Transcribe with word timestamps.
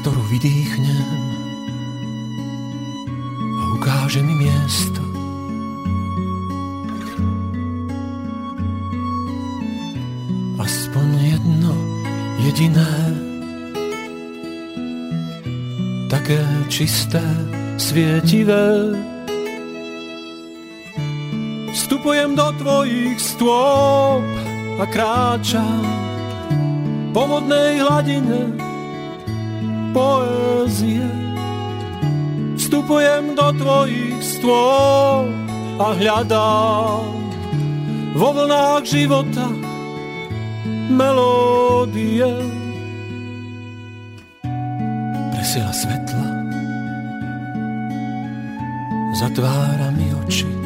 ktorú 0.00 0.22
vydýchnem 0.32 1.08
a 3.36 3.62
ukáže 3.76 4.24
mi 4.24 4.32
miesto, 4.32 5.04
aspoň 10.56 11.06
jedno 11.20 11.72
jediné, 12.48 12.92
také 16.08 16.40
čisté, 16.72 17.20
svietivé. 17.76 18.96
Vstupujem 21.76 22.32
do 22.40 22.48
tvojich 22.56 23.20
stôp 23.20 24.24
a 24.80 24.84
kráčam 24.88 25.84
po 27.12 27.28
vodnej 27.28 27.84
hladine 27.84 28.69
poézie. 29.90 31.06
Vstupujem 32.56 33.34
do 33.34 33.46
tvojich 33.56 34.20
stôp 34.22 35.30
a 35.80 35.86
hľadám 35.96 37.08
vo 38.14 38.28
vlnách 38.34 38.84
života 38.84 39.48
melódie. 40.90 42.30
Presila 45.30 45.72
svetla 45.72 46.30
zatvára 49.20 49.92
mi 49.92 50.08
oči. 50.24 50.59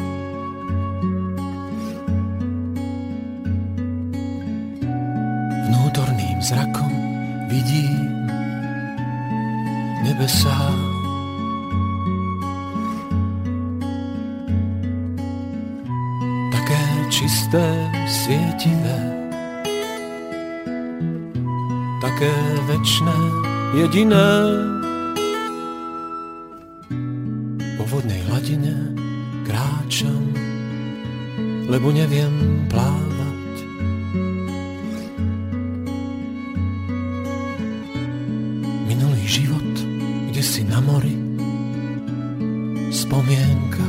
Večné, 22.85 23.17
jediné. 23.81 24.29
Po 27.81 27.83
vodnej 27.89 28.21
hladine 28.29 28.93
kráčam, 29.41 30.21
lebo 31.65 31.89
neviem 31.89 32.61
plávať. 32.69 33.55
Minulý 38.85 39.25
život, 39.25 39.73
kde 40.29 40.41
si 40.45 40.61
na 40.61 40.77
mori, 40.77 41.17
spomienka. 42.93 43.85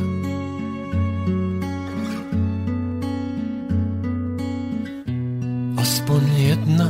Aspoň 5.76 6.22
jedna 6.32 6.88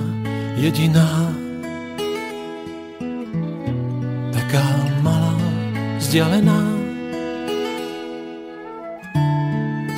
jediná 0.55 1.35
vzdialená. 6.17 6.61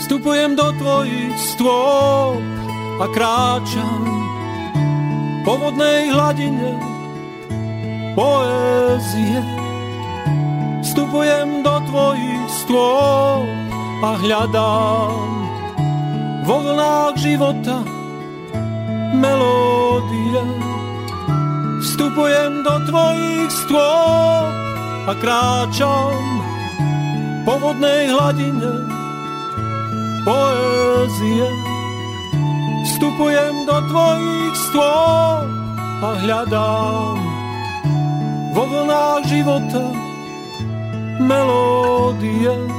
Vstupujem 0.02 0.58
do 0.58 0.66
tvojich 0.74 1.38
stôp 1.54 2.42
a 2.98 3.06
kráčam 3.14 4.02
po 5.46 5.54
vodnej 5.62 6.10
hladine 6.10 6.74
poézie. 8.18 9.46
Vstupujem 10.82 11.62
do 11.62 11.86
tvojich 11.86 12.46
stôp 12.66 13.46
a 14.02 14.10
hľadám 14.18 15.22
vo 16.50 16.56
vlnách 16.66 17.14
života 17.14 17.78
melódie. 19.14 20.42
Vstupujem 21.78 22.66
do 22.66 22.74
tvojich 22.90 23.50
stôp 23.54 24.67
a 25.08 25.16
kráčam 25.16 26.20
po 27.48 27.56
vodnej 27.56 28.12
hladine 28.12 28.84
poézie. 30.20 31.48
Vstupujem 32.84 33.64
do 33.64 33.76
tvojich 33.88 34.56
stôp 34.68 35.48
a 36.04 36.08
hľadám 36.12 37.16
vo 38.52 38.62
vlnách 38.68 39.24
života 39.32 39.84
melódie. 41.24 42.77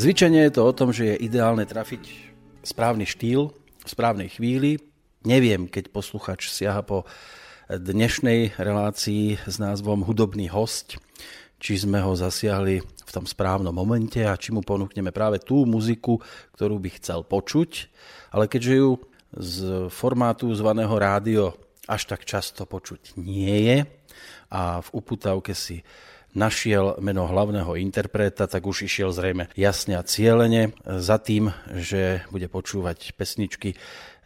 Zvyčajne 0.00 0.48
je 0.48 0.56
to 0.56 0.64
o 0.64 0.72
tom, 0.72 0.96
že 0.96 1.12
je 1.12 1.28
ideálne 1.28 1.68
trafiť 1.68 2.32
správny 2.64 3.04
štýl 3.04 3.52
v 3.84 3.88
správnej 3.92 4.32
chvíli. 4.32 4.80
Neviem, 5.28 5.68
keď 5.68 5.92
posluchač 5.92 6.48
siaha 6.48 6.80
po 6.80 7.04
dnešnej 7.68 8.56
relácii 8.56 9.36
s 9.44 9.60
názvom 9.60 10.00
Hudobný 10.00 10.48
host, 10.48 10.96
či 11.60 11.76
sme 11.76 12.00
ho 12.00 12.16
zasiahli 12.16 12.80
v 12.80 13.10
tom 13.12 13.28
správnom 13.28 13.76
momente 13.76 14.24
a 14.24 14.40
či 14.40 14.56
mu 14.56 14.64
ponúkneme 14.64 15.12
práve 15.12 15.36
tú 15.36 15.68
muziku, 15.68 16.16
ktorú 16.56 16.80
by 16.80 16.96
chcel 16.96 17.20
počuť. 17.20 17.92
Ale 18.32 18.48
keďže 18.48 18.80
ju 18.80 19.04
z 19.36 19.54
formátu 19.92 20.48
zvaného 20.56 20.96
rádio 20.96 21.52
až 21.84 22.08
tak 22.08 22.24
často 22.24 22.64
počuť 22.64 23.20
nie 23.20 23.68
je 23.68 23.78
a 24.48 24.80
v 24.80 24.88
uputavke 24.96 25.52
si 25.52 25.84
našiel 26.34 26.98
meno 27.02 27.26
hlavného 27.26 27.74
interpreta, 27.78 28.46
tak 28.46 28.62
už 28.66 28.86
išiel 28.86 29.10
zrejme 29.10 29.50
jasne 29.58 29.98
a 29.98 30.06
cieľene 30.06 30.74
za 30.86 31.18
tým, 31.18 31.50
že 31.74 32.22
bude 32.30 32.46
počúvať 32.46 33.14
pesničky 33.18 33.74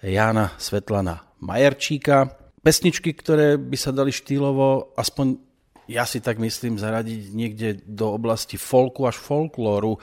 Jána 0.05 0.53
Svetlana 0.61 1.25
Majerčíka. 1.41 2.37
Pesničky, 2.65 3.12
ktoré 3.12 3.61
by 3.61 3.77
sa 3.77 3.93
dali 3.93 4.12
štýlovo, 4.12 4.97
aspoň 4.97 5.37
ja 5.85 6.09
si 6.09 6.25
tak 6.25 6.41
myslím, 6.41 6.81
zaradiť 6.81 7.23
niekde 7.37 7.69
do 7.85 8.17
oblasti 8.17 8.56
folku 8.56 9.05
až 9.05 9.21
folklóru. 9.21 10.01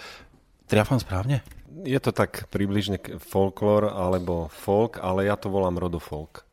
Triafam 0.69 1.01
správne? 1.01 1.41
Je 1.81 1.97
to 1.97 2.13
tak 2.13 2.45
približne 2.53 3.01
folklór 3.17 3.89
alebo 3.89 4.45
folk, 4.53 5.01
ale 5.01 5.25
ja 5.25 5.33
to 5.33 5.49
volám 5.49 5.81
rodofolk. 5.81 6.45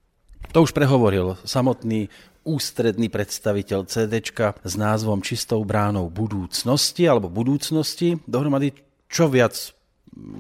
To 0.56 0.64
už 0.64 0.72
prehovoril 0.72 1.36
samotný 1.44 2.08
ústredný 2.48 3.12
predstaviteľ 3.12 3.84
CDčka 3.84 4.56
s 4.64 4.74
názvom 4.80 5.20
Čistou 5.20 5.60
bránou 5.68 6.08
budúcnosti 6.08 7.04
alebo 7.04 7.28
budúcnosti. 7.28 8.16
Dohromady 8.24 8.72
čo 9.12 9.28
viac 9.28 9.76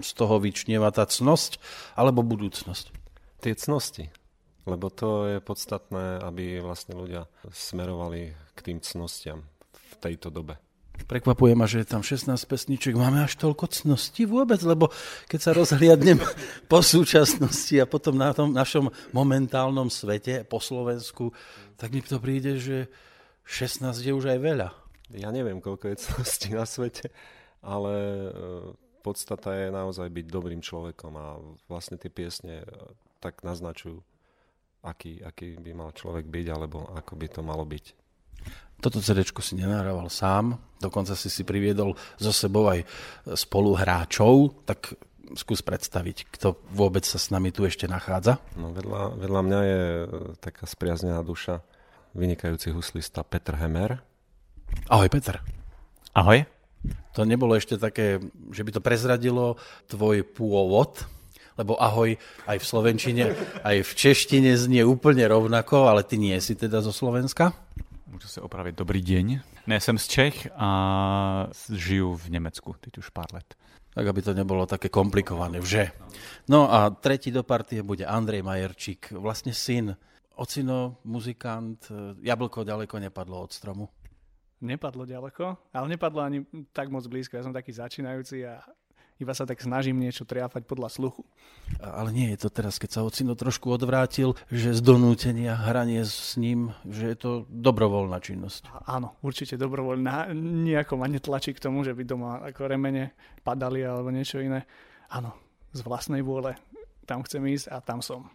z 0.00 0.10
toho 0.16 0.40
vyčnieva 0.40 0.88
tá 0.88 1.04
cnosť 1.04 1.60
alebo 1.92 2.24
budúcnosť? 2.24 2.92
Tie 3.44 3.52
cnosti. 3.54 4.08
Lebo 4.68 4.92
to 4.92 5.28
je 5.36 5.38
podstatné, 5.40 6.20
aby 6.24 6.60
vlastne 6.60 6.96
ľudia 6.96 7.24
smerovali 7.48 8.36
k 8.52 8.58
tým 8.60 8.78
cnostiam 8.84 9.44
v 9.72 9.94
tejto 10.00 10.28
dobe. 10.28 10.60
Prekvapuje 11.06 11.54
ma, 11.54 11.70
že 11.70 11.86
je 11.86 11.88
tam 11.88 12.02
16 12.02 12.34
pesniček. 12.48 12.98
Máme 12.98 13.22
až 13.22 13.38
toľko 13.38 13.70
cnosti 13.70 14.26
vôbec, 14.26 14.58
lebo 14.66 14.90
keď 15.30 15.40
sa 15.40 15.50
rozhliadnem 15.54 16.18
po 16.72 16.82
súčasnosti 16.82 17.74
a 17.78 17.86
potom 17.86 18.18
na 18.18 18.34
tom 18.34 18.50
našom 18.50 18.90
momentálnom 19.14 19.92
svete, 19.92 20.42
po 20.42 20.58
Slovensku, 20.58 21.30
tak 21.78 21.94
mi 21.94 22.02
to 22.02 22.18
príde, 22.18 22.58
že 22.58 22.90
16 23.46 23.94
je 24.02 24.12
už 24.12 24.34
aj 24.34 24.38
veľa. 24.42 24.68
Ja 25.16 25.32
neviem, 25.32 25.62
koľko 25.62 25.88
je 25.94 26.02
cnosti 26.04 26.52
na 26.52 26.68
svete, 26.68 27.08
ale 27.64 27.94
e, 27.96 28.30
podstata 29.00 29.56
je 29.56 29.72
naozaj 29.72 30.12
byť 30.12 30.26
dobrým 30.28 30.60
človekom 30.60 31.12
a 31.16 31.26
vlastne 31.64 31.96
tie 31.96 32.12
piesne 32.12 32.60
e, 32.60 32.68
tak 33.22 33.40
naznačujú, 33.40 34.04
aký, 34.84 35.24
aký 35.24 35.56
by 35.56 35.72
mal 35.72 35.90
človek 35.96 36.28
byť, 36.28 36.46
alebo 36.52 36.84
ako 36.92 37.12
by 37.16 37.26
to 37.32 37.40
malo 37.40 37.64
byť. 37.64 38.07
Toto 38.78 39.02
CD 39.02 39.26
si 39.26 39.58
nenahrával 39.58 40.06
sám, 40.06 40.54
dokonca 40.78 41.18
si 41.18 41.26
si 41.26 41.42
priviedol 41.42 41.98
zo 42.14 42.30
sebou 42.30 42.70
aj 42.70 42.86
spoluhráčov, 43.26 44.62
tak 44.62 44.94
skús 45.34 45.60
predstaviť, 45.60 46.30
kto 46.30 46.56
vôbec 46.72 47.04
sa 47.04 47.20
s 47.20 47.28
nami 47.28 47.52
tu 47.52 47.66
ešte 47.66 47.90
nachádza. 47.90 48.40
No 48.56 48.72
vedľa, 48.72 49.18
vedľa 49.18 49.40
mňa 49.44 49.60
je 49.66 49.82
e, 49.82 50.06
taká 50.40 50.64
spriaznená 50.64 51.20
duša, 51.20 51.60
vynikajúci 52.16 52.72
huslista 52.72 53.26
Petr 53.26 53.58
Hemer. 53.58 54.00
Ahoj 54.88 55.08
Petr. 55.12 55.42
Ahoj. 56.16 56.46
To 57.18 57.26
nebolo 57.26 57.58
ešte 57.58 57.76
také, 57.76 58.22
že 58.54 58.62
by 58.62 58.70
to 58.78 58.80
prezradilo 58.80 59.58
tvoj 59.90 60.22
pôvod, 60.22 61.02
lebo 61.58 61.74
ahoj 61.74 62.14
aj 62.46 62.56
v 62.62 62.64
slovenčine, 62.64 63.24
aj 63.66 63.82
v 63.82 63.90
češtine 63.90 64.54
znie 64.54 64.86
úplne 64.86 65.26
rovnako, 65.26 65.90
ale 65.90 66.06
ty 66.06 66.14
nie 66.14 66.38
si 66.38 66.54
teda 66.54 66.78
zo 66.78 66.94
Slovenska? 66.94 67.50
Můžu 68.08 68.28
se 68.28 68.40
opravit. 68.40 68.74
Dobrý 68.74 69.02
deň. 69.02 69.40
Ne, 69.66 69.80
jsem 69.80 69.98
z 69.98 70.08
Čech 70.08 70.48
a 70.56 70.68
žiju 71.72 72.16
v 72.16 72.28
Nemecku 72.28 72.74
teď 72.80 72.98
už 72.98 73.08
pár 73.10 73.28
let. 73.34 73.54
Tak 73.94 74.06
aby 74.06 74.22
to 74.22 74.32
nebolo 74.34 74.64
také 74.66 74.88
komplikované, 74.88 75.60
že? 75.60 75.92
No 76.48 76.72
a 76.72 76.88
tretí 76.90 77.28
do 77.28 77.44
partie 77.44 77.82
bude 77.82 78.08
Andrej 78.08 78.40
Majerčík, 78.42 79.12
vlastne 79.12 79.52
syn. 79.52 79.96
Ocino, 80.38 81.02
muzikant, 81.04 81.92
jablko 82.22 82.64
ďaleko 82.64 82.96
nepadlo 82.96 83.42
od 83.44 83.52
stromu. 83.52 83.88
Nepadlo 84.64 85.04
ďaleko, 85.04 85.74
ale 85.74 85.86
nepadlo 85.88 86.20
ani 86.22 86.46
tak 86.72 86.88
moc 86.88 87.04
blízko. 87.06 87.36
Ja 87.36 87.44
som 87.44 87.52
taký 87.52 87.76
začínajúci 87.76 88.46
a 88.46 88.62
iba 89.18 89.34
sa 89.34 89.44
tak 89.44 89.58
snažím 89.58 89.98
niečo 89.98 90.22
triafať 90.22 90.62
podľa 90.62 90.88
sluchu. 90.94 91.26
Ale 91.82 92.14
nie 92.14 92.30
je 92.34 92.46
to 92.46 92.48
teraz, 92.54 92.78
keď 92.78 92.90
sa 92.98 93.04
ocino 93.04 93.34
trošku 93.34 93.66
odvrátil, 93.66 94.38
že 94.48 94.74
z 94.74 94.80
donútenia 94.80 95.58
hranie 95.58 96.06
s 96.06 96.38
ním, 96.38 96.70
že 96.86 97.10
je 97.10 97.16
to 97.18 97.30
dobrovoľná 97.50 98.22
činnosť. 98.22 98.70
Áno, 98.86 99.18
určite 99.26 99.58
dobrovoľná. 99.58 100.30
Nijako 100.38 101.02
ma 101.02 101.10
netlačí 101.10 101.50
k 101.50 101.62
tomu, 101.62 101.82
že 101.82 101.92
by 101.98 102.02
doma 102.06 102.30
ako 102.46 102.70
remene 102.70 103.18
padali 103.42 103.82
alebo 103.82 104.14
niečo 104.14 104.38
iné. 104.38 104.64
Áno, 105.10 105.34
z 105.74 105.82
vlastnej 105.82 106.22
vôle. 106.22 106.54
Tam 107.08 107.26
chcem 107.26 107.42
ísť 107.42 107.74
a 107.74 107.82
tam 107.82 107.98
som. 108.04 108.30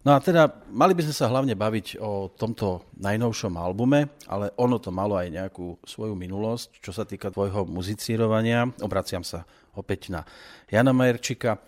No 0.00 0.16
a 0.16 0.18
teda 0.24 0.48
mali 0.72 0.96
by 0.96 1.04
sme 1.04 1.12
sa 1.12 1.28
hlavne 1.28 1.52
baviť 1.52 2.00
o 2.00 2.32
tomto 2.32 2.88
najnovšom 2.96 3.52
albume, 3.60 4.08
ale 4.32 4.48
ono 4.56 4.80
to 4.80 4.88
malo 4.88 5.20
aj 5.20 5.28
nejakú 5.28 5.76
svoju 5.84 6.16
minulosť, 6.16 6.80
čo 6.80 6.96
sa 6.96 7.04
týka 7.04 7.28
tvojho 7.28 7.68
muzicírovania. 7.68 8.64
Obraciam 8.80 9.20
sa 9.20 9.44
opäť 9.76 10.08
na 10.08 10.24
Jana 10.72 10.96
Majerčika. 10.96 11.60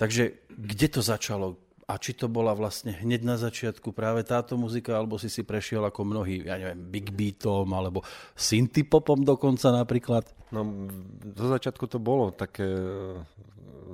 Takže 0.00 0.48
kde 0.48 0.86
to 0.88 1.04
začalo? 1.04 1.60
A 1.84 2.00
či 2.00 2.16
to 2.16 2.32
bola 2.32 2.56
vlastne 2.56 2.96
hneď 2.96 3.20
na 3.20 3.36
začiatku 3.36 3.92
práve 3.92 4.24
táto 4.24 4.56
muzika, 4.56 4.96
alebo 4.96 5.20
si 5.20 5.28
si 5.28 5.44
prešiel 5.44 5.84
ako 5.84 6.08
mnohí, 6.08 6.40
ja 6.40 6.56
neviem, 6.56 6.80
big 6.88 7.12
beatom, 7.12 7.68
alebo 7.76 8.00
synthpopom 8.32 9.20
dokonca 9.20 9.68
napríklad? 9.68 10.24
No, 10.48 10.88
zo 11.36 11.52
začiatku 11.52 11.84
to 11.84 12.00
bolo 12.00 12.32
také 12.32 12.64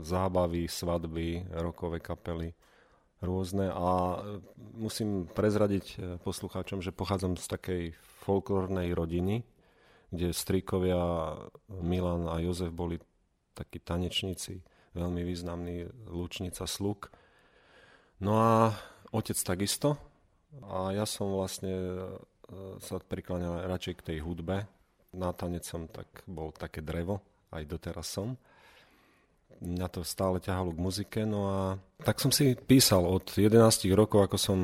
zábavy, 0.07 0.71
svadby, 0.71 1.51
rokové 1.59 1.99
kapely 1.99 2.55
rôzne 3.21 3.69
a 3.69 4.21
musím 4.77 5.29
prezradiť 5.29 5.87
e, 5.87 5.97
poslucháčom, 6.25 6.81
že 6.81 6.93
pochádzam 6.93 7.37
z 7.37 7.47
takej 7.47 7.83
folklórnej 8.25 8.97
rodiny, 8.97 9.45
kde 10.09 10.33
strikovia 10.33 11.37
Milan 11.69 12.27
a 12.27 12.41
Jozef 12.41 12.73
boli 12.73 12.99
takí 13.53 13.79
tanečníci, 13.79 14.65
veľmi 14.97 15.23
významný 15.23 15.87
Lučnica 16.09 16.65
Sluk. 16.65 17.13
No 18.25 18.41
a 18.41 18.75
otec 19.13 19.37
takisto. 19.37 20.01
A 20.67 20.91
ja 20.91 21.07
som 21.07 21.31
vlastne 21.31 21.73
e, 21.77 22.05
sa 22.81 22.99
prikláňal 22.99 23.69
radšej 23.69 23.95
k 24.01 24.07
tej 24.13 24.19
hudbe. 24.25 24.67
Na 25.15 25.31
tanec 25.37 25.63
som 25.63 25.87
tak 25.87 26.25
bol 26.25 26.51
také 26.57 26.81
drevo, 26.81 27.21
aj 27.53 27.69
doteraz 27.69 28.09
som 28.09 28.41
mňa 29.61 29.87
to 29.93 30.01
stále 30.03 30.41
ťahalo 30.41 30.73
k 30.73 30.83
muzike, 30.83 31.21
no 31.29 31.41
a 31.49 31.59
tak 32.01 32.19
som 32.19 32.33
si 32.33 32.57
písal 32.57 33.05
od 33.05 33.29
11 33.37 33.61
rokov, 33.93 34.25
ako 34.25 34.37
som 34.41 34.59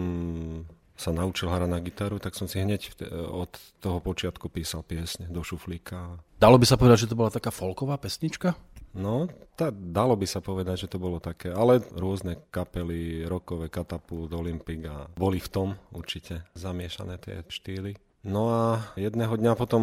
sa 0.96 1.12
naučil 1.12 1.52
hrať 1.52 1.68
na 1.68 1.78
gitaru, 1.84 2.16
tak 2.16 2.32
som 2.32 2.48
si 2.48 2.56
hneď 2.56 2.96
od 3.28 3.52
toho 3.84 4.00
počiatku 4.00 4.48
písal 4.48 4.80
piesne 4.80 5.28
do 5.28 5.44
šuflíka. 5.44 6.16
Dalo 6.40 6.56
by 6.56 6.64
sa 6.64 6.80
povedať, 6.80 7.04
že 7.04 7.10
to 7.12 7.20
bola 7.20 7.28
taká 7.28 7.52
folková 7.52 8.00
pesnička? 8.00 8.56
No, 8.96 9.28
tá, 9.60 9.68
dalo 9.68 10.16
by 10.16 10.24
sa 10.24 10.40
povedať, 10.40 10.88
že 10.88 10.96
to 10.96 10.96
bolo 10.96 11.20
také, 11.20 11.52
ale 11.52 11.84
rôzne 11.92 12.40
kapely, 12.48 13.28
rokové, 13.28 13.68
Katapult, 13.68 14.32
Olympik 14.32 14.88
a 14.88 15.12
boli 15.20 15.36
v 15.36 15.52
tom 15.52 15.68
určite 15.92 16.48
zamiešané 16.56 17.20
tie 17.20 17.44
štýly. 17.44 18.00
No 18.24 18.48
a 18.48 18.62
jedného 18.96 19.36
dňa 19.36 19.52
potom, 19.52 19.82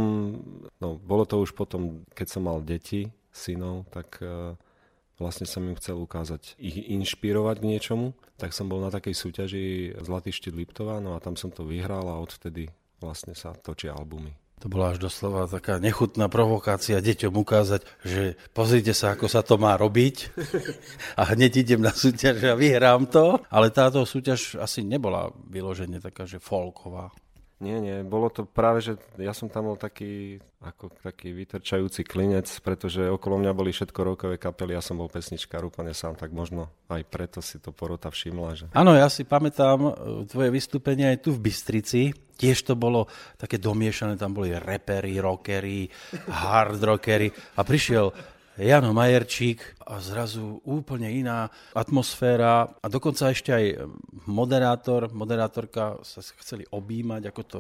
no 0.82 0.98
bolo 0.98 1.30
to 1.30 1.46
už 1.46 1.54
potom, 1.54 2.02
keď 2.18 2.28
som 2.28 2.50
mal 2.50 2.60
deti, 2.66 3.14
synov, 3.30 3.86
tak 3.94 4.18
uh, 4.26 4.58
vlastne 5.22 5.46
som 5.46 5.66
im 5.66 5.78
chcel 5.78 5.98
ukázať, 6.00 6.58
ich 6.58 6.78
inšpirovať 6.90 7.56
k 7.62 7.70
niečomu, 7.70 8.08
tak 8.38 8.52
som 8.52 8.70
bol 8.70 8.82
na 8.82 8.90
takej 8.90 9.14
súťaži 9.14 9.66
Zlatý 10.02 10.34
štít 10.34 10.58
Liptová, 10.58 10.98
no 11.00 11.14
a 11.14 11.24
tam 11.24 11.38
som 11.38 11.54
to 11.54 11.66
vyhral 11.66 12.06
a 12.10 12.22
odvtedy 12.22 12.70
vlastne 12.98 13.36
sa 13.36 13.54
točia 13.54 13.94
albumy. 13.94 14.34
To 14.64 14.72
bola 14.72 14.96
až 14.96 15.04
doslova 15.04 15.44
taká 15.52 15.76
nechutná 15.76 16.32
provokácia 16.32 17.04
deťom 17.04 17.36
ukázať, 17.36 17.84
že 18.08 18.40
pozrite 18.56 18.96
sa, 18.96 19.12
ako 19.12 19.28
sa 19.28 19.44
to 19.44 19.60
má 19.60 19.76
robiť 19.76 20.32
a 21.20 21.36
hneď 21.36 21.68
idem 21.68 21.84
na 21.84 21.92
súťaž 21.92 22.40
a 22.48 22.56
vyhrám 22.56 23.12
to. 23.12 23.44
Ale 23.52 23.76
táto 23.76 24.08
súťaž 24.08 24.56
asi 24.56 24.88
nebola 24.88 25.36
vyložene 25.52 26.00
taká, 26.00 26.24
že 26.24 26.40
folková. 26.40 27.12
Nie, 27.64 27.80
nie, 27.80 28.04
bolo 28.04 28.28
to 28.28 28.44
práve, 28.44 28.84
že 28.84 29.00
ja 29.16 29.32
som 29.32 29.48
tam 29.48 29.72
bol 29.72 29.80
taký, 29.80 30.44
ako 30.60 30.92
taký 31.00 31.32
vytrčajúci 31.32 32.04
klinec, 32.04 32.52
pretože 32.60 33.08
okolo 33.08 33.40
mňa 33.40 33.56
boli 33.56 33.72
všetko 33.72 34.00
rokové 34.04 34.36
kapely, 34.36 34.76
ja 34.76 34.84
som 34.84 35.00
bol 35.00 35.08
pesničkár 35.08 35.64
úplne 35.64 35.96
sám, 35.96 36.20
tak 36.20 36.36
možno 36.36 36.68
aj 36.92 37.08
preto 37.08 37.40
si 37.40 37.64
to 37.64 37.72
porota 37.72 38.12
všimla. 38.12 38.50
Že... 38.60 38.66
Áno, 38.76 38.92
ja 39.00 39.08
si 39.08 39.24
pamätám 39.24 39.80
e, 39.80 39.92
tvoje 40.28 40.52
vystúpenie 40.52 41.08
aj 41.16 41.24
tu 41.24 41.32
v 41.32 41.48
Bystrici, 41.48 42.12
tiež 42.36 42.68
to 42.68 42.76
bolo 42.76 43.08
také 43.40 43.56
domiešané, 43.56 44.20
tam 44.20 44.36
boli 44.36 44.52
repery, 44.52 45.24
rockery, 45.24 45.88
hard 46.28 46.84
rockery. 46.84 47.32
A 47.56 47.64
prišiel 47.64 48.12
Jano 48.54 48.94
Majerčík 48.94 49.82
a 49.82 49.98
zrazu 49.98 50.62
úplne 50.62 51.10
iná 51.10 51.50
atmosféra 51.74 52.70
a 52.70 52.86
dokonca 52.86 53.34
ešte 53.34 53.50
aj 53.50 53.66
moderátor, 54.30 55.10
moderátorka 55.10 55.98
sa 56.06 56.22
chceli 56.38 56.70
objímať, 56.70 57.22
ako 57.34 57.42
to 57.42 57.60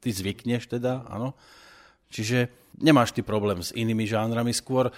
ty 0.00 0.08
zvykneš 0.08 0.72
teda, 0.72 1.04
áno. 1.08 1.36
Čiže 2.08 2.48
nemáš 2.78 3.12
ty 3.12 3.20
problém 3.20 3.60
s 3.60 3.74
inými 3.74 4.06
žánrami, 4.06 4.54
skôr 4.54 4.94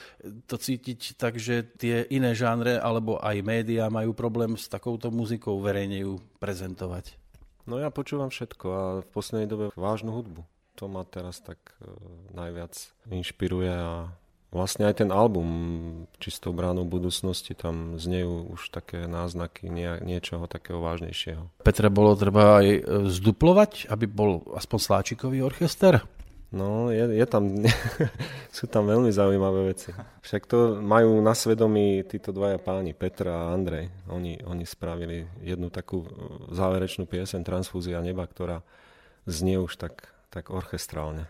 to 0.47 0.57
cítiť 0.61 1.17
tak, 1.19 1.41
že 1.41 1.65
tie 1.75 2.07
iné 2.13 2.37
žánre 2.37 2.79
alebo 2.79 3.19
aj 3.19 3.41
médiá 3.43 3.91
majú 3.91 4.13
problém 4.13 4.55
s 4.55 4.71
takouto 4.71 5.11
muzikou 5.11 5.59
verejne 5.59 6.07
ju 6.07 6.23
prezentovať. 6.39 7.19
No 7.67 7.83
ja 7.83 7.91
počúvam 7.91 8.31
všetko 8.31 8.67
a 8.71 8.83
v 9.03 9.09
poslednej 9.11 9.49
dobe 9.51 9.65
vážnu 9.75 10.15
hudbu. 10.15 10.47
To 10.77 10.87
ma 10.87 11.03
teraz 11.09 11.41
tak 11.41 11.59
e, 11.81 11.89
najviac 12.37 12.77
inšpiruje 13.11 13.73
a 13.73 14.13
Vlastne 14.55 14.87
aj 14.87 15.03
ten 15.03 15.11
album 15.11 15.49
Čistou 16.23 16.55
bránou 16.55 16.87
budúcnosti, 16.87 17.53
tam 17.53 17.99
znejú 17.99 18.55
už 18.55 18.71
také 18.71 19.05
náznaky 19.05 19.67
nie, 19.69 19.91
niečoho 20.07 20.47
takého 20.47 20.79
vážnejšieho. 20.79 21.51
Petra, 21.67 21.91
bolo 21.91 22.15
treba 22.15 22.63
aj 22.63 22.67
e, 22.67 22.81
zduplovať, 23.11 23.91
aby 23.91 24.07
bol 24.07 24.47
aspoň 24.55 24.79
sláčikový 24.79 25.43
orchester? 25.43 26.01
No, 26.55 26.95
je, 26.95 27.05
je 27.11 27.27
tam, 27.27 27.51
sú 28.57 28.71
tam 28.71 28.87
veľmi 28.87 29.11
zaujímavé 29.11 29.75
veci. 29.75 29.91
Však 30.23 30.43
to 30.47 30.79
majú 30.79 31.19
na 31.19 31.35
svedomí 31.35 32.07
títo 32.07 32.31
dvaja 32.31 32.63
páni, 32.63 32.95
Petra 32.95 33.35
a 33.35 33.53
Andrej. 33.53 33.91
Oni, 34.09 34.39
oni 34.47 34.63
spravili 34.63 35.27
jednu 35.43 35.75
takú 35.75 36.07
záverečnú 36.55 37.05
piesen 37.11 37.43
Transfúzia 37.43 37.99
neba, 37.99 38.23
ktorá 38.23 38.63
znie 39.27 39.59
už 39.59 39.75
tak, 39.75 40.07
tak 40.31 40.55
orchestrálne. 40.55 41.27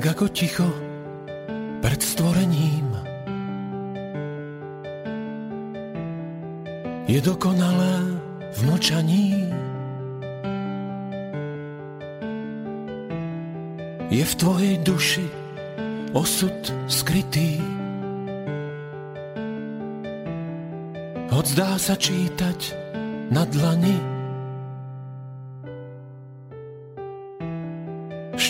Tak 0.00 0.16
ako 0.16 0.32
ticho 0.32 0.64
pred 1.84 2.00
stvorením. 2.00 2.88
Je 7.04 7.20
dokonalé 7.20 8.16
v 8.48 8.58
mlčaní. 8.64 9.28
Je 14.08 14.24
v 14.24 14.34
tvojej 14.40 14.80
duši 14.80 15.28
osud 16.16 16.56
skrytý. 16.88 17.60
Hoď 21.28 21.44
zdá 21.44 21.76
sa 21.76 21.92
čítať 21.92 22.72
na 23.28 23.44
dlani. 23.44 24.19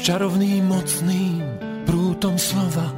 Čarovným 0.00 0.64
mocným 0.64 1.44
prútom 1.84 2.40
slova. 2.40 2.88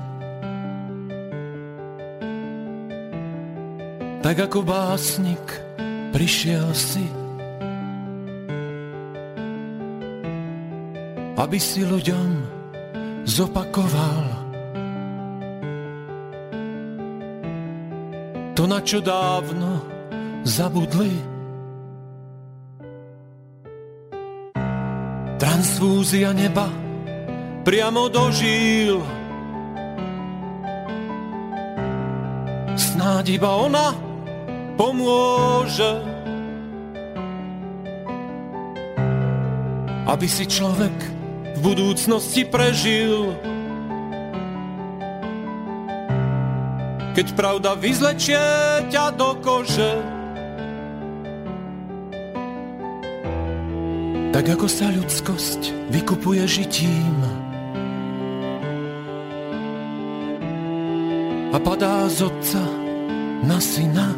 Tak 4.23 4.37
ako 4.49 4.63
básnik 4.63 5.43
prišiel 6.15 6.71
si, 6.71 7.03
aby 11.35 11.59
si 11.59 11.83
ľuďom 11.83 12.31
zopakoval 13.27 14.25
to, 18.55 18.63
na 18.71 18.79
čo 18.87 19.03
dávno 19.03 19.83
zabudli. 20.47 21.15
Transfúzia 25.43 26.31
neba 26.31 26.92
priamo 27.63 28.11
dožil. 28.11 29.03
Snáď 32.75 33.39
iba 33.39 33.51
ona 33.55 33.95
pomôže, 34.75 36.03
aby 40.11 40.27
si 40.27 40.45
človek 40.45 40.97
v 41.55 41.59
budúcnosti 41.63 42.43
prežil. 42.45 43.35
Keď 47.13 47.27
pravda 47.37 47.77
vyzlečie 47.77 48.41
ťa 48.89 49.15
do 49.15 49.37
kože, 49.45 49.93
tak 54.33 54.49
ako 54.49 54.65
sa 54.65 54.89
ľudskosť 54.89 55.93
vykupuje 55.93 56.41
žitím. 56.49 57.42
A 61.53 61.59
padá 61.61 62.09
z 62.09 62.25
otca 62.25 62.65
na 63.45 63.61
syna. 63.61 64.09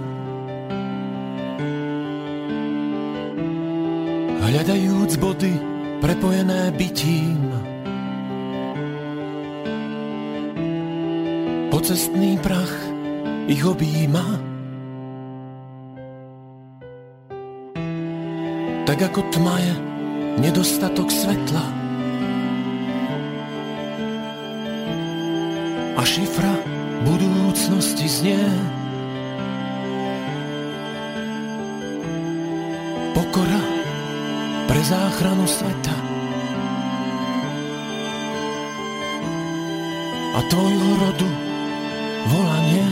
Hľadajúc 4.45 5.19
body 5.19 5.55
prepojené 5.99 6.71
bytím. 6.79 7.43
Pocestný 11.75 12.39
prach 12.39 12.75
ich 13.51 13.67
objíma. 13.67 14.25
Tak 18.87 18.99
ako 19.11 19.21
tma 19.35 19.57
je 19.59 19.75
nedostatok 20.39 21.11
svetla. 21.11 21.67
A 25.99 26.03
šifra 26.07 26.74
budúcnosti 27.05 28.09
znie. 28.09 28.41
Pokora 33.13 33.63
pre 34.65 34.81
záchranu 34.81 35.45
sveta. 35.45 35.97
A 40.35 40.41
tvojho 40.51 40.91
rodu 40.99 41.29
volanie. 42.33 42.89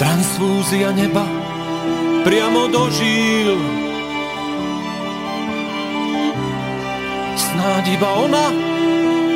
Transfúzia 0.00 0.90
neba 0.90 1.22
priamo 2.26 2.66
do 2.72 2.90
žíl. 2.90 3.54
Snáď 7.38 7.94
iba 7.94 8.10
ona 8.18 8.73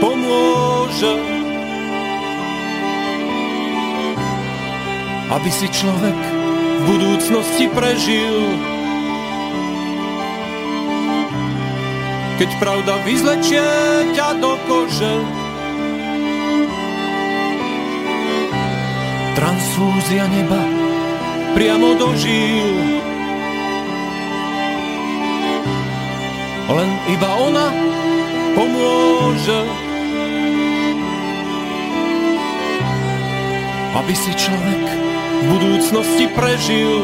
pomôže. 0.01 1.15
Aby 5.29 5.51
si 5.53 5.69
človek 5.69 6.19
v 6.79 6.83
budúcnosti 6.89 7.67
prežil. 7.71 8.39
Keď 12.39 12.51
pravda 12.63 13.03
vyzlečie 13.03 13.67
ťa 14.15 14.29
do 14.39 14.55
kože. 14.71 15.15
Transfúzia 19.35 20.27
neba 20.31 20.63
priamo 21.55 21.99
do 21.99 22.15
žil. 22.15 22.71
Len 26.69 26.91
iba 27.11 27.31
ona 27.43 27.67
pomôže. 28.55 29.88
Aby 33.97 34.13
si 34.13 34.33
človek 34.37 34.85
v 35.39 35.45
budúcnosti 35.49 36.27
prežil. 36.37 37.01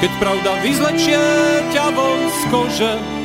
Keď 0.00 0.10
pravda 0.16 0.50
vyzlečie 0.64 1.20
ťa 1.76 1.86
von 1.92 2.20
z 2.32 2.40
kože, 2.48 3.19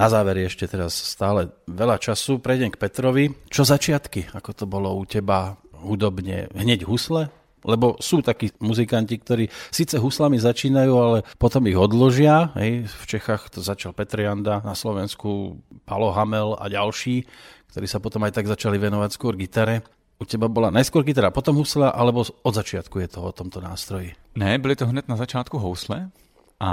Na 0.00 0.08
záver 0.08 0.48
ešte 0.48 0.64
teraz 0.64 0.96
stále 0.96 1.52
veľa 1.68 2.00
času. 2.00 2.40
Prejdem 2.40 2.72
k 2.72 2.80
Petrovi. 2.80 3.24
Čo 3.52 3.68
začiatky? 3.68 4.32
Ako 4.32 4.56
to 4.56 4.64
bolo 4.64 4.96
u 4.96 5.04
teba 5.04 5.60
hudobne? 5.76 6.48
Hneď 6.56 6.88
husle? 6.88 7.28
Lebo 7.60 8.00
sú 8.00 8.24
takí 8.24 8.48
muzikanti, 8.64 9.20
ktorí 9.20 9.52
síce 9.68 10.00
huslami 10.00 10.40
začínajú, 10.40 10.92
ale 10.96 11.18
potom 11.36 11.68
ich 11.68 11.76
odložia. 11.76 12.48
Hej. 12.56 12.88
V 12.88 13.04
Čechách 13.04 13.52
to 13.52 13.60
začal 13.60 13.92
Petr 13.92 14.24
Janda, 14.24 14.64
na 14.64 14.72
Slovensku 14.72 15.60
Palo 15.84 16.16
Hamel 16.16 16.56
a 16.56 16.72
ďalší, 16.72 17.28
ktorí 17.68 17.84
sa 17.84 18.00
potom 18.00 18.24
aj 18.24 18.40
tak 18.40 18.48
začali 18.48 18.80
venovať 18.80 19.10
skôr 19.12 19.36
gitare. 19.36 19.84
u 20.20 20.24
teba 20.24 20.52
bola 20.52 20.68
najskôr 20.68 21.00
kytara, 21.04 21.32
potom 21.32 21.56
husle, 21.56 21.88
alebo 21.88 22.24
od 22.24 22.54
začiatku 22.56 23.00
je 23.00 23.08
to 23.08 23.20
o 23.24 23.32
tomto 23.32 23.60
nástroji? 23.64 24.12
Ne, 24.36 24.60
byly 24.60 24.76
to 24.76 24.88
hned 24.88 25.08
na 25.08 25.16
začátku 25.16 25.56
housle 25.60 26.12
a 26.60 26.70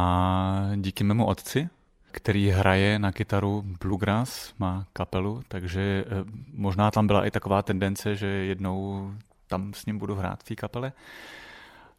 díky 0.76 1.04
mému 1.04 1.28
otci, 1.28 1.72
který 2.18 2.50
hraje 2.50 3.00
na 3.00 3.12
kytaru 3.12 3.64
bluegrass, 3.82 4.54
má 4.60 4.86
kapelu, 4.94 5.44
takže 5.48 6.06
eh, 6.08 6.24
možná 6.54 6.92
tam 6.92 7.08
byla 7.08 7.26
i 7.26 7.32
taková 7.32 7.62
tendence, 7.62 8.16
že 8.16 8.28
jednou 8.28 9.12
tam 9.48 9.74
s 9.74 9.86
ním 9.86 9.98
budu 9.98 10.16
hrát 10.16 10.40
v 10.40 10.44
té 10.44 10.56
kapele. 10.56 10.94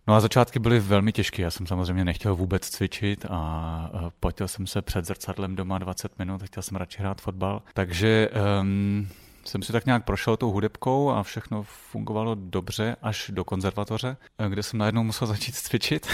No 0.07 0.15
a 0.15 0.21
začátky 0.21 0.59
byly 0.59 0.81
velmi 0.81 1.13
těžké. 1.13 1.43
Já 1.43 1.51
jsem 1.51 1.67
samozřejmě 1.67 2.05
nechtěl 2.05 2.37
vůbec 2.37 2.69
cvičit 2.69 3.27
a 3.31 3.91
eh, 3.95 4.11
potil 4.21 4.49
jsem 4.49 4.67
se 4.67 4.83
před 4.83 5.05
zrcadlem 5.05 5.57
doma 5.57 5.79
20 5.79 6.19
minut, 6.19 6.43
chtěl 6.43 6.63
jsem 6.63 6.77
radši 6.77 6.99
hrát 6.99 7.21
fotbal. 7.21 7.63
Takže 7.75 8.29
um, 8.61 9.09
jsem 9.49 9.63
si 9.63 9.73
tak 9.73 9.87
nějak 9.87 10.05
prošel 10.05 10.37
tou 10.37 10.51
hudebkou 10.51 11.11
a 11.11 11.23
všechno 11.23 11.63
fungovalo 11.63 12.35
dobře 12.35 12.97
až 13.03 13.31
do 13.35 13.45
konzervatoře, 13.45 14.17
kde 14.49 14.63
jsem 14.63 14.79
najednou 14.79 15.05
musel 15.05 15.27
začít 15.27 15.55
cvičit 15.55 16.07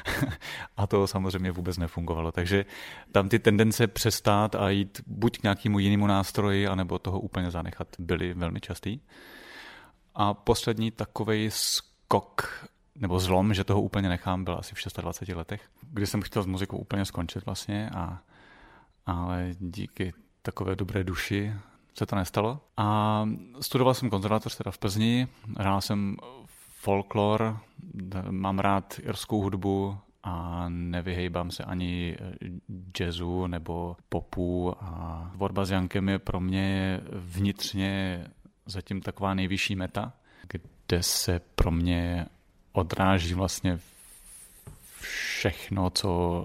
a 0.76 0.86
to 0.86 1.06
samozřejmě 1.06 1.50
vůbec 1.50 1.78
nefungovalo. 1.78 2.32
Takže 2.32 2.64
tam 3.12 3.28
ty 3.28 3.38
tendence 3.38 3.86
přestát 3.86 4.54
a 4.54 4.70
jít 4.70 5.00
buď 5.06 5.38
k 5.38 5.42
nějakému 5.42 5.78
jinému 5.78 6.06
nástroji, 6.06 6.68
anebo 6.68 6.98
toho 6.98 7.20
úplně 7.20 7.50
zanechat 7.50 7.88
byly 7.98 8.34
velmi 8.34 8.60
častý. 8.60 9.00
A 10.14 10.34
poslední 10.34 10.90
takový 10.90 11.50
skok 11.50 12.68
nebo 12.96 13.18
zlom, 13.18 13.54
že 13.54 13.64
toho 13.64 13.82
úplně 13.82 14.08
nechám, 14.08 14.44
byl 14.44 14.56
asi 14.58 14.74
v 14.74 15.00
26 15.00 15.36
letech, 15.36 15.68
kdy 15.90 16.06
jsem 16.06 16.22
chtěl 16.22 16.42
s 16.42 16.46
muzikou 16.46 16.76
úplně 16.76 17.04
skončit 17.04 17.46
vlastně, 17.46 17.90
a, 17.90 18.22
ale 19.06 19.50
díky 19.58 20.12
takové 20.42 20.76
dobré 20.76 21.04
duši 21.04 21.54
se 21.94 22.06
to 22.06 22.16
nestalo. 22.16 22.60
A 22.76 23.28
studoval 23.60 23.94
jsem 23.94 24.10
konzervatoř 24.10 24.56
teda 24.56 24.70
v 24.70 24.78
Plzni, 24.78 25.28
hrál 25.58 25.80
jsem 25.80 26.16
folklor, 26.80 27.58
mám 28.30 28.58
rád 28.58 29.00
irskou 29.02 29.42
hudbu 29.42 29.98
a 30.22 30.64
nevyhejbám 30.68 31.50
se 31.50 31.64
ani 31.64 32.16
jazzu 33.00 33.46
nebo 33.46 33.96
popu 34.08 34.74
a 34.80 35.30
tvorba 35.34 35.64
s 35.64 35.70
Jankem 35.70 36.08
je 36.08 36.18
pro 36.18 36.40
mě 36.40 37.00
vnitřně 37.12 38.24
zatím 38.66 39.00
taková 39.00 39.34
nejvyšší 39.34 39.76
meta, 39.76 40.12
kde 40.48 41.02
se 41.02 41.40
pro 41.54 41.70
mě 41.70 42.26
odráží 42.72 43.34
vlastně 43.34 43.78
všechno, 45.00 45.90
co 45.90 46.44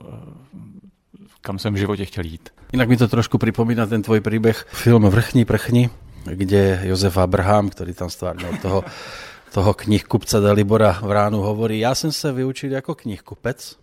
kam 1.41 1.59
jsem 1.59 1.73
v 1.73 1.77
životě 1.77 2.05
chtěl 2.05 2.25
jít. 2.25 2.49
Inak 2.73 2.89
mi 2.89 2.97
to 2.97 3.07
trošku 3.07 3.37
pripomína 3.37 3.85
ten 3.85 4.01
tvoj 4.01 4.19
príbeh, 4.21 4.65
film 4.73 5.09
Vrchni 5.09 5.45
prchni, 5.45 5.89
kde 6.27 6.83
Jozef 6.83 7.17
Abraham, 7.17 7.69
ktorý 7.69 7.95
tam 7.95 8.09
stvárnil 8.11 8.51
toho, 8.59 8.83
toho 9.55 9.71
knihkupca 9.73 10.39
Dalibora 10.43 10.99
Vránu, 10.99 11.39
hovorí, 11.39 11.79
ja 11.79 11.95
som 11.95 12.11
sa 12.11 12.35
vyučil 12.35 12.75
ako 12.75 12.95
knihkupec, 12.95 13.79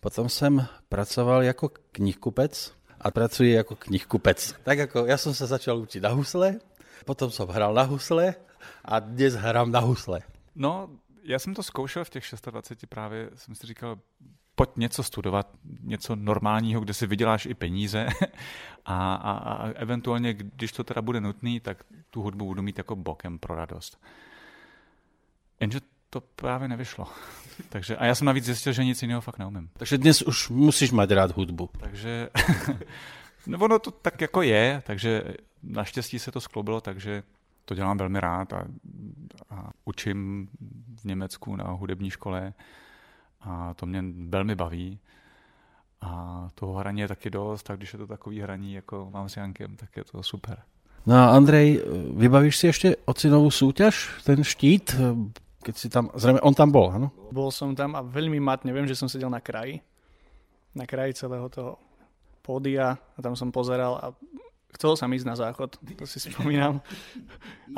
potom 0.00 0.32
som 0.32 0.64
pracoval 0.88 1.44
ako 1.44 1.72
knihkupec 1.92 2.72
a 2.96 3.06
pracuji 3.12 3.60
ako 3.60 3.76
knihkupec. 3.76 4.64
Tak 4.64 4.78
ako 4.88 5.04
ja 5.04 5.20
som 5.20 5.36
sa 5.36 5.44
začal 5.44 5.76
učiť 5.84 6.00
na 6.00 6.16
husle, 6.16 6.56
potom 7.04 7.28
som 7.28 7.44
hral 7.52 7.76
na 7.76 7.84
husle 7.84 8.32
a 8.80 8.94
dnes 8.98 9.36
hrám 9.36 9.68
na 9.68 9.84
husle. 9.84 10.24
No, 10.56 10.88
já 11.24 11.38
jsem 11.38 11.54
to 11.54 11.62
zkoušel 11.62 12.04
v 12.04 12.10
těch 12.10 12.24
26 12.50 12.86
právě, 12.88 13.30
jsem 13.34 13.54
si 13.54 13.66
říkal, 13.66 13.98
pojď 14.56 14.70
něco 14.76 15.02
studovat, 15.02 15.50
něco 15.82 16.16
normálního, 16.16 16.80
kde 16.80 16.94
si 16.94 17.06
vyděláš 17.06 17.46
i 17.46 17.54
peníze 17.54 18.06
a, 18.84 19.14
a, 19.14 19.32
a 19.32 19.68
eventuálně, 19.68 20.34
když 20.34 20.72
to 20.72 20.84
teda 20.84 21.02
bude 21.02 21.20
nutný, 21.20 21.60
tak 21.60 21.84
tu 22.10 22.22
hudbu 22.22 22.44
budu 22.44 22.62
mít 22.62 22.78
jako 22.78 22.96
bokem 22.96 23.38
pro 23.38 23.54
radost. 23.54 24.00
Jenže 25.60 25.80
to 26.10 26.20
právě 26.20 26.68
nevyšlo. 26.68 27.06
Takže, 27.68 27.96
a 27.96 28.04
já 28.04 28.14
jsem 28.14 28.26
navíc 28.26 28.44
zjistil, 28.44 28.72
že 28.72 28.84
nic 28.84 29.02
jiného 29.02 29.20
fakt 29.20 29.38
neumím. 29.38 29.70
Takže 29.72 29.98
dnes 29.98 30.22
už 30.22 30.48
musíš 30.48 30.90
mať 30.90 31.10
rád 31.10 31.36
hudbu. 31.36 31.70
Takže, 31.80 32.30
no 33.46 33.58
ono 33.58 33.78
to 33.78 33.90
tak 33.90 34.20
jako 34.20 34.42
je, 34.42 34.82
takže 34.86 35.22
naštěstí 35.62 36.18
se 36.18 36.32
to 36.32 36.40
skloubilo, 36.40 36.80
takže 36.80 37.22
to 37.64 37.74
dělám 37.74 37.98
velmi 37.98 38.20
rád 38.20 38.52
a, 38.52 38.64
a 39.50 39.70
učím 39.84 40.48
v 41.00 41.04
Německu 41.04 41.56
na 41.56 41.64
hudební 41.64 42.10
škole 42.10 42.54
a 43.46 43.74
to 43.74 43.86
mě 43.86 44.04
velmi 44.28 44.54
baví. 44.54 44.98
A 46.00 46.48
toho 46.54 46.74
hraní 46.74 47.00
je 47.00 47.08
taky 47.08 47.30
dost, 47.30 47.62
tak 47.62 47.76
když 47.76 47.92
je 47.92 47.98
to 47.98 48.06
takový 48.06 48.40
hraní, 48.40 48.74
jako 48.74 49.08
mám 49.12 49.28
s 49.28 49.36
Jankem, 49.36 49.76
tak 49.76 49.96
je 49.96 50.04
to 50.04 50.22
super. 50.22 50.62
No 51.06 51.14
a 51.14 51.38
Andrej, 51.38 51.86
vybavíš 52.18 52.58
si 52.58 52.66
ešte 52.66 52.88
ocinovú 53.06 53.46
súťaž, 53.54 54.26
ten 54.26 54.42
štít, 54.42 54.90
keď 55.62 55.74
si 55.78 55.86
tam, 55.86 56.10
zrejme 56.18 56.42
on 56.42 56.50
tam 56.50 56.74
bol, 56.74 56.90
áno? 56.90 57.14
Bol 57.30 57.54
som 57.54 57.78
tam 57.78 57.94
a 57.94 58.02
veľmi 58.02 58.42
matne, 58.42 58.74
viem, 58.74 58.90
že 58.90 58.98
som 58.98 59.06
sedel 59.06 59.30
na 59.30 59.38
kraji, 59.38 59.86
na 60.74 60.82
kraji 60.82 61.14
celého 61.14 61.46
toho 61.46 61.78
pódia 62.42 62.98
a 62.98 63.18
tam 63.22 63.38
som 63.38 63.54
pozeral 63.54 64.02
a 64.02 64.06
chcel 64.74 64.98
som 64.98 65.14
ísť 65.14 65.26
na 65.30 65.38
záchod, 65.38 65.78
to 65.78 66.04
si 66.10 66.18
spomínam, 66.26 66.82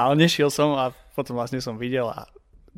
ale 0.01 0.13
nešiel 0.17 0.49
som 0.49 0.73
a 0.81 0.97
potom 1.13 1.37
vlastne 1.37 1.61
som 1.61 1.77
videl 1.77 2.09
a 2.09 2.25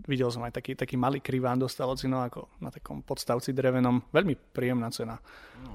videl 0.07 0.31
som 0.33 0.45
aj 0.47 0.57
taký, 0.57 0.73
taký 0.77 0.97
malý 1.01 1.19
kriván 1.21 1.59
dostal 1.59 1.89
ocino 1.91 2.23
ako 2.23 2.61
na 2.61 2.69
takom 2.69 3.03
podstavci 3.03 3.53
drevenom. 3.53 4.01
Veľmi 4.13 4.37
príjemná 4.37 4.89
cena. 4.93 5.19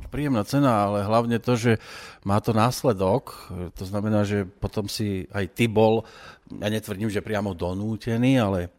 Príjemná 0.10 0.46
cena, 0.46 0.90
ale 0.90 1.06
hlavne 1.06 1.38
to, 1.42 1.54
že 1.58 1.78
má 2.26 2.42
to 2.42 2.54
následok. 2.54 3.52
To 3.76 3.84
znamená, 3.86 4.26
že 4.26 4.46
potom 4.46 4.90
si 4.90 5.30
aj 5.34 5.54
ty 5.54 5.70
bol, 5.70 6.06
ja 6.50 6.70
netvrdím, 6.70 7.10
že 7.10 7.26
priamo 7.26 7.54
donútený, 7.58 8.40
ale 8.40 8.72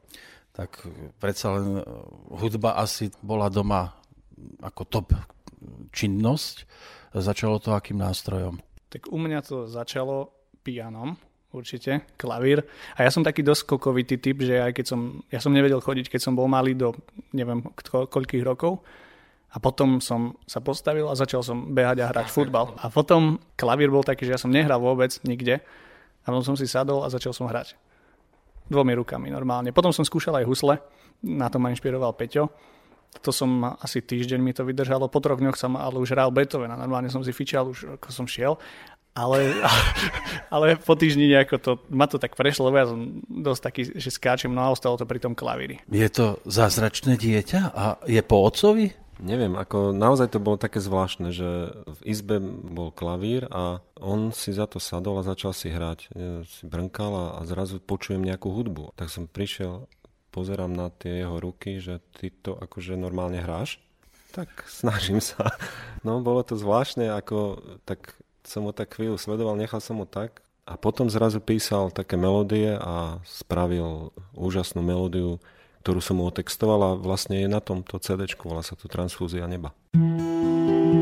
tak 0.57 0.81
predsa 1.21 1.53
len 1.61 1.85
hudba 2.33 2.81
asi 2.81 3.13
bola 3.21 3.53
doma 3.53 3.93
ako 4.65 4.83
top 4.89 5.13
činnosť. 5.93 6.65
Začalo 7.17 7.61
to 7.61 7.73
akým 7.73 8.01
nástrojom? 8.01 8.61
Tak 8.89 9.09
u 9.13 9.19
mňa 9.21 9.41
to 9.45 9.69
začalo 9.69 10.33
pianom, 10.65 11.17
určite, 11.55 12.05
klavír. 12.19 12.67
A 12.99 13.07
ja 13.07 13.11
som 13.11 13.23
taký 13.23 13.43
dosť 13.47 13.77
kokovitý 13.77 14.19
typ, 14.19 14.43
že 14.43 14.59
aj 14.61 14.73
keď 14.75 14.87
som, 14.87 15.01
ja 15.31 15.39
som 15.39 15.55
nevedel 15.55 15.79
chodiť, 15.79 16.11
keď 16.11 16.21
som 16.21 16.35
bol 16.35 16.51
malý 16.51 16.75
do 16.75 16.93
neviem 17.33 17.63
koľkých 17.87 18.45
rokov. 18.45 18.83
A 19.55 19.63
potom 19.63 20.05
som 20.05 20.37
sa 20.45 20.61
postavil 20.61 21.09
a 21.09 21.17
začal 21.17 21.41
som 21.41 21.73
behať 21.73 22.05
a 22.05 22.11
hrať 22.13 22.29
futbal. 22.29 22.77
A 22.77 22.93
potom 22.93 23.41
klavír 23.57 23.89
bol 23.89 24.05
taký, 24.05 24.29
že 24.29 24.37
ja 24.37 24.41
som 24.41 24.53
nehral 24.53 24.83
vôbec 24.83 25.17
nikde. 25.25 25.65
A 26.23 26.27
potom 26.29 26.45
som 26.45 26.57
si 26.59 26.69
sadol 26.69 27.07
a 27.07 27.09
začal 27.09 27.33
som 27.33 27.49
hrať. 27.49 27.73
Dvomi 28.69 28.93
rukami 28.99 29.33
normálne. 29.33 29.73
Potom 29.73 29.95
som 29.97 30.05
skúšal 30.05 30.43
aj 30.43 30.49
husle. 30.51 30.75
Na 31.25 31.49
to 31.49 31.57
ma 31.57 31.73
inšpiroval 31.73 32.13
Peťo. 32.19 32.53
To 33.25 33.33
som 33.33 33.65
asi 33.81 34.05
týždeň 34.05 34.41
mi 34.43 34.53
to 34.53 34.67
vydržalo. 34.67 35.09
Po 35.09 35.25
troch 35.25 35.41
dňoch 35.41 35.57
som 35.57 35.79
ale 35.79 35.97
už 35.97 36.13
hral 36.13 36.29
Beethovena. 36.35 36.77
Normálne 36.77 37.09
som 37.09 37.25
si 37.25 37.33
fičal 37.33 37.71
už 37.71 37.97
ako 37.97 38.13
som 38.13 38.27
šiel 38.29 38.61
ale, 39.17 39.57
ale 40.55 40.77
po 40.77 40.93
týždni 40.93 41.33
nejako 41.33 41.57
to, 41.57 41.73
ma 41.89 42.05
to 42.05 42.21
tak 42.21 42.37
prešlo, 42.37 42.69
lebo 42.69 42.77
ja 42.77 42.87
som 42.93 43.25
dosť 43.25 43.63
taký, 43.65 43.83
že 43.97 44.11
skáčem, 44.13 44.53
no 44.53 44.61
a 44.61 44.69
ostalo 44.69 45.01
to 45.01 45.09
pri 45.09 45.19
tom 45.19 45.33
klavíri. 45.33 45.81
Je 45.89 46.09
to 46.13 46.37
zázračné 46.45 47.17
dieťa 47.17 47.61
a 47.73 47.85
je 48.05 48.21
po 48.21 48.45
otcovi? 48.45 48.93
Neviem, 49.17 49.57
ako 49.57 49.97
naozaj 49.97 50.37
to 50.37 50.45
bolo 50.45 50.61
také 50.61 50.77
zvláštne, 50.77 51.33
že 51.33 51.73
v 51.89 52.01
izbe 52.05 52.37
bol 52.69 52.93
klavír 52.93 53.49
a 53.49 53.81
on 53.97 54.29
si 54.29 54.53
za 54.53 54.69
to 54.69 54.77
sadol 54.77 55.17
a 55.17 55.25
začal 55.25 55.57
si 55.57 55.73
hrať. 55.73 56.13
Ja 56.13 56.45
si 56.45 56.69
brnkal 56.69 57.13
a, 57.17 57.27
a 57.41 57.49
zrazu 57.49 57.81
počujem 57.81 58.21
nejakú 58.21 58.53
hudbu. 58.53 58.93
Tak 58.93 59.09
som 59.09 59.25
prišiel, 59.25 59.89
pozerám 60.37 60.77
na 60.77 60.93
tie 60.93 61.25
jeho 61.25 61.41
ruky, 61.41 61.81
že 61.81 62.05
ty 62.13 62.29
to 62.29 62.61
akože 62.61 62.93
normálne 63.01 63.41
hráš. 63.41 63.81
Tak 64.37 64.69
snažím 64.69 65.25
sa. 65.25 65.49
No, 66.07 66.23
bolo 66.23 66.47
to 66.47 66.55
zvláštne, 66.55 67.11
ako 67.11 67.59
tak 67.83 68.15
som 68.47 68.65
ho 68.65 68.73
tak 68.73 68.95
chvíľu 68.95 69.19
sledoval, 69.19 69.59
nechal 69.59 69.83
som 69.83 69.99
ho 70.01 70.07
tak 70.07 70.41
a 70.67 70.75
potom 70.75 71.07
zrazu 71.07 71.39
písal 71.39 71.95
také 71.95 72.19
melódie 72.19 72.75
a 72.75 73.23
spravil 73.23 74.11
úžasnú 74.35 74.83
melódiu, 74.83 75.39
ktorú 75.87 76.01
som 76.03 76.19
mu 76.19 76.27
otextoval 76.27 76.81
a 76.83 76.91
vlastne 76.99 77.39
je 77.43 77.49
na 77.51 77.63
tomto 77.63 78.03
CD, 78.03 78.27
volá 78.43 78.67
sa 78.67 78.75
to 78.75 78.91
Transfúzia 78.91 79.47
neba. 79.47 79.71
Pásol 79.95 80.96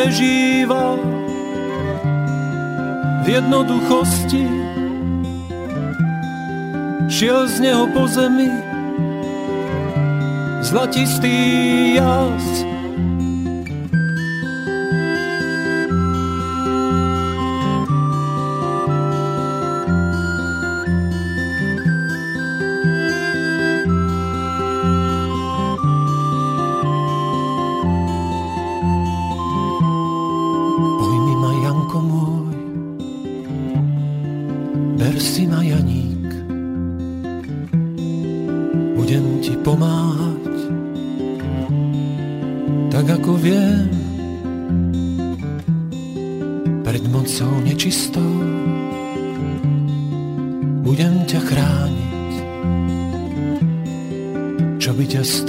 prežíva 0.00 0.96
v 3.20 3.26
jednoduchosti. 3.28 4.48
Šiel 7.12 7.44
z 7.44 7.56
neho 7.60 7.84
po 7.92 8.08
zemi 8.08 8.48
zlatistý 10.64 11.36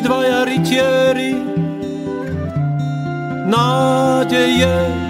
dvaja 0.00 0.44
rytieri. 0.44 1.34
Nádeje 3.46 5.05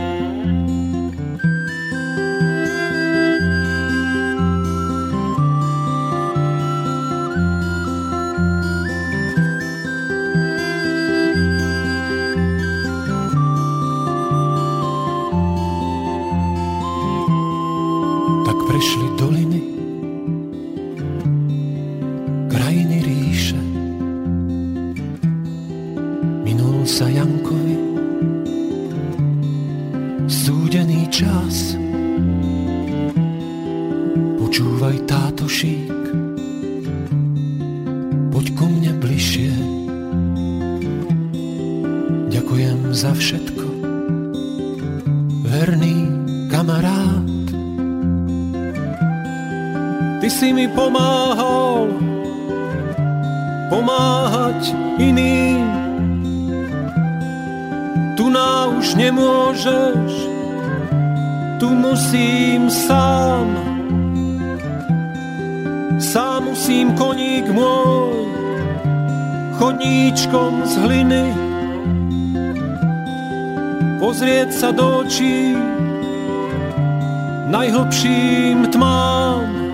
najhlbším 77.46 78.66
tmám. 78.66 79.65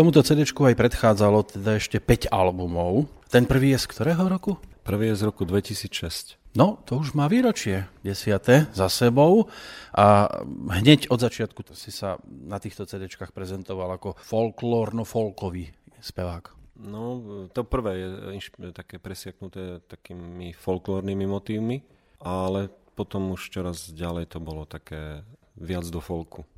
Tomuto 0.00 0.24
CD 0.24 0.48
aj 0.48 0.80
predchádzalo 0.80 1.60
teda 1.60 1.76
ešte 1.76 2.00
5 2.00 2.32
albumov. 2.32 3.04
Ten 3.28 3.44
prvý 3.44 3.76
je 3.76 3.84
z 3.84 3.86
ktorého 3.92 4.32
roku? 4.32 4.56
Prvý 4.80 5.12
je 5.12 5.20
z 5.20 5.28
roku 5.28 5.44
2006. 5.44 6.40
No, 6.56 6.80
to 6.88 7.04
už 7.04 7.12
má 7.12 7.28
výročie, 7.28 7.84
desiate, 8.00 8.64
za 8.72 8.88
sebou. 8.88 9.52
A 9.92 10.24
hneď 10.72 11.12
od 11.12 11.20
začiatku 11.20 11.76
si 11.76 11.92
sa 11.92 12.16
na 12.24 12.56
týchto 12.56 12.88
CD 12.88 13.12
prezentoval 13.12 14.00
ako 14.00 14.16
folklórno-folkový 14.24 15.68
spevák. 16.00 16.48
No, 16.80 17.20
to 17.52 17.60
prvé 17.68 18.00
je 18.00 18.72
také 18.72 18.96
presiaknuté 18.96 19.84
takými 19.84 20.56
folklórnymi 20.56 21.28
motívmi, 21.28 21.84
ale 22.24 22.72
potom 22.96 23.36
už 23.36 23.52
čoraz 23.52 23.92
ďalej 23.92 24.32
to 24.32 24.40
bolo 24.40 24.64
také 24.64 25.20
viac 25.60 25.84
do 25.92 26.00
folku. 26.00 26.48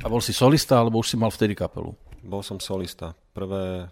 A 0.00 0.08
bol 0.08 0.24
si 0.24 0.32
solista, 0.32 0.80
alebo 0.80 1.04
už 1.04 1.12
si 1.12 1.20
mal 1.20 1.28
vtedy 1.28 1.52
kapelu? 1.52 1.92
Bol 2.22 2.44
som 2.44 2.60
solista. 2.60 3.16
Prvé, 3.32 3.88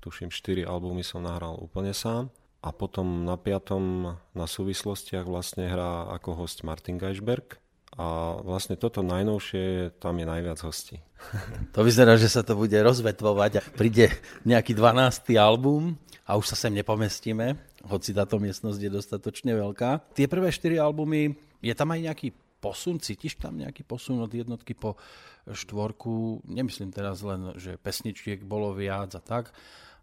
tuším, 0.00 0.30
4 0.30 0.66
albumy 0.66 1.02
som 1.02 1.22
nahral 1.22 1.58
úplne 1.58 1.90
sám 1.90 2.30
a 2.62 2.74
potom 2.74 3.22
na 3.22 3.38
piatom 3.38 4.16
na 4.34 4.46
súvislostiach 4.46 5.26
vlastne 5.26 5.70
hrá 5.70 6.10
ako 6.18 6.46
host 6.46 6.66
Martin 6.66 6.98
Geisberg 6.98 7.62
a 7.96 8.38
vlastne 8.42 8.76
toto 8.76 9.00
najnovšie, 9.00 9.96
tam 10.02 10.18
je 10.18 10.26
najviac 10.26 10.58
hostí. 10.66 11.00
To 11.74 11.84
vyzerá, 11.84 12.16
že 12.16 12.28
sa 12.28 12.44
to 12.44 12.56
bude 12.56 12.76
rozvetvovať 12.76 13.52
a 13.60 13.62
príde 13.72 14.12
nejaký 14.44 14.72
12. 14.76 15.32
album 15.36 15.96
a 16.26 16.36
už 16.36 16.52
sa 16.52 16.56
sem 16.56 16.72
nepomestíme, 16.74 17.56
hoci 17.86 18.10
táto 18.10 18.36
miestnosť 18.42 18.80
je 18.82 18.90
dostatočne 18.90 19.52
veľká. 19.54 20.12
Tie 20.16 20.26
prvé 20.26 20.50
4 20.50 20.82
albumy, 20.82 21.38
je 21.62 21.74
tam 21.76 21.92
aj 21.94 22.00
nejaký 22.12 22.28
posun? 22.58 22.98
Cítiš 22.98 23.36
tam 23.36 23.60
nejaký 23.60 23.84
posun 23.86 24.20
od 24.24 24.32
jednotky 24.32 24.72
po 24.74 24.98
štvorku? 25.46 26.42
Nemyslím 26.48 26.90
teraz 26.90 27.22
len, 27.22 27.54
že 27.60 27.78
pesničiek 27.78 28.42
bolo 28.42 28.74
viac 28.74 29.14
a 29.14 29.22
tak, 29.22 29.54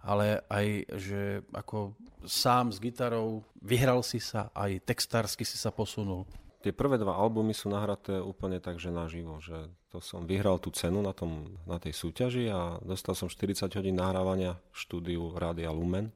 ale 0.03 0.43
aj, 0.51 0.67
že 0.99 1.21
ako 1.55 1.95
sám 2.27 2.71
s 2.71 2.79
gitarou, 2.79 3.43
vyhral 3.63 4.03
si 4.03 4.19
sa, 4.19 4.51
aj 4.51 4.83
textársky 4.83 5.47
si 5.47 5.55
sa 5.55 5.71
posunul. 5.71 6.27
Tie 6.63 6.71
prvé 6.71 6.95
dva 6.95 7.19
albumy 7.19 7.51
sú 7.51 7.67
nahraté 7.67 8.23
úplne 8.23 8.63
tak, 8.63 8.79
že 8.79 8.87
naživo, 8.87 9.43
že 9.43 9.67
to 9.91 9.99
som 9.99 10.23
vyhral 10.23 10.63
tú 10.63 10.71
cenu 10.71 11.03
na, 11.03 11.11
tom, 11.11 11.59
na 11.67 11.75
tej 11.75 11.91
súťaži 11.91 12.47
a 12.47 12.79
dostal 12.79 13.19
som 13.19 13.27
40 13.27 13.67
hodín 13.75 13.99
nahrávania 13.99 14.55
v 14.71 14.77
štúdiu 14.79 15.35
Rádia 15.35 15.75
Lumen. 15.75 16.15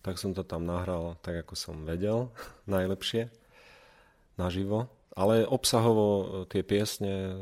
Tak 0.00 0.16
som 0.16 0.32
to 0.32 0.48
tam 0.48 0.64
nahral 0.64 1.20
tak, 1.20 1.44
ako 1.44 1.60
som 1.60 1.84
vedel, 1.84 2.32
najlepšie, 2.72 3.28
naživo. 4.40 4.88
Ale 5.14 5.46
obsahovo 5.46 6.06
e, 6.06 6.24
tie 6.50 6.62
piesne 6.66 7.14
e, 7.14 7.34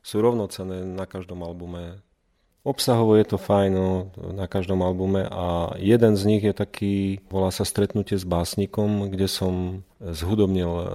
sú 0.00 0.22
rovnocené 0.22 0.86
na 0.86 1.04
každom 1.04 1.42
albume. 1.42 2.02
Obsahovo 2.60 3.16
je 3.16 3.24
to 3.24 3.38
fajn 3.40 3.72
no, 3.72 4.12
na 4.36 4.44
každom 4.44 4.84
albume 4.84 5.24
a 5.24 5.72
jeden 5.80 6.12
z 6.14 6.22
nich 6.28 6.42
je 6.44 6.52
taký, 6.52 6.94
volá 7.32 7.48
sa 7.48 7.64
Stretnutie 7.64 8.20
s 8.20 8.28
básnikom, 8.28 9.08
kde 9.08 9.26
som 9.26 9.82
zhudobnil 9.98 10.68
e, 10.68 10.86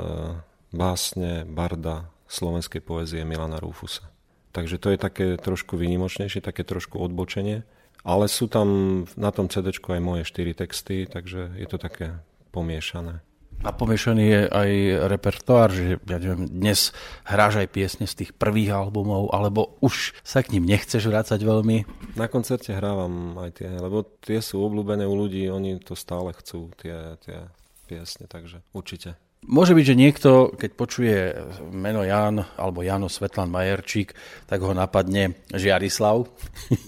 básne 0.72 1.44
Barda 1.50 2.10
slovenskej 2.30 2.82
poezie 2.82 3.22
Milana 3.26 3.58
Rufusa. 3.58 4.10
Takže 4.56 4.80
to 4.80 4.96
je 4.96 5.00
také 5.00 5.26
trošku 5.36 5.76
výnimočnejšie, 5.76 6.40
také 6.40 6.64
trošku 6.64 6.96
odbočenie. 6.96 7.68
Ale 8.06 8.30
sú 8.30 8.46
tam 8.46 9.04
na 9.18 9.34
tom 9.34 9.50
CD 9.50 9.74
aj 9.74 10.00
moje 10.00 10.24
štyri 10.30 10.54
texty, 10.54 11.10
takže 11.10 11.58
je 11.58 11.68
to 11.68 11.82
také 11.82 12.22
pomiešané. 12.54 13.20
A 13.64 13.70
pomiešaný 13.74 14.26
je 14.26 14.42
aj 14.52 14.72
repertoár, 15.10 15.70
že 15.74 15.98
ja 16.04 16.18
neviem, 16.20 16.46
dnes 16.46 16.92
hráš 17.26 17.64
aj 17.64 17.72
piesne 17.72 18.06
z 18.06 18.26
tých 18.26 18.32
prvých 18.36 18.76
albumov, 18.76 19.34
alebo 19.34 19.80
už 19.82 20.14
sa 20.22 20.44
k 20.44 20.58
ním 20.58 20.70
nechceš 20.70 21.08
vrácať 21.10 21.42
veľmi? 21.42 21.88
Na 22.20 22.30
koncerte 22.30 22.76
hrávam 22.76 23.40
aj 23.42 23.64
tie, 23.64 23.70
lebo 23.72 24.06
tie 24.22 24.44
sú 24.44 24.62
obľúbené 24.62 25.08
u 25.08 25.16
ľudí, 25.18 25.50
oni 25.50 25.82
to 25.82 25.98
stále 25.98 26.30
chcú, 26.36 26.70
tie, 26.78 27.18
tie 27.26 27.50
piesne, 27.90 28.30
takže 28.30 28.62
určite. 28.74 29.18
Môže 29.46 29.78
byť, 29.78 29.86
že 29.86 30.02
niekto, 30.02 30.30
keď 30.58 30.72
počuje 30.74 31.18
meno 31.70 32.02
Jan 32.02 32.42
alebo 32.58 32.82
Jano 32.82 33.06
Svetlan 33.06 33.54
Majerčík, 33.54 34.18
tak 34.50 34.58
ho 34.66 34.74
napadne 34.74 35.38
Žiarislav. 35.54 36.26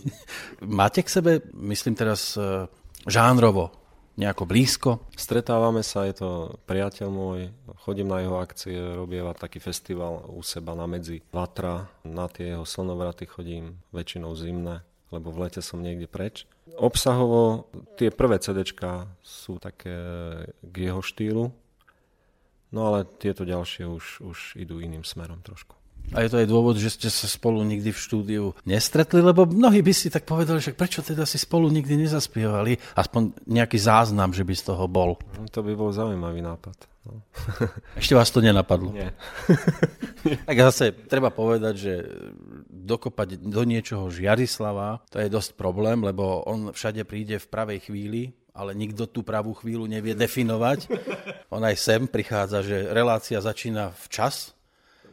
Máte 0.82 1.06
k 1.06 1.14
sebe, 1.14 1.32
myslím 1.54 1.94
teraz 1.94 2.34
eh, 2.34 2.66
žánrovo, 3.06 3.87
nejako 4.18 4.44
blízko? 4.50 4.90
Stretávame 5.14 5.86
sa, 5.86 6.10
je 6.10 6.18
to 6.18 6.30
priateľ 6.66 7.08
môj, 7.08 7.54
chodím 7.86 8.10
na 8.10 8.26
jeho 8.26 8.42
akcie, 8.42 8.74
robieva 8.74 9.38
taký 9.38 9.62
festival 9.62 10.26
u 10.34 10.42
seba 10.42 10.74
na 10.74 10.90
medzi 10.90 11.22
Vatra, 11.30 11.88
na 12.02 12.26
tie 12.26 12.58
jeho 12.58 12.66
slnovraty 12.66 13.30
chodím 13.30 13.78
väčšinou 13.94 14.34
zimné, 14.34 14.82
lebo 15.14 15.30
v 15.30 15.48
lete 15.48 15.62
som 15.62 15.80
niekde 15.80 16.10
preč. 16.10 16.50
Obsahovo 16.76 17.70
tie 17.96 18.10
prvé 18.10 18.42
CDčka 18.42 19.06
sú 19.22 19.62
také 19.62 19.96
k 20.66 20.76
jeho 20.76 21.00
štýlu, 21.06 21.54
no 22.74 22.80
ale 22.82 23.06
tieto 23.22 23.46
ďalšie 23.46 23.86
už, 23.86 24.26
už 24.26 24.38
idú 24.58 24.82
iným 24.82 25.06
smerom 25.06 25.40
trošku. 25.46 25.77
A 26.16 26.24
je 26.24 26.30
to 26.32 26.40
aj 26.40 26.48
dôvod, 26.48 26.80
že 26.80 26.96
ste 26.96 27.10
sa 27.12 27.28
spolu 27.28 27.64
nikdy 27.68 27.92
v 27.92 28.00
štúdiu 28.00 28.44
nestretli, 28.64 29.20
lebo 29.20 29.44
mnohí 29.44 29.84
by 29.84 29.92
si 29.92 30.08
tak 30.08 30.24
povedali, 30.24 30.64
že 30.64 30.72
prečo 30.72 31.04
teda 31.04 31.28
si 31.28 31.36
spolu 31.36 31.68
nikdy 31.68 32.08
nezaspievali, 32.08 32.80
aspoň 32.96 33.36
nejaký 33.44 33.76
záznam, 33.76 34.32
že 34.32 34.48
by 34.48 34.54
z 34.56 34.64
toho 34.72 34.88
bol. 34.88 35.20
No, 35.36 35.52
to 35.52 35.60
by 35.60 35.76
bol 35.76 35.92
zaujímavý 35.92 36.40
nápad. 36.40 36.88
No. 37.08 37.24
Ešte 38.02 38.16
vás 38.16 38.32
to 38.32 38.40
nenapadlo? 38.40 38.92
Nie. 38.96 39.12
tak 40.48 40.58
zase 40.72 40.96
treba 41.08 41.32
povedať, 41.32 41.76
že 41.76 41.94
dokopať 42.68 43.44
do 43.44 43.64
niečoho 43.68 44.08
Žiarislava, 44.08 45.04
to 45.12 45.20
je 45.20 45.28
dosť 45.28 45.60
problém, 45.60 46.00
lebo 46.04 46.44
on 46.48 46.72
všade 46.72 47.04
príde 47.04 47.40
v 47.40 47.48
pravej 47.52 47.92
chvíli, 47.92 48.32
ale 48.58 48.74
nikto 48.74 49.06
tú 49.06 49.22
pravú 49.22 49.54
chvíľu 49.54 49.86
nevie 49.86 50.18
definovať. 50.18 50.90
On 51.54 51.62
aj 51.62 51.78
sem 51.78 52.10
prichádza, 52.10 52.66
že 52.66 52.90
relácia 52.90 53.38
začína 53.38 53.94
včas, 54.10 54.58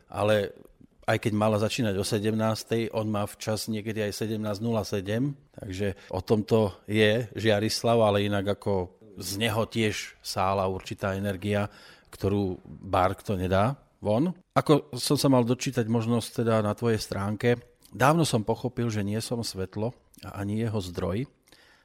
ale 0.09 0.57
aj 1.05 1.19
keď 1.21 1.33
mala 1.37 1.61
začínať 1.61 1.95
o 2.01 2.05
17. 2.05 2.93
on 2.97 3.07
má 3.09 3.29
včas 3.29 3.69
niekedy 3.69 4.05
aj 4.05 4.25
17.07, 4.25 5.37
takže 5.61 5.97
o 6.09 6.21
tomto 6.25 6.73
je 6.89 7.29
Žiarislav, 7.37 8.01
ale 8.01 8.25
inak 8.25 8.57
ako 8.57 8.93
z 9.21 9.31
neho 9.39 9.63
tiež 9.69 10.19
sála 10.25 10.67
určitá 10.67 11.15
energia, 11.15 11.71
ktorú 12.11 12.59
Bark 12.65 13.23
to 13.23 13.39
nedá 13.39 13.79
von. 14.03 14.35
Ako 14.57 14.95
som 14.97 15.17
sa 15.17 15.29
mal 15.31 15.47
dočítať 15.47 15.87
možnosť 15.87 16.45
teda 16.45 16.61
na 16.61 16.75
tvojej 16.75 16.99
stránke, 16.99 17.61
dávno 17.95 18.27
som 18.27 18.43
pochopil, 18.43 18.91
že 18.91 19.07
nie 19.07 19.19
som 19.23 19.41
svetlo 19.41 19.95
a 20.27 20.41
ani 20.43 20.65
jeho 20.65 20.81
zdroj, 20.83 21.27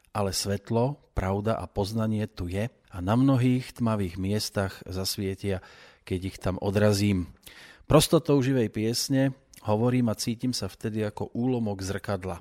ale 0.09 0.31
svetlo, 0.33 0.97
pravda 1.13 1.59
a 1.59 1.69
poznanie 1.69 2.25
tu 2.25 2.49
je 2.49 2.67
a 2.69 2.97
na 2.99 3.13
mnohých 3.13 3.77
tmavých 3.77 4.17
miestach 4.17 4.81
zasvietia, 4.89 5.61
keď 6.03 6.19
ich 6.33 6.37
tam 6.41 6.57
odrazím. 6.57 7.29
Prostotou 7.89 8.37
živej 8.37 8.69
piesne 8.69 9.33
hovorím 9.65 10.13
a 10.13 10.19
cítim 10.19 10.53
sa 10.53 10.69
vtedy 10.69 11.01
ako 11.01 11.33
úlomok 11.33 11.81
zrkadla. 11.81 12.37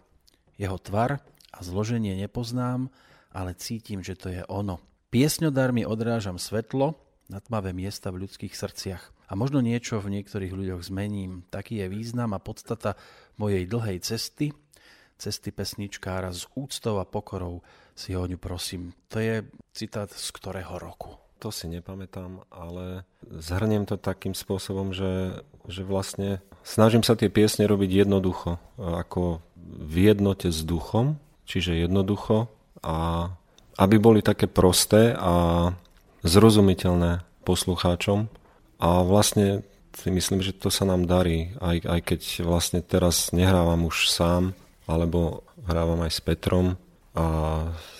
Jeho 0.60 0.76
tvar 0.76 1.24
a 1.48 1.58
zloženie 1.64 2.12
nepoznám, 2.20 2.92
ale 3.32 3.56
cítim, 3.56 4.04
že 4.04 4.12
to 4.12 4.28
je 4.28 4.44
ono. 4.52 4.76
Piesňodár 5.08 5.72
mi 5.72 5.88
odrážam 5.88 6.36
svetlo 6.36 7.00
na 7.32 7.40
tmavé 7.40 7.72
miesta 7.72 8.12
v 8.12 8.28
ľudských 8.28 8.52
srdciach. 8.52 9.08
A 9.24 9.32
možno 9.40 9.64
niečo 9.64 10.04
v 10.04 10.20
niektorých 10.20 10.52
ľuďoch 10.52 10.84
zmením. 10.84 11.48
Taký 11.48 11.80
je 11.80 11.86
význam 11.88 12.36
a 12.36 12.44
podstata 12.44 13.00
mojej 13.40 13.64
dlhej 13.64 14.04
cesty, 14.04 14.52
cesty 15.16 15.48
pesničkára 15.48 16.28
s 16.28 16.44
úctou 16.60 17.00
a 17.00 17.08
pokorou 17.08 17.64
si 17.96 18.12
ho 18.12 18.28
ňu 18.28 18.36
prosím. 18.36 18.92
To 19.08 19.16
je 19.16 19.48
citát 19.72 20.12
z 20.12 20.28
ktorého 20.28 20.76
roku? 20.76 21.16
To 21.38 21.54
si 21.54 21.70
nepamätám, 21.70 22.42
ale 22.50 23.06
zhrniem 23.22 23.86
to 23.86 23.94
takým 23.94 24.34
spôsobom, 24.34 24.90
že, 24.90 25.38
že 25.70 25.86
vlastne 25.86 26.42
snažím 26.66 27.06
sa 27.06 27.14
tie 27.14 27.30
piesne 27.30 27.70
robiť 27.70 28.02
jednoducho, 28.02 28.58
ako 28.74 29.38
v 29.62 29.94
jednote 30.10 30.50
s 30.50 30.66
duchom, 30.66 31.22
čiže 31.46 31.78
jednoducho 31.78 32.50
a 32.82 33.30
aby 33.78 33.96
boli 34.02 34.18
také 34.18 34.50
prosté 34.50 35.14
a 35.14 35.70
zrozumiteľné 36.26 37.22
poslucháčom. 37.46 38.26
A 38.82 39.06
vlastne 39.06 39.62
si 39.94 40.10
myslím, 40.10 40.42
že 40.42 40.50
to 40.58 40.74
sa 40.74 40.82
nám 40.82 41.06
darí, 41.06 41.54
aj, 41.62 41.86
aj 41.86 42.00
keď 42.02 42.20
vlastne 42.42 42.82
teraz 42.82 43.30
nehrávam 43.30 43.86
už 43.86 44.10
sám, 44.10 44.58
alebo 44.90 45.46
hrávam 45.70 46.02
aj 46.02 46.18
s 46.18 46.20
Petrom 46.22 46.74
a 47.14 47.26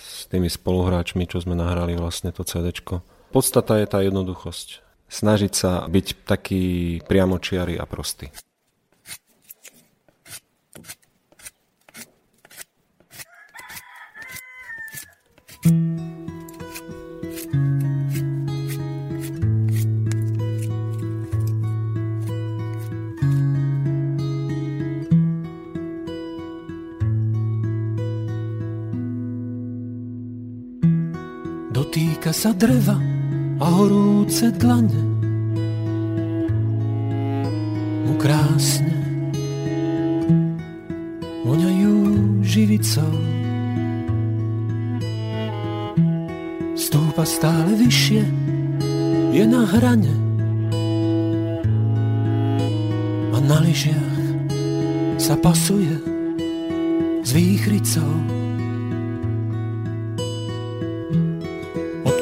s 0.03 0.27
tými 0.27 0.51
spoluhráčmi, 0.51 1.23
čo 1.31 1.39
sme 1.39 1.55
nahrali 1.55 1.95
vlastne 1.95 2.35
to 2.35 2.43
CDčko 2.43 3.07
Podstata 3.29 3.77
je 3.77 3.87
tá 3.87 4.01
jednoduchosť. 4.01 4.81
Snažiť 5.09 5.53
sa 5.53 5.85
byť 5.85 6.07
taký 6.25 7.01
priamočiary 7.05 7.77
a 7.77 7.85
prostý. 7.85 8.33
Dotýka 31.73 32.35
sa 32.35 32.53
dreva 32.53 33.08
a 33.59 33.67
horúce 33.67 34.55
dlane 34.55 35.03
mu 38.07 38.15
krásne 38.15 38.95
voňajú 41.43 41.95
živicou. 42.47 43.13
Stúpa 46.79 47.27
stále 47.27 47.75
vyššie, 47.75 48.23
je 49.35 49.45
na 49.45 49.67
hrane 49.67 50.15
a 53.35 53.39
na 53.43 53.59
lyžiach 53.59 54.19
sa 55.19 55.35
pasuje 55.35 55.99
s 57.27 57.31
výchricou. 57.35 58.48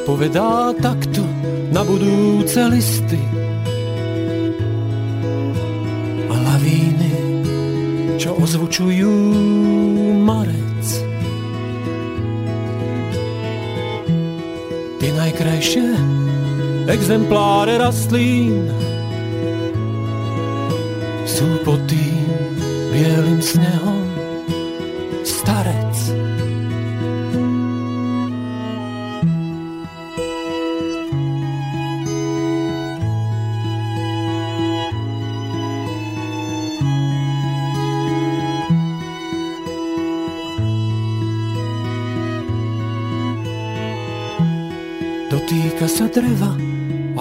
Povedá 0.07 0.71
takto 0.79 1.19
na 1.75 1.83
budúce 1.83 2.55
listy. 2.71 3.19
A 6.31 6.35
lavíny, 6.47 7.11
čo 8.15 8.31
ozvučujú 8.39 9.11
marec. 10.23 10.87
Tie 15.03 15.11
najkrajšie 15.11 15.91
exempláre 16.87 17.75
rastlín 17.75 18.63
sú 21.27 21.43
pod 21.67 21.83
tým 21.91 22.23
bielým 22.95 23.43
snehom 23.43 24.06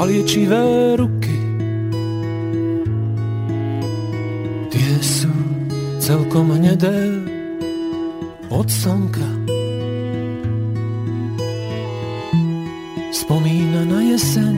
liečivé 0.07 0.95
ruky. 0.95 1.35
Tie 4.71 4.93
sú 5.03 5.35
celkom 5.99 6.55
hnedé 6.55 7.27
od 8.55 8.71
slnka. 8.71 9.27
Spomína 13.11 13.83
na 13.91 14.01
jeseň 14.15 14.55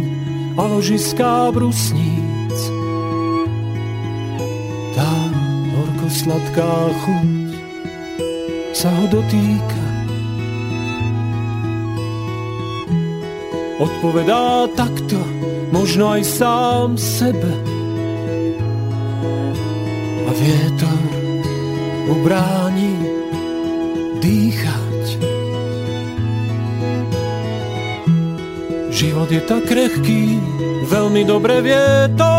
a 0.61 0.63
ložiská 0.69 1.49
brusníc. 1.57 2.59
Tá 4.93 5.13
horko-sladká 5.73 6.73
chuť 6.93 7.49
sa 8.77 8.93
ho 8.93 9.05
dotýka. 9.09 9.89
Odpovedá 13.79 14.67
takto, 14.75 15.38
možno 15.73 16.13
aj 16.13 16.23
sám 16.25 16.89
sebe. 16.97 17.53
A 20.29 20.31
vietor 20.33 21.01
ubráni 22.09 22.95
dýchať. 24.21 25.05
Život 28.99 29.31
je 29.31 29.43
tak 29.47 29.63
krehký, 29.71 30.43
veľmi 30.91 31.23
dobre 31.23 31.63
vie 31.63 31.87
to, 32.19 32.35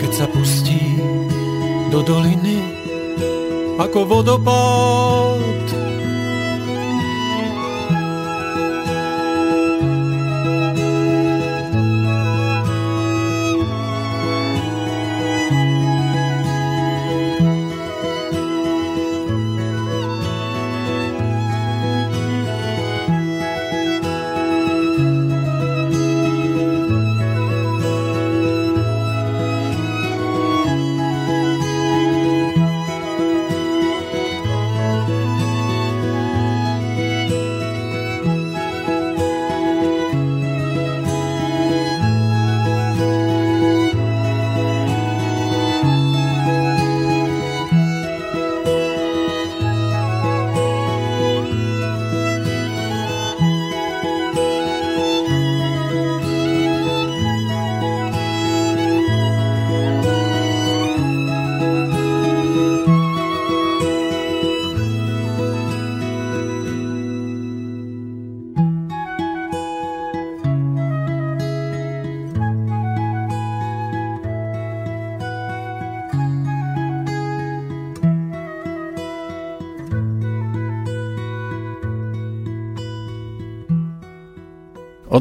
keď 0.00 0.10
sa 0.14 0.26
pustí 0.32 0.80
do 1.92 2.00
doliny 2.00 2.64
ako 3.76 3.98
vodopád. 4.08 5.67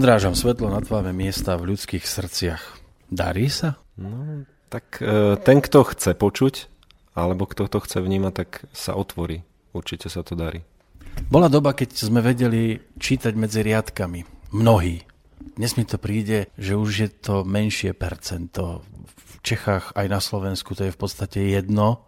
Odrážam 0.08 0.39
svetlo 0.39 0.72
na 0.72 0.80
tváme 0.80 1.12
miesta 1.12 1.60
v 1.60 1.76
ľudských 1.76 2.08
srdciach. 2.08 2.80
Darí 3.12 3.52
sa? 3.52 3.76
No, 4.00 4.48
tak 4.72 5.04
e, 5.04 5.36
ten, 5.36 5.60
kto 5.60 5.84
chce 5.84 6.15
počuť, 6.15 6.72
alebo 7.12 7.43
kto 7.43 7.67
to 7.67 7.84
chce 7.84 8.00
vnímať, 8.00 8.32
tak 8.32 8.63
sa 8.72 8.96
otvorí. 8.96 9.43
Určite 9.76 10.08
sa 10.08 10.24
to 10.24 10.39
darí. 10.39 10.63
Bola 11.28 11.52
doba, 11.52 11.76
keď 11.76 11.91
sme 11.91 12.24
vedeli 12.24 12.80
čítať 12.96 13.36
medzi 13.36 13.60
riadkami. 13.67 14.48
Mnohí. 14.56 15.04
Dnes 15.60 15.76
mi 15.76 15.84
to 15.84 16.00
príde, 16.00 16.48
že 16.56 16.80
už 16.80 16.91
je 17.04 17.10
to 17.12 17.43
menšie 17.43 17.91
percento. 17.91 18.88
V 19.12 19.43
Čechách 19.43 19.91
aj 19.91 20.08
na 20.08 20.24
Slovensku 20.24 20.72
to 20.72 20.88
je 20.88 20.96
v 20.96 21.00
podstate 21.04 21.52
jedno. 21.52 22.08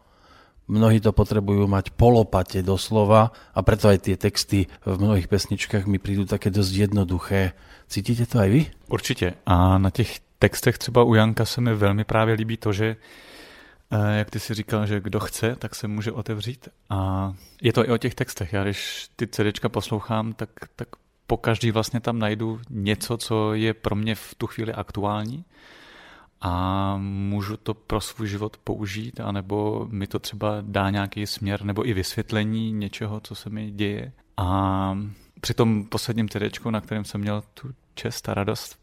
Mnohí 0.69 1.01
to 1.01 1.09
potrebujú 1.09 1.65
mať 1.65 1.97
polopate 1.97 2.61
doslova 2.61 3.33
a 3.57 3.59
preto 3.65 3.89
aj 3.89 4.05
tie 4.05 4.15
texty 4.21 4.69
v 4.85 4.95
mnohých 5.01 5.25
pesničkách 5.25 5.89
mi 5.89 5.97
prídu 5.97 6.29
také 6.29 6.53
dosť 6.53 6.73
jednoduché. 6.85 7.57
Cítíte 7.89 8.29
to 8.29 8.37
aj 8.37 8.49
vy? 8.49 8.61
Určitě. 8.87 9.33
A 9.45 9.77
na 9.77 9.89
těch 9.89 10.19
textech 10.39 10.77
třeba 10.77 11.03
u 11.03 11.13
Janka 11.13 11.45
se 11.45 11.61
mi 11.61 11.75
velmi 11.75 12.03
právě 12.03 12.33
líbí 12.35 12.57
to, 12.57 12.73
že 12.73 12.95
eh, 13.91 14.17
jak 14.17 14.29
ty 14.29 14.39
si 14.39 14.53
říkal, 14.53 14.85
že 14.85 15.01
kdo 15.01 15.19
chce, 15.19 15.55
tak 15.55 15.75
se 15.75 15.87
může 15.87 16.11
otevřít. 16.11 16.69
A 16.89 17.33
je 17.61 17.73
to 17.73 17.85
i 17.85 17.91
o 17.91 17.97
těch 17.97 18.15
textech. 18.15 18.53
Já 18.53 18.63
když 18.63 19.09
ty 19.15 19.27
CDčka 19.27 19.69
poslouchám, 19.69 20.33
tak, 20.33 20.49
tak 20.75 20.87
po 21.27 21.37
každý 21.37 21.71
vlastně 21.71 21.99
tam 21.99 22.19
najdu 22.19 22.61
něco, 22.69 23.17
co 23.17 23.53
je 23.53 23.73
pro 23.73 23.95
mě 23.95 24.15
v 24.15 24.35
tu 24.37 24.47
chvíli 24.47 24.73
aktuální 24.73 25.45
a 26.41 26.97
můžu 26.97 27.57
to 27.57 27.73
pro 27.73 28.01
svůj 28.01 28.27
život 28.27 28.57
použít, 28.57 29.19
anebo 29.19 29.87
mi 29.91 30.07
to 30.07 30.19
třeba 30.19 30.57
dá 30.61 30.89
nějaký 30.89 31.27
směr 31.27 31.63
nebo 31.63 31.87
i 31.87 31.93
vysvětlení 31.93 32.71
něčeho, 32.71 33.19
co 33.19 33.35
se 33.35 33.49
mi 33.49 33.71
děje. 33.71 34.11
A 34.37 34.97
při 35.41 35.53
tom 35.53 35.85
posledním 35.85 36.27
TDčku, 36.27 36.69
na 36.69 36.81
kterém 36.81 37.05
jsem 37.05 37.21
měl 37.21 37.43
tu 37.53 37.69
čest 37.95 38.29
a 38.29 38.33
radost 38.33 38.79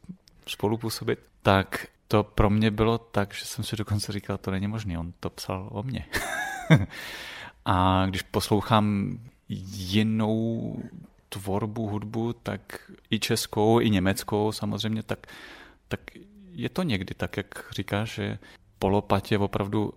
spolupůsobit, 0.47 1.19
tak 1.42 1.87
to 2.09 2.23
pro 2.25 2.51
mě 2.51 2.71
bylo 2.71 2.99
tak, 2.99 3.35
že 3.35 3.45
jsem 3.45 3.64
si 3.64 3.77
dokonce 3.77 4.12
říkal, 4.12 4.38
to 4.38 4.51
není 4.51 4.66
možné, 4.66 4.99
on 4.99 5.12
to 5.21 5.31
psal 5.31 5.69
o 5.73 5.83
mně. 5.83 6.07
a 7.64 8.07
když 8.07 8.23
poslouchám 8.23 9.19
jinou 9.49 10.77
tvorbu, 11.29 11.88
hudbu, 11.88 12.33
tak 12.33 12.90
i 13.11 13.19
českou, 13.19 13.81
i 13.81 13.90
německou 13.90 14.53
samozřejmě, 14.53 15.03
tak, 15.03 15.26
tak 15.89 16.01
je 16.57 16.69
to 16.69 16.83
někdy 16.83 17.15
tak, 17.15 17.37
jak 17.37 17.49
říkáš, 17.71 18.15
že 18.15 18.39
polopat 18.79 19.33
je 19.33 19.39
opravdu 19.39 19.93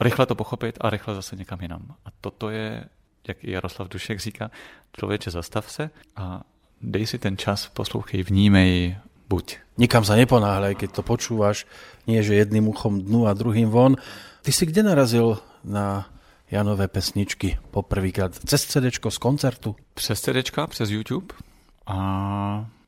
rychle 0.00 0.26
to 0.26 0.34
pochopit 0.34 0.78
a 0.80 0.90
rychle 0.90 1.14
zase 1.14 1.36
někam 1.36 1.58
jinam. 1.60 1.94
A 2.04 2.08
toto 2.20 2.50
je 2.50 2.84
jak 3.28 3.44
i 3.44 3.50
Jaroslav 3.50 3.88
Dušek 3.88 4.20
říká, 4.20 4.50
člověče 4.92 5.30
zastav 5.30 5.70
se 5.70 5.90
a 6.16 6.42
dej 6.80 7.06
si 7.06 7.18
ten 7.18 7.36
čas, 7.36 7.68
poslouchej, 7.68 8.22
vnímej, 8.22 8.96
buď. 9.28 9.56
Nikam 9.78 10.04
sa 10.04 10.18
neponáhľaj, 10.18 10.76
keď 10.76 10.90
to 10.92 11.02
počúvaš, 11.06 11.64
nie 12.04 12.20
že 12.20 12.36
jedným 12.36 12.68
uchom 12.68 13.00
dnu 13.00 13.30
a 13.30 13.32
druhým 13.32 13.70
von. 13.70 13.96
Ty 14.42 14.52
si 14.52 14.66
kde 14.66 14.82
narazil 14.82 15.38
na 15.64 16.10
Janové 16.50 16.88
pesničky 16.90 17.56
poprvýkrát? 17.70 18.36
Cez 18.44 18.66
CD 18.68 18.92
z 18.92 19.18
koncertu? 19.18 19.76
Přes 19.94 20.20
CD, 20.20 20.44
přes 20.68 20.90
YouTube. 20.90 21.32
A 21.86 21.96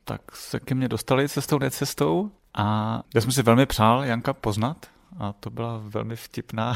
tak 0.05 0.37
se 0.37 0.61
ke 0.61 0.75
mně 0.75 0.89
dostali 0.89 1.29
cestou, 1.29 1.59
necestou. 1.59 2.31
A 2.55 3.03
já 3.15 3.21
jsem 3.21 3.33
si 3.33 3.43
velmi 3.43 3.67
přál 3.67 4.05
Janka 4.05 4.33
poznat, 4.33 4.87
a 5.19 5.33
to 5.33 5.51
byla 5.51 5.81
velmi 5.83 6.17
vtipná, 6.17 6.75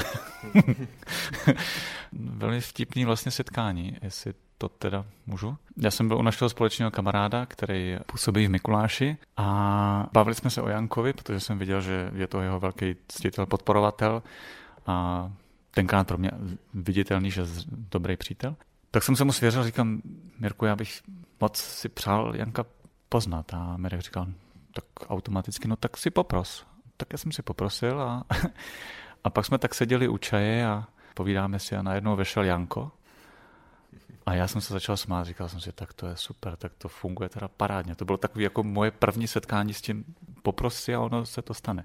velmi 2.13 2.61
vtipný 2.61 3.05
vlastně 3.05 3.33
setkání, 3.33 3.97
jestli 4.03 4.35
to 4.59 4.69
teda 4.69 5.05
můžu. 5.27 5.57
Já 5.77 5.91
jsem 5.91 6.09
byl 6.09 6.17
u 6.17 6.23
našeho 6.23 6.49
společného 6.49 6.91
kamaráda, 6.91 7.47
který 7.47 7.97
působí 8.07 8.47
v 8.47 8.51
Mikuláši 8.51 9.17
a 9.37 10.07
bavili 10.13 10.35
jsme 10.35 10.51
se 10.51 10.63
o 10.63 10.69
Jankovi, 10.69 11.13
protože 11.13 11.41
jsem 11.41 11.59
viděl, 11.59 11.81
že 11.81 12.11
je 12.15 12.27
to 12.27 12.41
jeho 12.41 12.61
velký 12.61 12.97
ctitel, 13.09 13.47
podporovatel 13.47 14.23
a 14.87 15.29
tenkrát 15.71 16.07
pro 16.07 16.19
mě 16.19 16.31
viditelný, 16.75 17.31
že 17.31 17.43
dobrý 17.69 18.17
přítel. 18.17 18.57
Tak 18.91 19.03
jsem 19.03 19.17
se 19.17 19.25
mu 19.25 19.33
svěřil, 19.33 19.65
říkám, 19.65 20.03
Mirku, 20.39 20.65
já 20.65 20.77
bych 20.77 21.03
moc 21.41 21.57
si 21.57 21.89
přál 21.89 22.37
Janka 22.37 22.65
poznat. 23.09 23.55
A 23.55 23.77
Mirek 23.77 24.01
říkal, 24.01 24.27
tak 24.81 25.11
automaticky, 25.11 25.69
no 25.69 25.77
tak 25.77 25.97
si 25.97 26.11
popros 26.11 26.67
tak 26.99 27.13
já 27.13 27.19
jsem 27.19 27.33
si 27.33 27.43
poprosil 27.43 28.03
a, 28.03 28.25
a 29.25 29.31
pak 29.31 29.47
jsme 29.47 29.59
tak 29.59 29.75
seděli 29.75 30.09
u 30.09 30.19
čaje 30.19 30.67
a 30.67 30.87
povídáme 31.15 31.59
si 31.59 31.77
a 31.77 31.83
najednou 31.83 32.17
vešel 32.17 32.45
Janko 32.45 32.93
a 34.27 34.35
já 34.35 34.49
jsem 34.49 34.61
se 34.61 34.73
začal 34.73 34.97
smát, 34.97 35.25
říkal 35.25 35.49
jsem 35.49 35.61
si, 35.61 35.73
tak 35.73 35.93
to 35.93 36.07
je 36.07 36.17
super, 36.17 36.57
tak 36.57 36.73
to 36.79 36.89
funguje 36.89 37.29
teda 37.29 37.49
parádně. 37.49 37.95
To 37.95 38.05
bylo 38.05 38.19
takové 38.19 38.43
jako 38.43 38.63
moje 38.63 38.91
první 38.91 39.29
setkání 39.29 39.75
s 39.75 39.81
tím, 39.81 40.05
poprosi 40.43 40.95
a 40.95 41.01
ono 41.01 41.27
se 41.27 41.43
to 41.43 41.55
stane. 41.55 41.85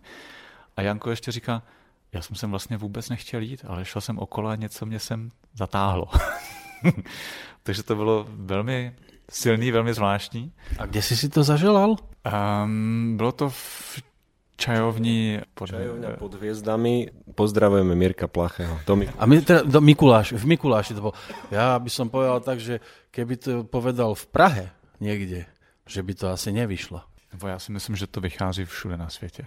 A 0.78 0.82
Janko 0.82 1.10
ještě 1.10 1.32
říká, 1.32 1.64
já 2.12 2.22
jsem 2.22 2.36
sem 2.36 2.50
vlastně 2.50 2.78
vůbec 2.78 3.10
nechtěl 3.10 3.42
jít, 3.42 3.66
ale 3.68 3.86
šel 3.86 4.02
jsem 4.02 4.20
okolo 4.20 4.50
a 4.50 4.56
něco 4.56 4.86
mě 4.86 5.00
sem 5.00 5.32
zatáhlo. 5.54 6.08
Takže 7.64 7.84
to 7.84 7.96
bylo 7.96 8.28
velmi 8.30 8.96
silný, 9.32 9.72
velmi 9.72 9.94
zvláštní. 9.94 10.52
A 10.80 10.86
kde 10.86 11.02
jsi 11.02 11.18
si 11.18 11.30
to 11.30 11.44
zaželal? 11.44 11.96
Um, 12.66 13.18
bylo 13.18 13.32
to 13.32 13.50
v 13.50 14.02
čajovni 14.56 15.42
pod, 15.54 15.68
Čajovňa 15.76 16.10
pod 16.16 16.40
hviezdami. 16.40 17.12
Pozdravujeme 17.36 17.96
Mirka 17.98 18.32
Plachého. 18.32 18.80
Do 18.88 18.96
A 18.96 19.24
my 19.26 19.42
teda, 19.42 19.68
do 19.68 19.82
Mikuláš, 19.82 20.32
v 20.38 20.46
Mikuláši 20.46 20.96
to 20.96 21.12
bolo. 21.12 21.16
Ja 21.52 21.76
by 21.76 21.90
som 21.90 22.08
povedal 22.08 22.40
tak, 22.40 22.64
že 22.64 22.80
keby 23.12 23.34
to 23.42 23.52
povedal 23.68 24.16
v 24.16 24.26
Prahe 24.30 24.66
niekde, 25.04 25.50
že 25.84 26.00
by 26.00 26.14
to 26.16 26.26
asi 26.32 26.56
nevyšlo. 26.56 27.04
Nebo 27.34 27.48
já 27.48 27.60
si 27.60 27.72
myslím, 27.72 27.96
že 27.96 28.08
to 28.08 28.22
vychází 28.22 28.66
všude 28.66 28.98
na 28.98 29.10
světě. 29.10 29.46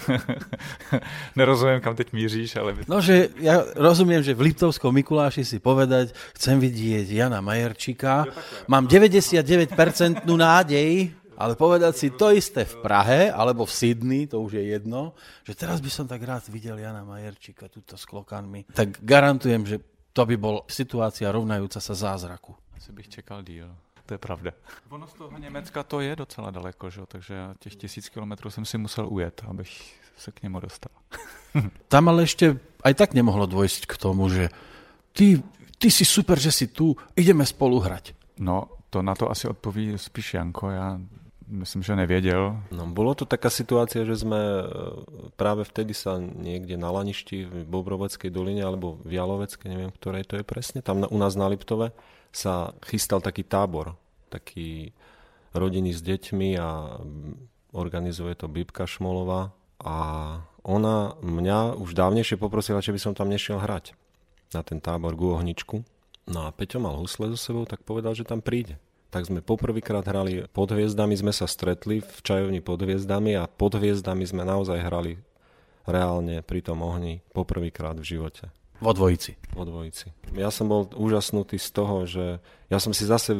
Nerozumím, 1.36 1.80
kam 1.80 1.96
teď 1.96 2.12
míříš, 2.12 2.56
ale... 2.56 2.74
No, 2.88 2.98
že 2.98 3.30
ja 3.38 3.62
rozumiem, 3.78 4.22
že 4.22 4.34
v 4.34 4.50
Liptovskom 4.50 4.94
Mikuláši 4.94 5.46
si 5.46 5.58
povedať, 5.62 6.10
chcem 6.34 6.58
vidieť 6.58 7.06
Jana 7.06 7.38
Majerčíka, 7.38 8.26
mám 8.66 8.90
99% 8.90 10.26
nádej, 10.26 11.14
ale 11.38 11.52
povedať 11.54 11.94
si 11.94 12.08
to 12.10 12.34
isté 12.34 12.66
v 12.66 12.74
Prahe, 12.82 13.30
alebo 13.30 13.62
v 13.62 13.72
Sydney, 13.72 14.26
to 14.26 14.42
už 14.42 14.58
je 14.58 14.64
jedno, 14.74 15.14
že 15.46 15.54
teraz 15.54 15.78
by 15.78 15.90
som 15.90 16.06
tak 16.10 16.22
rád 16.26 16.42
videl 16.50 16.78
Jana 16.82 17.06
Majerčíka 17.06 17.70
tuto 17.70 17.94
s 17.94 18.02
klokanmi, 18.02 18.66
tak 18.74 18.98
garantujem, 19.02 19.62
že 19.66 19.76
to 20.10 20.26
by 20.26 20.34
bol 20.34 20.66
situácia 20.66 21.30
rovnajúca 21.30 21.78
sa 21.78 21.94
zázraku. 21.94 22.58
Asi 22.74 22.90
bych 22.90 23.22
čekal 23.22 23.46
díl 23.46 23.70
to 24.06 24.14
je 24.14 24.18
pravda. 24.18 24.50
Ono 24.90 25.06
z 25.06 25.14
toho 25.14 25.38
Německa 25.38 25.82
to 25.82 26.00
je 26.00 26.16
docela 26.16 26.50
daleko, 26.50 26.90
že? 26.90 27.00
takže 27.08 27.34
těch 27.58 27.74
tisíc 27.76 28.08
kilometrů 28.08 28.50
jsem 28.50 28.64
si 28.64 28.78
musel 28.78 29.08
ujet, 29.08 29.42
abych 29.48 29.98
se 30.16 30.32
k 30.32 30.42
němu 30.42 30.60
dostal. 30.60 30.92
Tam 31.88 32.08
ale 32.08 32.24
ešte 32.24 32.56
aj 32.80 32.94
tak 32.96 33.10
nemohlo 33.12 33.44
dôjsť 33.44 33.84
k 33.84 33.94
tomu, 34.00 34.32
že 34.32 34.48
ty, 35.12 35.36
ty 35.76 35.92
si 35.92 36.08
super, 36.08 36.40
že 36.40 36.48
si 36.48 36.66
tu, 36.72 36.96
ideme 37.12 37.44
spolu 37.44 37.76
hrať. 37.76 38.16
No, 38.40 38.80
to 38.88 39.04
na 39.04 39.12
to 39.12 39.28
asi 39.28 39.48
odpoví 39.48 39.92
spíš 40.00 40.34
Janko, 40.34 40.72
ja 40.72 40.96
myslím, 41.52 41.82
že 41.82 41.96
nevěděl. 41.96 42.62
No, 42.70 42.86
bolo 42.86 43.14
to 43.14 43.24
taká 43.24 43.50
situácia, 43.50 44.04
že 44.08 44.16
sme 44.16 44.40
e, 44.40 44.64
práve 45.36 45.68
vtedy 45.68 45.92
sa 45.92 46.16
niekde 46.18 46.80
na 46.80 46.88
Laništi 46.88 47.44
v 47.44 47.68
Bobroveckej 47.68 48.32
doline 48.32 48.64
alebo 48.64 48.96
v 49.04 49.20
Jaloveckej, 49.20 49.68
neviem, 49.68 49.92
ktorej 49.92 50.24
to 50.24 50.40
je 50.40 50.44
presne, 50.48 50.80
tam 50.80 51.04
na, 51.04 51.06
u 51.12 51.18
nás 51.20 51.36
na 51.36 51.46
Liptove 51.52 51.92
sa 52.32 52.72
chystal 52.82 53.20
taký 53.20 53.44
tábor 53.44 54.00
taký 54.32 54.96
rodiny 55.52 55.92
s 55.92 56.00
deťmi 56.00 56.56
a 56.56 56.96
organizuje 57.76 58.32
to 58.32 58.48
Bibka 58.48 58.88
Šmolová 58.88 59.52
a 59.84 59.96
ona 60.64 61.12
mňa 61.20 61.76
už 61.76 61.92
dávnejšie 61.92 62.40
poprosila, 62.40 62.80
či 62.80 62.96
by 62.96 63.00
som 63.00 63.12
tam 63.12 63.28
nešiel 63.28 63.60
hrať 63.60 63.92
na 64.56 64.64
ten 64.64 64.80
tábor 64.80 65.12
ku 65.12 65.36
ohničku. 65.36 65.84
No 66.32 66.48
a 66.48 66.54
Peťo 66.54 66.80
mal 66.80 66.96
husle 66.96 67.28
so 67.34 67.36
sebou, 67.36 67.68
tak 67.68 67.84
povedal, 67.84 68.16
že 68.16 68.24
tam 68.24 68.40
príde. 68.40 68.80
Tak 69.12 69.28
sme 69.28 69.44
poprvýkrát 69.44 70.06
hrali 70.08 70.48
pod 70.56 70.72
hviezdami, 70.72 71.12
sme 71.18 71.34
sa 71.36 71.44
stretli 71.44 72.00
v 72.00 72.18
čajovni 72.24 72.64
pod 72.64 72.80
hviezdami 72.80 73.36
a 73.36 73.44
pod 73.44 73.76
hviezdami 73.76 74.24
sme 74.24 74.46
naozaj 74.46 74.80
hrali 74.80 75.20
reálne 75.84 76.40
pri 76.46 76.64
tom 76.64 76.80
ohni 76.80 77.20
poprvýkrát 77.34 77.98
v 77.98 78.06
živote. 78.16 78.48
Vo 78.82 78.90
dvojici. 78.90 79.38
Vo 79.54 79.62
dvojici. 79.62 80.10
Ja 80.34 80.50
som 80.50 80.66
bol 80.66 80.90
úžasnutý 80.90 81.54
z 81.54 81.68
toho, 81.70 82.02
že 82.02 82.42
ja 82.66 82.82
som 82.82 82.90
si 82.90 83.06
zase 83.06 83.38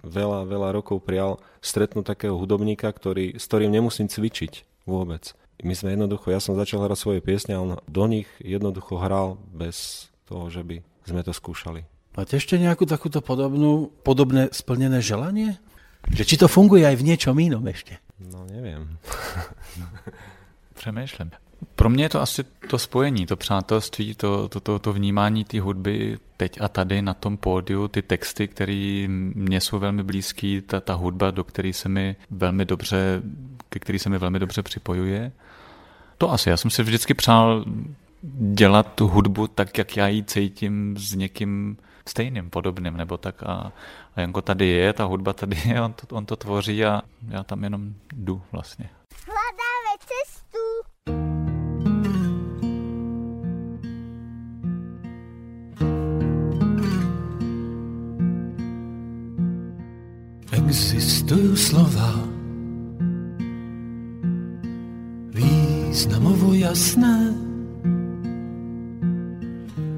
veľa, 0.00 0.48
veľa 0.48 0.72
rokov 0.72 1.04
prial 1.04 1.36
stretnúť 1.60 2.16
takého 2.16 2.32
hudobníka, 2.32 2.88
ktorý, 2.88 3.36
s 3.36 3.44
ktorým 3.44 3.68
nemusím 3.68 4.08
cvičiť 4.08 4.86
vôbec. 4.88 5.36
My 5.60 5.74
sme 5.76 5.92
jednoducho, 5.92 6.32
ja 6.32 6.40
som 6.40 6.56
začal 6.56 6.80
hrať 6.80 6.96
svoje 6.96 7.20
piesne 7.20 7.58
a 7.58 7.62
on 7.62 7.76
do 7.84 8.04
nich 8.08 8.30
jednoducho 8.40 8.96
hral 8.96 9.36
bez 9.52 10.08
toho, 10.24 10.48
že 10.48 10.64
by 10.64 10.80
sme 11.04 11.20
to 11.20 11.36
skúšali. 11.36 11.84
Máte 12.16 12.40
ešte 12.40 12.56
nejakú 12.56 12.88
takúto 12.88 13.20
podobnú, 13.20 13.92
podobné 14.00 14.48
splnené 14.54 15.04
želanie? 15.04 15.60
Že 16.08 16.24
či 16.24 16.36
to 16.40 16.48
funguje 16.48 16.86
aj 16.88 16.96
v 16.96 17.06
niečom 17.10 17.36
inom 17.36 17.66
ešte? 17.68 18.00
No 18.16 18.46
neviem. 18.48 18.96
Přemýšlím. 20.78 21.47
Pro 21.74 21.90
mě 21.90 22.04
je 22.04 22.08
to 22.08 22.22
asi 22.22 22.44
to 22.70 22.78
spojení, 22.78 23.26
to 23.26 23.36
přátelství, 23.36 24.14
to, 24.14 24.48
to, 24.48 24.60
to, 24.60 24.78
to 24.78 24.92
vnímání 24.92 25.44
té 25.44 25.60
hudby 25.60 26.18
teď 26.36 26.60
a 26.60 26.68
tady 26.68 27.02
na 27.02 27.14
tom 27.14 27.36
pódiu, 27.36 27.88
ty 27.88 28.02
texty, 28.02 28.48
které 28.48 29.06
mně 29.34 29.60
jsou 29.60 29.78
velmi 29.78 30.02
blízký, 30.02 30.60
ta, 30.60 30.80
ta 30.80 30.94
hudba, 30.94 31.30
do 31.30 31.44
které 31.44 31.72
se 31.72 31.88
mi 31.88 32.16
velmi 32.30 32.64
dobře, 32.64 33.22
ke 33.68 33.78
který 33.78 33.98
se 33.98 34.10
mi 34.10 34.18
velmi 34.18 34.38
dobře 34.38 34.62
připojuje. 34.62 35.32
To 36.18 36.32
asi, 36.32 36.50
já 36.50 36.56
jsem 36.56 36.70
si 36.70 36.82
vždycky 36.82 37.14
přál 37.14 37.64
dělat 38.52 38.94
tu 38.94 39.08
hudbu 39.08 39.46
tak, 39.46 39.78
jak 39.78 39.96
já 39.96 40.08
ji 40.08 40.24
cítím 40.24 40.96
s 40.98 41.14
někým 41.14 41.76
stejným, 42.08 42.50
podobným, 42.50 42.96
nebo 42.96 43.16
tak 43.16 43.42
a, 43.42 43.72
a 44.16 44.20
Janko 44.20 44.42
tady 44.42 44.66
je, 44.66 44.92
ta 44.92 45.04
hudba 45.04 45.32
tady 45.32 45.56
je, 45.64 45.82
on 45.82 45.92
to, 45.92 46.16
on 46.16 46.26
to 46.26 46.36
tvoří 46.36 46.84
a 46.84 47.02
já 47.28 47.42
tam 47.42 47.64
jenom 47.64 47.94
jdu 48.12 48.42
vlastně. 48.52 48.88
Existujú 60.68 61.56
slova 61.56 62.12
významovo 65.32 66.52
jasné, 66.52 67.32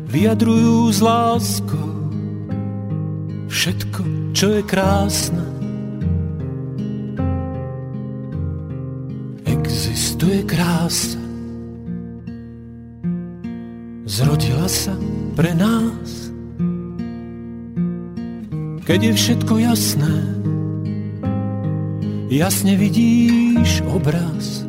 vyjadrujú 0.06 0.94
s 0.94 1.02
láskou 1.02 1.90
všetko, 3.50 4.00
čo 4.30 4.46
je 4.54 4.62
krásne. 4.62 5.42
Existuje 9.50 10.46
krása, 10.46 11.18
zrodila 14.06 14.70
sa 14.70 14.94
pre 15.34 15.50
nás. 15.50 16.30
Keď 18.86 19.00
je 19.02 19.12
všetko 19.18 19.54
jasné, 19.66 20.40
jasne 22.30 22.78
vidíš 22.78 23.82
obraz. 23.90 24.62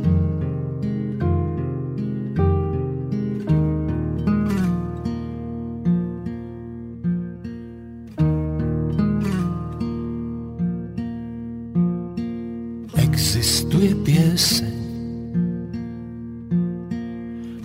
Existuje 12.98 13.94
pieseň, 14.02 14.78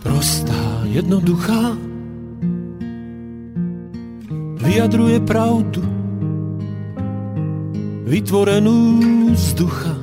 prostá, 0.04 0.84
jednoduchá, 0.92 1.72
vyjadruje 4.60 5.18
pravdu, 5.24 5.82
vytvorenú 8.06 9.34
z 9.34 9.58
ducha. 9.58 9.95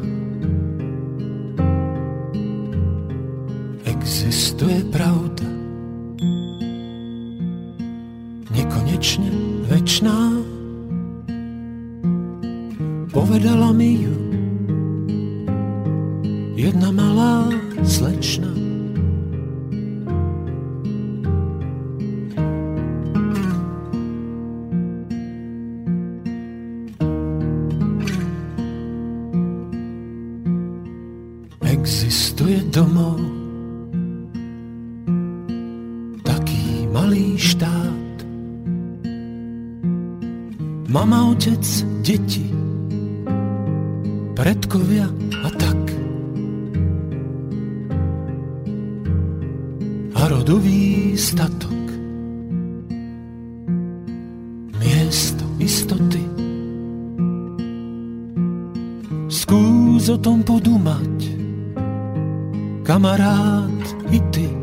A 50.23 50.31
rodový 50.31 51.19
statok. 51.19 51.83
Miesto 54.79 55.43
istoty. 55.59 56.23
Skús 59.27 60.07
o 60.07 60.15
tom 60.15 60.39
podumať. 60.47 61.27
Kamarád 62.87 63.83
i 64.15 64.19
ty. 64.31 64.62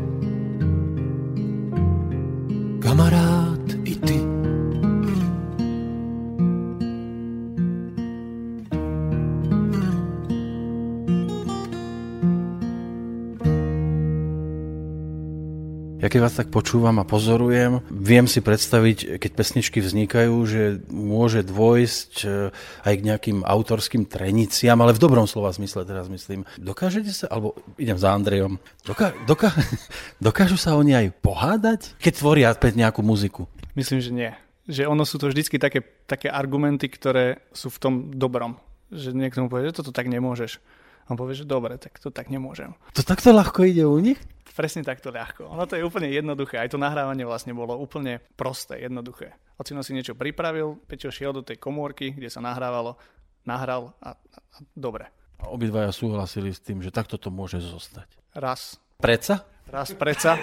Keď 16.11 16.19
vás 16.19 16.35
tak 16.35 16.51
počúvam 16.51 16.99
a 16.99 17.07
pozorujem, 17.07 17.79
viem 17.87 18.27
si 18.27 18.43
predstaviť, 18.43 19.15
keď 19.15 19.31
pesničky 19.31 19.79
vznikajú, 19.79 20.35
že 20.43 20.83
môže 20.91 21.47
dôjsť 21.47 22.13
eh, 22.27 22.51
aj 22.83 22.93
k 22.99 23.05
nejakým 23.07 23.37
autorským 23.47 24.03
treniciam, 24.03 24.75
ale 24.83 24.91
v 24.91 24.99
dobrom 24.99 25.23
slova 25.23 25.55
zmysle 25.55 25.87
teraz 25.87 26.11
myslím. 26.11 26.43
Dokážete 26.59 27.15
sa, 27.15 27.31
alebo 27.31 27.55
idem 27.79 27.95
za 27.95 28.11
Andrejom, 28.11 28.59
doká, 28.83 29.15
doká, 29.23 29.55
dokážu 30.27 30.59
sa 30.59 30.75
oni 30.75 30.91
aj 30.91 31.07
pohádať, 31.23 31.95
keď 32.03 32.13
tvoria 32.19 32.51
nejakú 32.59 32.99
muziku? 32.99 33.47
Myslím, 33.79 34.03
že 34.03 34.11
nie. 34.11 34.31
Že 34.67 34.91
ono 34.91 35.07
sú 35.07 35.15
to 35.15 35.31
vždycky 35.31 35.55
také, 35.55 35.79
také 36.05 36.27
argumenty, 36.27 36.91
ktoré 36.91 37.39
sú 37.55 37.71
v 37.71 37.79
tom 37.79 37.93
dobrom. 38.11 38.59
Že 38.91 39.15
niekto 39.15 39.39
mu 39.43 39.47
povie, 39.47 39.71
že 39.71 39.79
toto 39.79 39.95
tak 39.95 40.11
nemôžeš. 40.11 40.59
On 41.07 41.15
povie, 41.19 41.35
že 41.35 41.47
dobre, 41.47 41.75
tak 41.79 41.99
to 41.99 42.11
tak 42.11 42.27
nemôžem. 42.31 42.75
To 42.95 43.01
takto 43.03 43.31
ľahko 43.31 43.67
ide 43.67 43.87
u 43.87 43.99
nich? 43.99 44.19
Presne 44.51 44.83
takto 44.83 45.15
ľahko. 45.15 45.47
Ono 45.47 45.63
to 45.63 45.79
je 45.79 45.83
úplne 45.83 46.11
jednoduché. 46.11 46.59
Aj 46.59 46.67
to 46.67 46.75
nahrávanie 46.75 47.23
vlastne 47.23 47.55
bolo 47.55 47.79
úplne 47.79 48.19
prosté, 48.35 48.83
jednoduché. 48.83 49.31
Ocino 49.55 49.79
si 49.79 49.95
niečo 49.95 50.17
pripravil, 50.17 50.75
Peťo 50.87 51.07
šiel 51.07 51.31
do 51.31 51.45
tej 51.45 51.55
komórky, 51.55 52.11
kde 52.11 52.27
sa 52.27 52.43
nahrávalo, 52.43 52.99
nahral 53.47 53.95
a, 54.03 54.11
a, 54.11 54.37
a 54.37 54.57
dobre. 54.75 55.07
A 55.41 55.49
obidvaja 55.49 55.89
súhlasili 55.95 56.51
s 56.51 56.61
tým, 56.61 56.83
že 56.83 56.93
takto 56.93 57.15
to 57.15 57.31
môže 57.31 57.63
zostať. 57.63 58.09
Raz. 58.37 58.77
Preca? 59.01 59.41
Raz 59.71 59.95
preca. 59.95 60.37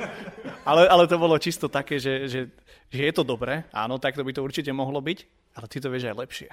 ale, 0.70 0.86
ale 0.88 1.04
to 1.10 1.18
bolo 1.18 1.36
čisto 1.36 1.66
také, 1.68 1.98
že, 1.98 2.30
že, 2.30 2.40
že 2.88 3.00
je 3.02 3.12
to 3.12 3.26
dobré. 3.26 3.66
Áno, 3.74 4.00
takto 4.00 4.22
by 4.24 4.32
to 4.32 4.46
určite 4.46 4.70
mohlo 4.70 5.02
byť, 5.02 5.18
ale 5.58 5.66
ty 5.66 5.76
to 5.82 5.90
vieš 5.90 6.08
aj 6.08 6.16
lepšie. 6.16 6.48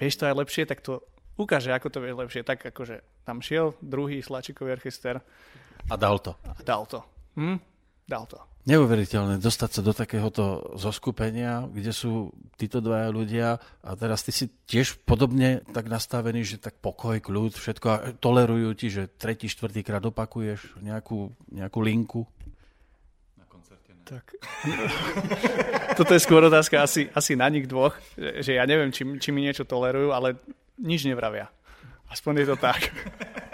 Vieš 0.00 0.14
to 0.18 0.24
aj 0.26 0.34
lepšie, 0.34 0.62
tak 0.66 0.82
to 0.82 1.04
ukáže, 1.38 1.70
ako 1.70 1.88
to 1.92 1.98
vie 2.02 2.16
lepšie. 2.16 2.42
Tak 2.42 2.64
akože 2.74 3.04
tam 3.22 3.38
šiel 3.38 3.76
druhý 3.78 4.18
slačikový 4.24 4.74
orchester. 4.74 5.22
A 5.90 5.94
dal 5.96 6.18
to. 6.18 6.32
A 6.46 6.62
dal 6.62 6.84
to. 6.86 7.00
Hm? 7.36 7.58
Dal 8.08 8.24
to. 8.26 8.38
Neuveriteľné 8.62 9.42
dostať 9.42 9.70
sa 9.74 9.82
do 9.82 9.90
takéhoto 9.90 10.70
zoskupenia, 10.78 11.66
kde 11.66 11.90
sú 11.90 12.30
títo 12.54 12.78
dvaja 12.78 13.10
ľudia 13.10 13.48
a 13.58 13.90
teraz 13.98 14.22
ty 14.22 14.30
si 14.30 14.46
tiež 14.70 15.02
podobne 15.02 15.66
tak 15.74 15.90
nastavený, 15.90 16.46
že 16.46 16.62
tak 16.62 16.78
pokoj, 16.78 17.18
kľud, 17.18 17.58
všetko 17.58 17.86
a 17.90 17.96
tolerujú 18.22 18.70
ti, 18.78 18.86
že 18.86 19.10
tretí, 19.10 19.50
štvrtý 19.50 19.82
krát 19.82 20.06
opakuješ 20.06 20.78
nejakú, 20.78 21.34
nejakú 21.50 21.78
linku. 21.82 22.22
Na 23.34 23.50
koncerte 23.50 23.98
ne. 23.98 24.06
Tak. 24.06 24.30
Toto 25.98 26.14
je 26.14 26.22
skôr 26.22 26.46
otázka 26.46 26.86
asi, 26.86 27.10
asi 27.10 27.34
na 27.34 27.50
nich 27.50 27.66
dvoch, 27.66 27.98
že 28.14 28.54
ja 28.54 28.62
neviem, 28.62 28.94
či, 28.94 29.02
či 29.18 29.34
mi 29.34 29.42
niečo 29.42 29.66
tolerujú, 29.66 30.14
ale 30.14 30.38
nič 30.78 31.02
nevravia. 31.02 31.50
Aspoň 32.14 32.32
je 32.38 32.46
to 32.46 32.56
tak. 32.62 32.78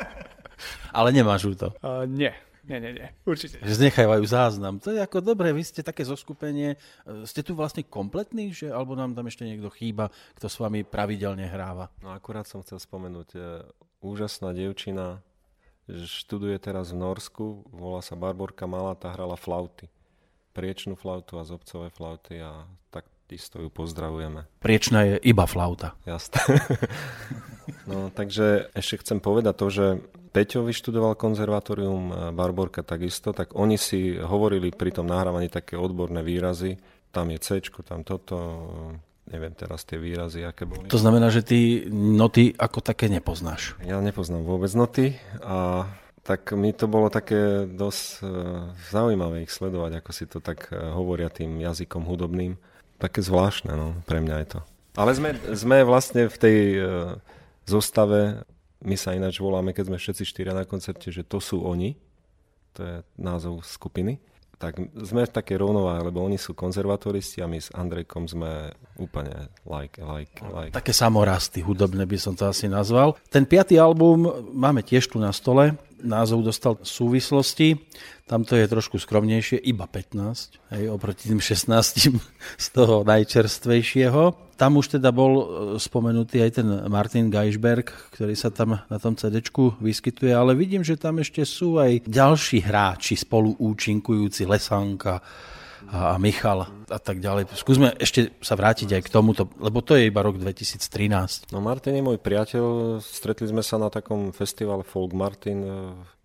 Ale 0.93 1.12
nemáš 1.12 1.49
to. 1.57 1.72
Uh, 1.82 2.05
nie, 2.09 2.32
nie, 2.68 2.78
nie, 2.84 2.93
nie, 3.01 3.09
určite. 3.24 3.57
Že 3.64 3.89
znechávajú 3.89 4.24
záznam. 4.28 4.76
To 4.84 4.93
je 4.93 5.01
ako 5.01 5.24
dobre, 5.24 5.57
vy 5.57 5.64
ste 5.64 5.80
také 5.80 6.05
zoskupenie. 6.05 6.76
Ste 7.24 7.41
tu 7.41 7.57
vlastne 7.57 7.80
kompletní, 7.80 8.53
že, 8.53 8.68
alebo 8.68 8.93
nám 8.93 9.16
tam 9.16 9.24
ešte 9.24 9.49
niekto 9.49 9.72
chýba, 9.72 10.12
kto 10.36 10.53
s 10.53 10.61
vami 10.61 10.84
pravidelne 10.84 11.49
hráva? 11.49 11.89
No 12.05 12.12
akurát 12.12 12.45
som 12.45 12.61
chcel 12.61 12.76
spomenúť, 12.76 13.28
e, 13.32 13.41
úžasná 14.05 14.53
dievčina, 14.53 15.24
študuje 15.89 16.61
teraz 16.61 16.93
v 16.93 17.01
Norsku, 17.01 17.64
volá 17.72 18.05
sa 18.05 18.20
Barborka 18.20 18.68
Malá, 18.68 18.93
tá 18.93 19.16
hrala 19.16 19.41
flauty. 19.41 19.89
Priečnú 20.53 20.93
flautu 20.93 21.41
a 21.41 21.49
zobcové 21.49 21.89
flauty 21.89 22.45
a 22.45 22.68
tak 22.93 23.09
isto 23.32 23.64
ju 23.64 23.72
pozdravujeme. 23.72 24.45
Priečná 24.61 25.09
je 25.09 25.16
iba 25.24 25.49
flauta. 25.49 25.97
Jasné. 26.05 26.36
no, 27.89 28.12
takže 28.12 28.68
ešte 28.76 29.01
chcem 29.01 29.18
povedať 29.24 29.55
to, 29.57 29.66
že 29.72 29.86
Peťo 30.29 30.62
vyštudoval 30.62 31.16
konzervatórium, 31.16 32.33
Barborka 32.37 32.85
takisto, 32.85 33.33
tak 33.33 33.57
oni 33.57 33.81
si 33.81 34.14
hovorili 34.20 34.68
pri 34.70 34.93
tom 34.93 35.09
nahrávaní 35.09 35.49
také 35.49 35.74
odborné 35.74 36.20
výrazy. 36.20 36.76
Tam 37.09 37.33
je 37.33 37.41
C, 37.41 37.64
tam 37.64 38.05
toto, 38.05 38.37
neviem 39.33 39.57
teraz 39.57 39.89
tie 39.89 39.97
výrazy, 39.97 40.45
aké 40.45 40.68
boli. 40.68 40.93
To 40.93 41.01
znamená, 41.01 41.33
že 41.33 41.41
ty 41.41 41.89
noty 41.93 42.53
ako 42.57 42.85
také 42.85 43.09
nepoznáš. 43.09 43.76
Ja 43.85 44.01
nepoznám 44.05 44.45
vôbec 44.45 44.68
noty 44.76 45.16
a 45.41 45.89
tak 46.29 46.53
mi 46.53 46.76
to 46.76 46.85
bolo 46.85 47.09
také 47.09 47.64
dosť 47.64 48.05
uh, 48.20 48.29
zaujímavé 48.93 49.49
ich 49.49 49.53
sledovať, 49.53 50.05
ako 50.05 50.11
si 50.12 50.29
to 50.29 50.45
tak 50.45 50.68
uh, 50.68 50.93
hovoria 50.93 51.33
tým 51.33 51.57
jazykom 51.57 52.05
hudobným 52.05 52.61
také 53.01 53.24
zvláštne, 53.24 53.72
no, 53.72 53.97
pre 54.05 54.20
mňa 54.20 54.37
je 54.45 54.49
to. 54.53 54.61
Ale 55.01 55.16
sme, 55.16 55.33
sme 55.57 55.89
vlastne 55.89 56.29
v 56.29 56.37
tej 56.37 56.59
uh, 56.76 56.85
zostave, 57.64 58.45
my 58.83 58.95
sa 58.95 59.14
ináč 59.14 59.43
voláme, 59.43 59.74
keď 59.74 59.91
sme 59.91 59.99
všetci 59.99 60.24
štyria 60.24 60.55
na 60.55 60.62
koncerte, 60.62 61.11
že 61.11 61.26
to 61.26 61.43
sú 61.43 61.66
oni, 61.66 61.99
to 62.74 62.81
je 62.87 62.97
názov 63.18 63.66
skupiny. 63.66 64.22
Tak 64.59 64.74
sme 65.07 65.22
v 65.22 65.31
takej 65.31 65.62
rovnováhe, 65.62 66.03
lebo 66.03 66.18
oni 66.18 66.35
sú 66.35 66.51
konzervatoristi 66.51 67.39
a 67.39 67.47
my 67.47 67.62
s 67.62 67.70
Andrejkom 67.70 68.26
sme 68.26 68.74
úplne 68.99 69.55
like, 69.62 70.03
like, 70.03 70.35
like. 70.51 70.74
Také 70.74 70.91
samorasty 70.91 71.62
hudobné 71.62 72.03
by 72.03 72.18
som 72.18 72.35
to 72.35 72.51
asi 72.51 72.66
nazval. 72.66 73.14
Ten 73.31 73.47
piatý 73.47 73.79
album 73.79 74.26
máme 74.51 74.83
tiež 74.83 75.14
tu 75.14 75.22
na 75.22 75.31
stole, 75.31 75.79
názov 76.03 76.46
dostal 76.46 76.78
súvislosti. 76.82 77.78
Tam 78.28 78.44
to 78.44 78.61
je 78.61 78.68
trošku 78.68 79.01
skromnejšie, 79.01 79.57
iba 79.57 79.88
15, 79.88 80.76
hej, 80.76 80.84
oproti 80.92 81.32
tým 81.32 81.40
16 81.40 82.12
z 82.64 82.66
toho 82.76 83.01
najčerstvejšieho. 83.09 84.55
Tam 84.61 84.76
už 84.76 85.01
teda 85.01 85.09
bol 85.14 85.32
e, 85.38 85.44
spomenutý 85.80 86.44
aj 86.44 86.61
ten 86.61 86.68
Martin 86.92 87.32
Geisberg, 87.32 87.88
ktorý 88.12 88.36
sa 88.36 88.53
tam 88.53 88.76
na 88.76 88.99
tom 89.01 89.16
CD 89.16 89.40
vyskytuje, 89.80 90.34
ale 90.34 90.53
vidím, 90.53 90.84
že 90.84 91.01
tam 91.01 91.24
ešte 91.24 91.40
sú 91.49 91.80
aj 91.80 92.05
ďalší 92.05 92.68
hráči 92.68 93.16
spolu 93.16 93.57
účinkujúci, 93.57 94.44
Lesanka, 94.44 95.24
a 95.87 96.18
Michal 96.18 96.66
a 96.91 96.99
tak 96.99 97.22
ďalej. 97.22 97.55
Skúsme 97.55 97.95
ešte 98.03 98.35
sa 98.43 98.59
vrátiť 98.59 98.99
aj 98.99 99.03
k 99.07 99.12
tomuto, 99.12 99.47
lebo 99.62 99.79
to 99.79 99.95
je 99.95 100.11
iba 100.11 100.20
rok 100.20 100.37
2013. 100.37 101.55
No 101.55 101.62
Martin 101.62 101.95
je 101.95 102.03
môj 102.03 102.18
priateľ, 102.18 102.99
stretli 102.99 103.47
sme 103.47 103.62
sa 103.62 103.79
na 103.79 103.89
takom 103.89 104.35
festivale 104.35 104.83
Folk 104.83 105.14
Martin, 105.14 105.59
e, 105.62 105.70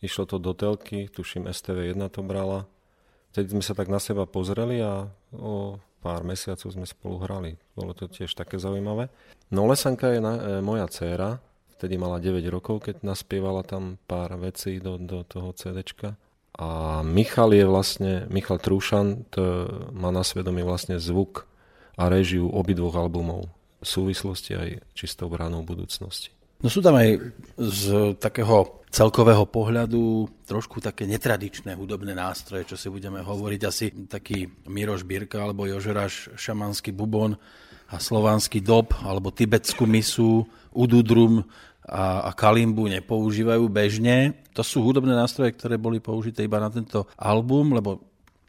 išlo 0.02 0.26
to 0.26 0.42
do 0.42 0.58
telky, 0.58 1.06
tuším 1.08 1.46
STV1 1.48 2.02
to 2.10 2.26
brala. 2.26 2.66
Vtedy 3.34 3.54
sme 3.54 3.64
sa 3.66 3.74
tak 3.74 3.90
na 3.90 3.98
seba 3.98 4.30
pozreli 4.30 4.82
a 4.82 5.10
o 5.34 5.82
pár 6.04 6.28
mesiacov 6.28 6.68
sme 6.68 6.84
spolu 6.84 7.24
hrali. 7.24 7.52
Bolo 7.74 7.96
to 7.96 8.12
tiež 8.12 8.36
také 8.36 8.60
zaujímavé. 8.60 9.08
No 9.50 9.66
Lesanka 9.70 10.12
je 10.12 10.20
na, 10.20 10.34
e, 10.36 10.42
moja 10.60 10.86
dcéra, 10.92 11.40
vtedy 11.80 11.96
mala 11.96 12.20
9 12.20 12.44
rokov, 12.52 12.88
keď 12.92 13.04
naspievala 13.04 13.64
tam 13.64 13.96
pár 14.08 14.36
vecí 14.40 14.84
do, 14.84 15.00
do 15.00 15.24
toho 15.24 15.56
CDčka. 15.56 16.20
A 16.54 17.02
Michal 17.02 17.58
je 17.58 17.66
vlastne, 17.66 18.30
Michal 18.30 18.62
Trúšan 18.62 19.26
má 19.90 20.14
na 20.14 20.22
svedomí 20.22 20.62
vlastne 20.62 21.02
zvuk 21.02 21.50
a 21.98 22.10
režiu 22.10 22.46
obidvoch 22.50 22.94
albumov 22.94 23.50
v 23.84 23.88
súvislosti 23.88 24.52
aj 24.56 24.70
čistou 24.94 25.28
bránou 25.28 25.66
budúcnosti. 25.66 26.32
No 26.64 26.72
sú 26.72 26.80
tam 26.80 26.96
aj 26.96 27.20
z 27.60 28.16
takého 28.24 28.86
celkového 28.88 29.44
pohľadu 29.44 30.30
trošku 30.48 30.80
také 30.80 31.04
netradičné 31.10 31.76
hudobné 31.76 32.16
nástroje, 32.16 32.72
čo 32.72 32.78
si 32.80 32.88
budeme 32.88 33.20
hovoriť. 33.20 33.62
Asi 33.68 33.92
taký 34.08 34.48
Miroš 34.70 35.04
Birka 35.04 35.44
alebo 35.44 35.68
Jožeráš 35.68 36.32
šamanský 36.40 36.96
bubon 36.96 37.36
a 37.92 38.00
slovanský 38.00 38.64
dob 38.64 38.96
alebo 39.04 39.34
tibetskú 39.34 39.84
misu, 39.84 40.48
ududrum 40.72 41.44
a, 41.84 42.30
a 42.30 42.32
kalimbu 42.32 42.88
nepoužívajú 42.88 43.66
bežne. 43.68 44.40
To 44.54 44.62
sú 44.62 44.86
hudobné 44.86 45.14
nástroje, 45.14 45.54
ktoré 45.58 45.82
boli 45.82 45.98
použité 46.00 46.46
iba 46.46 46.62
na 46.62 46.70
tento 46.70 47.10
album, 47.18 47.74
lebo 47.74 48.02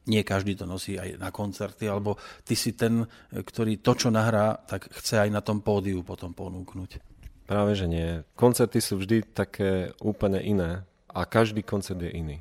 nie 0.05 0.21
každý 0.21 0.53
to 0.53 0.69
nosí 0.69 1.01
aj 1.01 1.17
na 1.17 1.33
koncerty, 1.33 1.89
alebo 1.89 2.21
ty 2.45 2.53
si 2.53 2.77
ten, 2.77 3.09
ktorý 3.33 3.81
to, 3.81 3.97
čo 3.97 4.09
nahrá, 4.13 4.53
tak 4.69 4.93
chce 5.01 5.25
aj 5.25 5.31
na 5.33 5.41
tom 5.41 5.65
pódiu 5.65 6.05
potom 6.05 6.37
ponúknuť. 6.37 7.01
Práve, 7.49 7.73
že 7.77 7.89
nie. 7.89 8.21
Koncerty 8.37 8.81
sú 8.81 9.01
vždy 9.01 9.33
také 9.33 9.93
úplne 10.01 10.41
iné 10.41 10.85
a 11.09 11.25
každý 11.25 11.65
koncert 11.65 12.01
je 12.01 12.13
iný. 12.13 12.39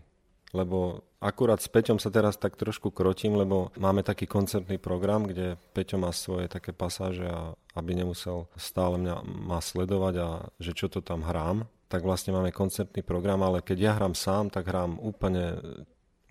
Lebo 0.51 1.03
Akurát 1.24 1.64
s 1.64 1.72
Peťom 1.72 2.03
sa 2.03 2.11
teraz 2.11 2.36
tak 2.36 2.59
trošku 2.59 2.91
krotím, 2.91 3.39
lebo 3.39 3.72
máme 3.80 4.03
taký 4.03 4.28
koncertný 4.28 4.76
program, 4.76 5.24
kde 5.24 5.55
Peťo 5.72 5.95
má 5.95 6.11
svoje 6.11 6.51
také 6.51 6.76
pasáže 6.76 7.24
a 7.24 7.55
aby 7.80 7.95
nemusel 7.95 8.51
stále 8.59 8.99
mňa 8.99 9.24
ma 9.24 9.64
sledovať 9.64 10.16
a 10.20 10.28
že 10.59 10.76
čo 10.76 10.91
to 10.91 10.99
tam 10.99 11.24
hrám, 11.24 11.64
tak 11.93 12.01
vlastne 12.01 12.33
máme 12.33 12.49
koncertný 12.49 13.05
program, 13.05 13.45
ale 13.45 13.61
keď 13.61 13.77
ja 13.77 13.91
hrám 13.93 14.17
sám, 14.17 14.49
tak 14.49 14.65
hrám 14.65 14.97
úplne, 14.97 15.61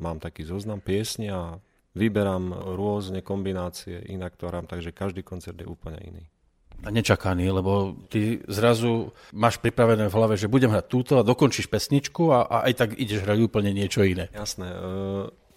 mám 0.02 0.18
taký 0.18 0.42
zoznam 0.42 0.82
piesni 0.82 1.30
a 1.30 1.62
vyberám 1.94 2.74
rôzne 2.74 3.22
kombinácie, 3.22 4.02
inak 4.10 4.34
to 4.34 4.50
hrám, 4.50 4.66
takže 4.66 4.90
každý 4.90 5.22
koncert 5.22 5.54
je 5.54 5.70
úplne 5.70 6.02
iný 6.02 6.26
a 6.82 6.90
nečakaný, 6.90 7.46
lebo 7.54 7.94
ty 8.10 8.42
zrazu 8.50 9.14
máš 9.30 9.62
pripravené 9.62 10.10
v 10.10 10.16
hlave, 10.18 10.34
že 10.34 10.50
budem 10.50 10.74
hrať 10.74 10.86
túto 10.90 11.14
a 11.14 11.22
dokončíš 11.22 11.70
pesničku 11.70 12.34
a, 12.34 12.42
a 12.42 12.56
aj 12.66 12.72
tak 12.74 12.90
ideš 12.98 13.22
hrať 13.22 13.38
úplne 13.38 13.70
niečo 13.70 14.02
iné. 14.02 14.26
Jasné. 14.34 14.66
E, 14.66 14.78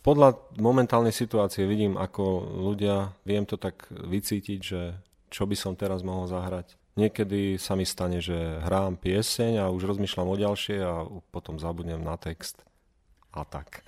podľa 0.05 0.37
momentálnej 0.61 1.09
situácie 1.09 1.65
vidím, 1.65 1.97
ako 1.97 2.45
ľudia, 2.61 3.09
viem 3.25 3.41
to 3.49 3.57
tak 3.57 3.89
vycítiť, 3.89 4.59
že 4.61 4.81
čo 5.33 5.49
by 5.49 5.57
som 5.57 5.73
teraz 5.73 6.05
mohol 6.05 6.29
zahrať. 6.29 6.77
Niekedy 6.95 7.59
sa 7.59 7.75
mi 7.75 7.83
stane, 7.83 8.23
že 8.23 8.63
hrám 8.63 8.95
pieseň 8.95 9.59
a 9.59 9.65
už 9.67 9.83
rozmýšľam 9.83 10.31
o 10.31 10.39
ďalšie 10.39 10.77
a 10.79 11.03
potom 11.27 11.59
zabudnem 11.59 11.99
na 11.99 12.15
text. 12.15 12.63
a 13.35 13.43
tak. 13.43 13.83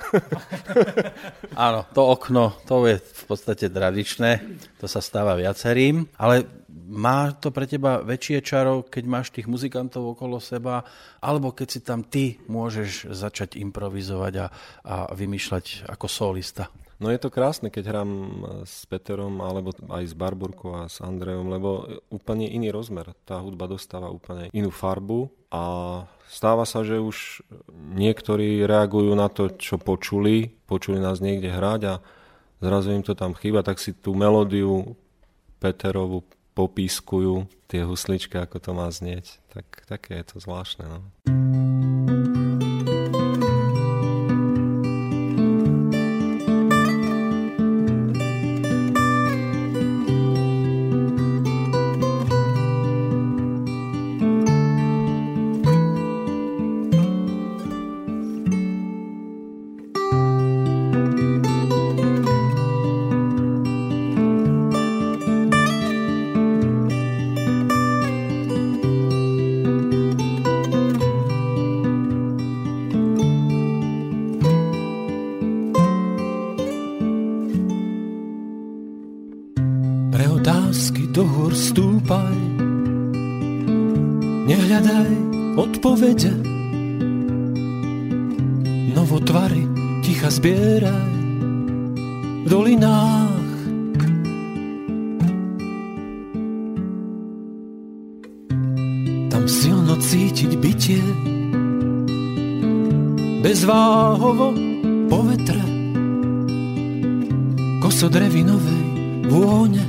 Áno, 1.55 1.87
to 1.95 2.03
okno, 2.03 2.59
to 2.67 2.83
je 2.83 2.99
v 2.99 3.23
podstate 3.31 3.71
tradičné, 3.71 4.43
to 4.75 4.91
sa 4.91 4.99
stáva 4.99 5.39
viacerým, 5.39 6.03
ale 6.19 6.43
má 6.67 7.31
to 7.31 7.47
pre 7.55 7.63
teba 7.63 8.03
väčšie 8.03 8.43
čaro, 8.43 8.83
keď 8.83 9.03
máš 9.07 9.31
tých 9.31 9.47
muzikantov 9.47 10.03
okolo 10.03 10.43
seba, 10.43 10.83
alebo 11.23 11.55
keď 11.55 11.67
si 11.71 11.79
tam 11.79 12.03
ty 12.03 12.43
môžeš 12.51 13.07
začať 13.15 13.55
improvizovať 13.55 14.33
a, 14.35 14.47
a 14.83 14.95
vymýšľať 15.15 15.87
ako 15.87 16.07
solista? 16.11 16.67
No 16.97 17.13
je 17.13 17.21
to 17.21 17.29
krásne, 17.29 17.69
keď 17.69 17.93
hrám 17.93 18.11
s 18.65 18.89
Peterom 18.89 19.37
alebo 19.45 19.69
aj 19.93 20.03
s 20.09 20.17
Barburkou 20.17 20.73
a 20.73 20.89
s 20.89 20.97
Andrejom, 20.97 21.45
lebo 21.53 21.85
úplne 22.09 22.49
iný 22.49 22.73
rozmer. 22.73 23.13
Tá 23.21 23.37
hudba 23.37 23.69
dostáva 23.69 24.09
úplne 24.09 24.49
inú 24.49 24.73
farbu 24.73 25.29
a 25.53 25.63
stáva 26.25 26.65
sa, 26.65 26.81
že 26.81 26.97
už 26.97 27.45
niektorí 27.93 28.65
reagujú 28.65 29.13
na 29.13 29.29
to, 29.29 29.53
čo 29.53 29.77
počuli, 29.77 30.49
počuli 30.65 30.97
nás 30.97 31.21
niekde 31.21 31.53
hrať 31.53 31.81
a 31.85 31.93
zrazu 32.65 32.97
im 32.97 33.05
to 33.05 33.13
tam 33.13 33.37
chýba, 33.37 33.61
tak 33.61 33.77
si 33.77 33.93
tú 33.93 34.17
melódiu 34.17 34.97
Peterovu 35.61 36.25
popískujú 36.57 37.45
tie 37.69 37.85
husličky, 37.85 38.41
ako 38.41 38.57
to 38.57 38.71
má 38.73 38.89
znieť. 38.89 39.37
Tak, 39.53 39.85
také 39.85 40.17
je 40.17 40.25
to 40.33 40.35
zvláštne. 40.41 40.89
No. 40.89 41.01
zbiera 90.47 90.95
v 92.43 92.47
dolinách. 92.47 93.51
Tam 99.27 99.43
silno 99.43 99.99
cítiť 99.99 100.51
bytie, 100.55 101.03
bezváhovo 103.43 104.55
po 105.11 105.19
vetre, 105.27 105.63
kosodrevinovej 107.83 108.83
vône 109.27 109.83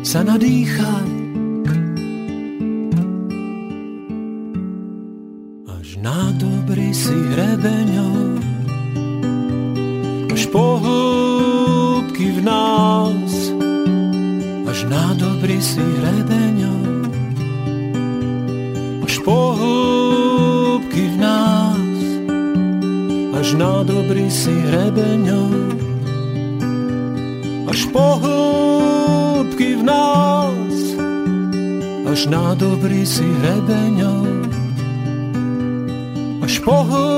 sa 0.00 0.24
nadýchaj. 0.24 1.20
na 6.00 6.32
dobrý 6.40 6.96
si 6.96 7.12
hrebeňov 7.12 8.09
pohlbky 10.50 12.32
v 12.38 12.40
nás, 12.42 13.54
až 14.66 14.78
na 14.90 15.14
dobrý 15.14 15.62
si 15.62 15.82
hrebeňa. 15.82 16.74
Až 19.06 19.14
pohlbky 19.22 21.04
v 21.14 21.16
nás, 21.22 21.98
až 23.38 23.48
na 23.54 23.82
dobrý 23.86 24.26
si 24.30 24.50
hrebeňa. 24.50 25.42
Až 27.70 27.86
pohlbky 27.94 29.78
v 29.78 29.82
nás, 29.86 30.74
až 32.10 32.26
na 32.26 32.58
dobrý 32.58 33.06
si 33.06 33.22
hrebeňa. 33.22 34.14
Až 36.42 36.58
pohlbky 36.66 37.09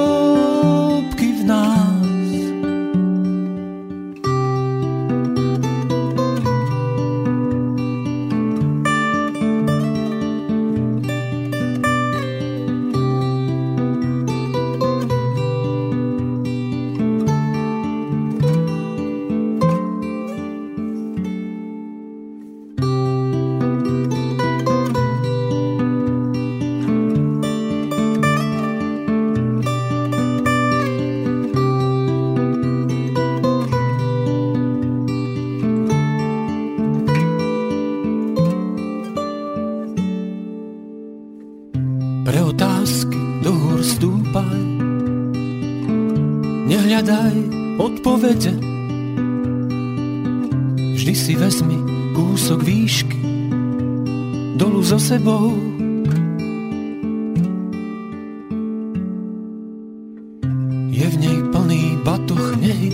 sebou. 55.22 55.54
Je 60.90 61.06
v 61.06 61.16
nej 61.22 61.38
plný 61.54 61.82
batoh 62.02 62.58
nehy, 62.58 62.90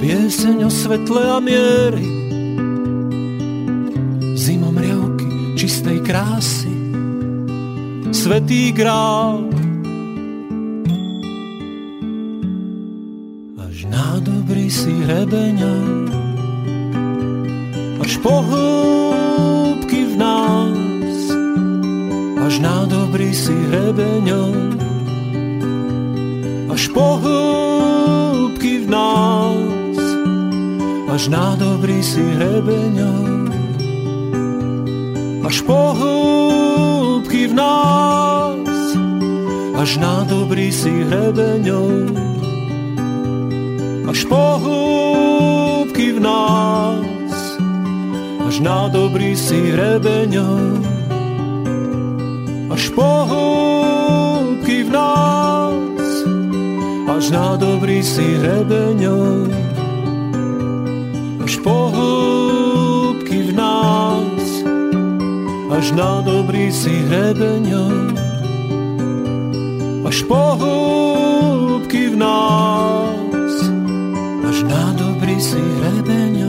pieseň 0.00 0.64
o 0.64 0.70
svetle 0.72 1.20
a 1.20 1.38
miery, 1.44 2.08
zimom 4.40 4.72
riavky 4.72 5.60
čistej 5.60 6.00
krásy, 6.00 6.72
svetý 8.08 8.72
grál. 8.72 9.44
Až 13.60 13.84
nádobry 13.84 14.72
si 14.72 14.96
hrebeňa, 15.04 15.76
až 18.00 18.12
pohľad 18.24 19.19
dobrý 23.30 23.46
si 23.46 23.54
hrebeňom, 23.54 24.54
až 26.66 26.90
po 26.90 27.22
hĺbky 27.22 28.82
v 28.82 28.86
nás, 28.90 30.02
až 31.14 31.30
na 31.30 31.54
dobrý 31.54 32.02
si 32.02 32.26
hrebeňom, 32.26 33.54
až 35.46 35.62
po 35.62 35.94
hĺbky 35.94 37.46
v 37.46 37.54
nás, 37.54 38.66
až 39.78 39.90
na 40.02 40.26
dobrý 40.26 40.74
si 40.74 40.90
hrebeňom, 40.90 42.10
až 44.10 44.26
po 44.26 44.58
hĺbky 44.58 46.18
v 46.18 46.20
nás, 46.26 47.38
až 48.42 48.58
na 48.58 48.90
dobrý 48.90 49.38
si 49.38 49.70
hrebeňom, 49.70 50.79
až 53.00 53.08
po 53.08 53.24
hĺbky 53.32 54.84
v 54.84 54.90
nás, 54.92 56.12
až 57.08 57.32
na 57.32 57.56
dobrý 57.56 58.04
si 58.04 58.36
hrebeňom, 58.36 59.48
až 61.40 61.56
po 61.64 61.88
hĺbky 61.96 63.40
v 63.48 63.52
nás, 63.56 64.44
až 65.72 65.86
na 65.96 66.20
dobrý 66.20 66.68
si 66.68 66.92
hrebeňom, 67.08 68.12
až 70.04 70.20
po 70.28 70.60
hĺbky 70.60 72.12
v 72.12 72.16
nás, 72.20 73.56
až 74.44 74.58
na 74.68 74.92
dobrý 74.92 75.40
si 75.40 75.56
hrebeňom. 75.56 76.39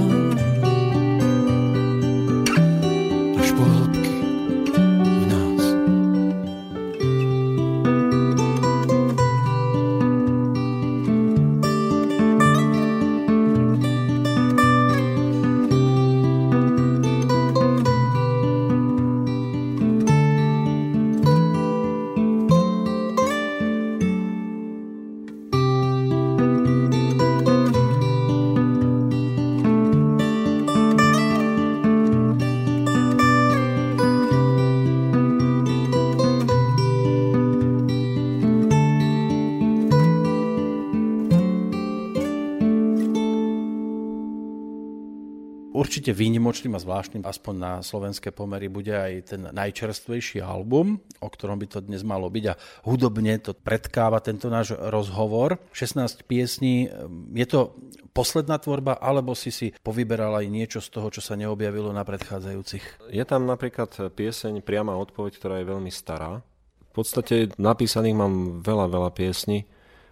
Určite 46.12 46.28
výnimočným 46.28 46.76
a 46.76 46.84
zvláštnym, 46.84 47.24
aspoň 47.24 47.56
na 47.56 47.74
slovenské 47.80 48.36
pomery, 48.36 48.68
bude 48.68 48.92
aj 48.92 49.14
ten 49.32 49.42
najčerstvejší 49.48 50.44
album, 50.44 51.00
o 51.24 51.30
ktorom 51.32 51.56
by 51.56 51.68
to 51.72 51.80
dnes 51.80 52.04
malo 52.04 52.28
byť 52.28 52.46
a 52.52 52.58
hudobne 52.84 53.40
to 53.40 53.56
predkáva 53.56 54.20
tento 54.20 54.52
náš 54.52 54.76
rozhovor. 54.76 55.64
16 55.72 56.28
piesní, 56.28 56.92
je 57.32 57.48
to 57.48 57.80
posledná 58.12 58.60
tvorba, 58.60 59.00
alebo 59.00 59.32
si 59.32 59.56
si 59.56 59.72
povyberal 59.80 60.36
aj 60.36 60.48
niečo 60.52 60.80
z 60.84 60.92
toho, 60.92 61.08
čo 61.08 61.24
sa 61.24 61.40
neobjavilo 61.40 61.96
na 61.96 62.04
predchádzajúcich? 62.04 63.08
Je 63.08 63.24
tam 63.24 63.48
napríklad 63.48 64.12
pieseň 64.12 64.60
Priama 64.68 65.00
odpoveď, 65.00 65.32
ktorá 65.40 65.56
je 65.64 65.72
veľmi 65.72 65.92
stará. 65.92 66.44
V 66.92 66.94
podstate 67.00 67.56
napísaných 67.56 68.20
mám 68.20 68.34
veľa, 68.60 68.92
veľa 68.92 69.10
piesní 69.16 69.64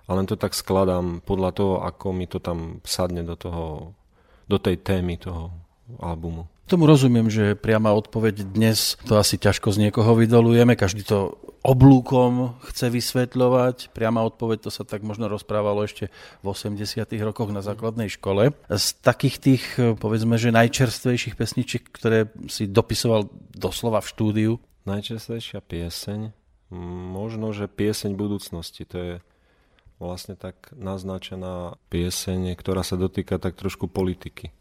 a 0.07 0.15
len 0.15 0.23
to 0.23 0.39
tak 0.39 0.55
skladám 0.55 1.19
podľa 1.27 1.51
toho, 1.51 1.75
ako 1.83 2.07
mi 2.15 2.23
to 2.23 2.39
tam 2.39 2.79
sadne 2.87 3.27
do, 3.27 3.35
toho, 3.35 3.91
do 4.47 4.55
tej 4.55 4.79
témy 4.79 5.19
toho 5.19 5.68
albumu. 5.97 6.45
Tomu 6.69 6.85
rozumiem, 6.85 7.33
že 7.33 7.57
priama 7.57 7.97
odpoveď 7.97 8.45
dnes 8.45 8.93
to 9.09 9.17
asi 9.17 9.41
ťažko 9.41 9.73
z 9.73 9.89
niekoho 9.89 10.13
vydolujeme, 10.13 10.77
každý 10.77 11.01
to 11.01 11.33
oblúkom 11.65 12.61
chce 12.71 12.93
vysvetľovať. 12.93 13.91
Priama 13.91 14.21
odpoveď 14.23 14.69
to 14.69 14.71
sa 14.71 14.85
tak 14.85 15.01
možno 15.01 15.27
rozprávalo 15.27 15.83
ešte 15.83 16.13
v 16.45 16.45
80 16.45 17.09
rokoch 17.25 17.49
na 17.49 17.65
základnej 17.65 18.07
škole. 18.07 18.53
Z 18.69 18.87
takých 19.01 19.35
tých, 19.41 19.63
povedzme, 19.97 20.37
že 20.37 20.55
najčerstvejších 20.55 21.35
pesničiek, 21.35 21.83
ktoré 21.89 22.29
si 22.45 22.69
dopisoval 22.69 23.27
doslova 23.51 23.99
v 24.05 24.09
štúdiu? 24.13 24.51
Najčerstvejšia 24.87 25.59
pieseň? 25.65 26.31
Možno, 27.17 27.49
že 27.49 27.65
pieseň 27.65 28.13
budúcnosti. 28.13 28.85
To 28.93 28.97
je 28.97 29.13
vlastne 29.97 30.39
tak 30.39 30.71
naznačená 30.71 31.75
pieseň, 31.91 32.55
ktorá 32.55 32.85
sa 32.85 32.95
dotýka 32.95 33.41
tak 33.41 33.59
trošku 33.59 33.91
politiky. 33.91 34.53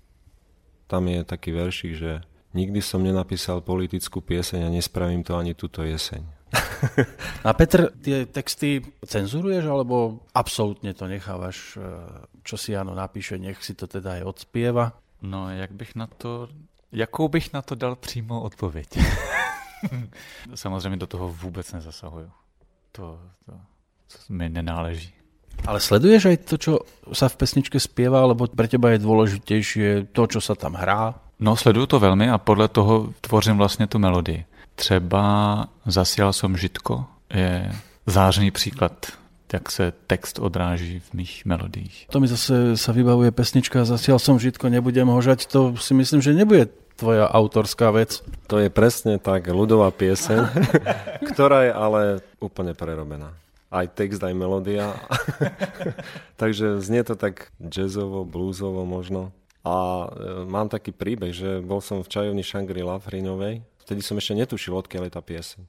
Tam 0.88 1.04
je 1.04 1.20
taký 1.22 1.52
veršik, 1.52 1.92
že 2.00 2.24
nikdy 2.56 2.80
som 2.80 3.04
nenapísal 3.04 3.60
politickú 3.60 4.24
pieseň 4.24 4.66
a 4.66 4.72
nespravím 4.72 5.20
to 5.20 5.36
ani 5.36 5.52
túto 5.52 5.84
jeseň. 5.84 6.24
A 7.48 7.52
Petr, 7.52 7.92
tie 8.00 8.24
texty 8.24 8.80
cenzuruješ 9.04 9.68
alebo 9.68 10.24
absolútne 10.32 10.96
to 10.96 11.04
nechávaš, 11.04 11.76
e, 11.76 11.84
čo 12.40 12.56
si 12.56 12.72
Jano 12.72 12.96
napíše, 12.96 13.36
nech 13.36 13.60
si 13.60 13.76
to 13.76 13.84
teda 13.84 14.20
aj 14.20 14.22
odspieva? 14.24 14.96
No, 15.20 15.52
jak 15.52 15.72
bych 15.76 15.92
na 15.94 16.06
to, 16.06 16.48
jakou 16.92 17.28
bych 17.28 17.52
na 17.52 17.62
to 17.62 17.74
dal 17.74 17.96
přímo 17.96 18.42
odpověď? 18.42 18.88
Samozřejmě 20.54 20.96
do 20.96 21.06
toho 21.06 21.28
vůbec 21.28 21.72
nezasahuju. 21.72 22.30
To, 22.92 23.20
to, 23.44 23.52
to 24.08 24.32
mi 24.32 24.48
nenáleží. 24.48 25.17
Ale 25.66 25.80
sleduješ 25.80 26.22
aj 26.30 26.36
to, 26.46 26.54
čo 26.56 26.72
sa 27.12 27.26
v 27.28 27.38
pesničke 27.40 27.80
spieva, 27.80 28.22
alebo 28.22 28.46
pre 28.46 28.68
teba 28.68 28.92
je 28.94 29.04
dôležitejšie 29.04 30.12
to, 30.12 30.22
čo 30.26 30.40
sa 30.40 30.54
tam 30.54 30.76
hrá? 30.76 31.16
No, 31.40 31.56
sleduju 31.56 31.86
to 31.86 31.98
velmi 32.00 32.30
a 32.30 32.38
podle 32.38 32.68
toho 32.68 33.14
tvořím 33.20 33.56
vlastně 33.56 33.86
tu 33.86 33.98
melodii. 33.98 34.44
Třeba 34.74 35.66
Zasial 35.86 36.32
som 36.32 36.56
žitko 36.56 37.04
je 37.34 37.72
zářený 38.06 38.50
příklad 38.50 39.06
jak 39.52 39.70
se 39.70 39.92
text 40.06 40.38
odráží 40.38 41.00
v 41.00 41.12
mých 41.14 41.44
melodiích. 41.44 42.06
To 42.12 42.20
mi 42.20 42.28
zase 42.28 42.76
sa 42.76 42.92
vybavuje 42.92 43.32
pesnička 43.32 43.84
Zasial 43.84 44.20
som 44.20 44.36
žitko, 44.36 44.68
nebudem 44.68 45.08
hožať. 45.08 45.48
To 45.48 45.72
si 45.80 45.96
myslím, 45.96 46.20
že 46.20 46.36
nebude 46.36 46.68
tvoja 47.00 47.24
autorská 47.32 47.88
vec. 47.90 48.20
To 48.52 48.60
je 48.60 48.68
presne 48.68 49.16
tak 49.16 49.48
ľudová 49.48 49.88
pieseň, 49.88 50.52
ktorá 51.32 51.64
je 51.64 51.72
ale 51.72 52.00
úplne 52.44 52.76
prerobená 52.76 53.32
aj 53.68 53.86
text, 53.92 54.20
aj 54.24 54.32
melódia. 54.32 54.96
Takže 56.40 56.80
znie 56.80 57.04
to 57.04 57.14
tak 57.14 57.52
jazzovo, 57.60 58.24
bluesovo 58.24 58.88
možno. 58.88 59.32
A 59.64 60.08
e, 60.08 60.48
mám 60.48 60.72
taký 60.72 60.96
príbeh, 60.96 61.36
že 61.36 61.60
bol 61.60 61.84
som 61.84 62.00
v 62.00 62.08
čajovni 62.08 62.40
Shangri-La 62.40 62.96
v 63.00 63.08
Hriňovej. 63.12 63.54
Vtedy 63.84 64.00
som 64.00 64.16
ešte 64.16 64.36
netušil, 64.36 64.72
odkiaľ 64.72 65.08
je 65.08 65.12
tá 65.12 65.22
pieseň. 65.24 65.62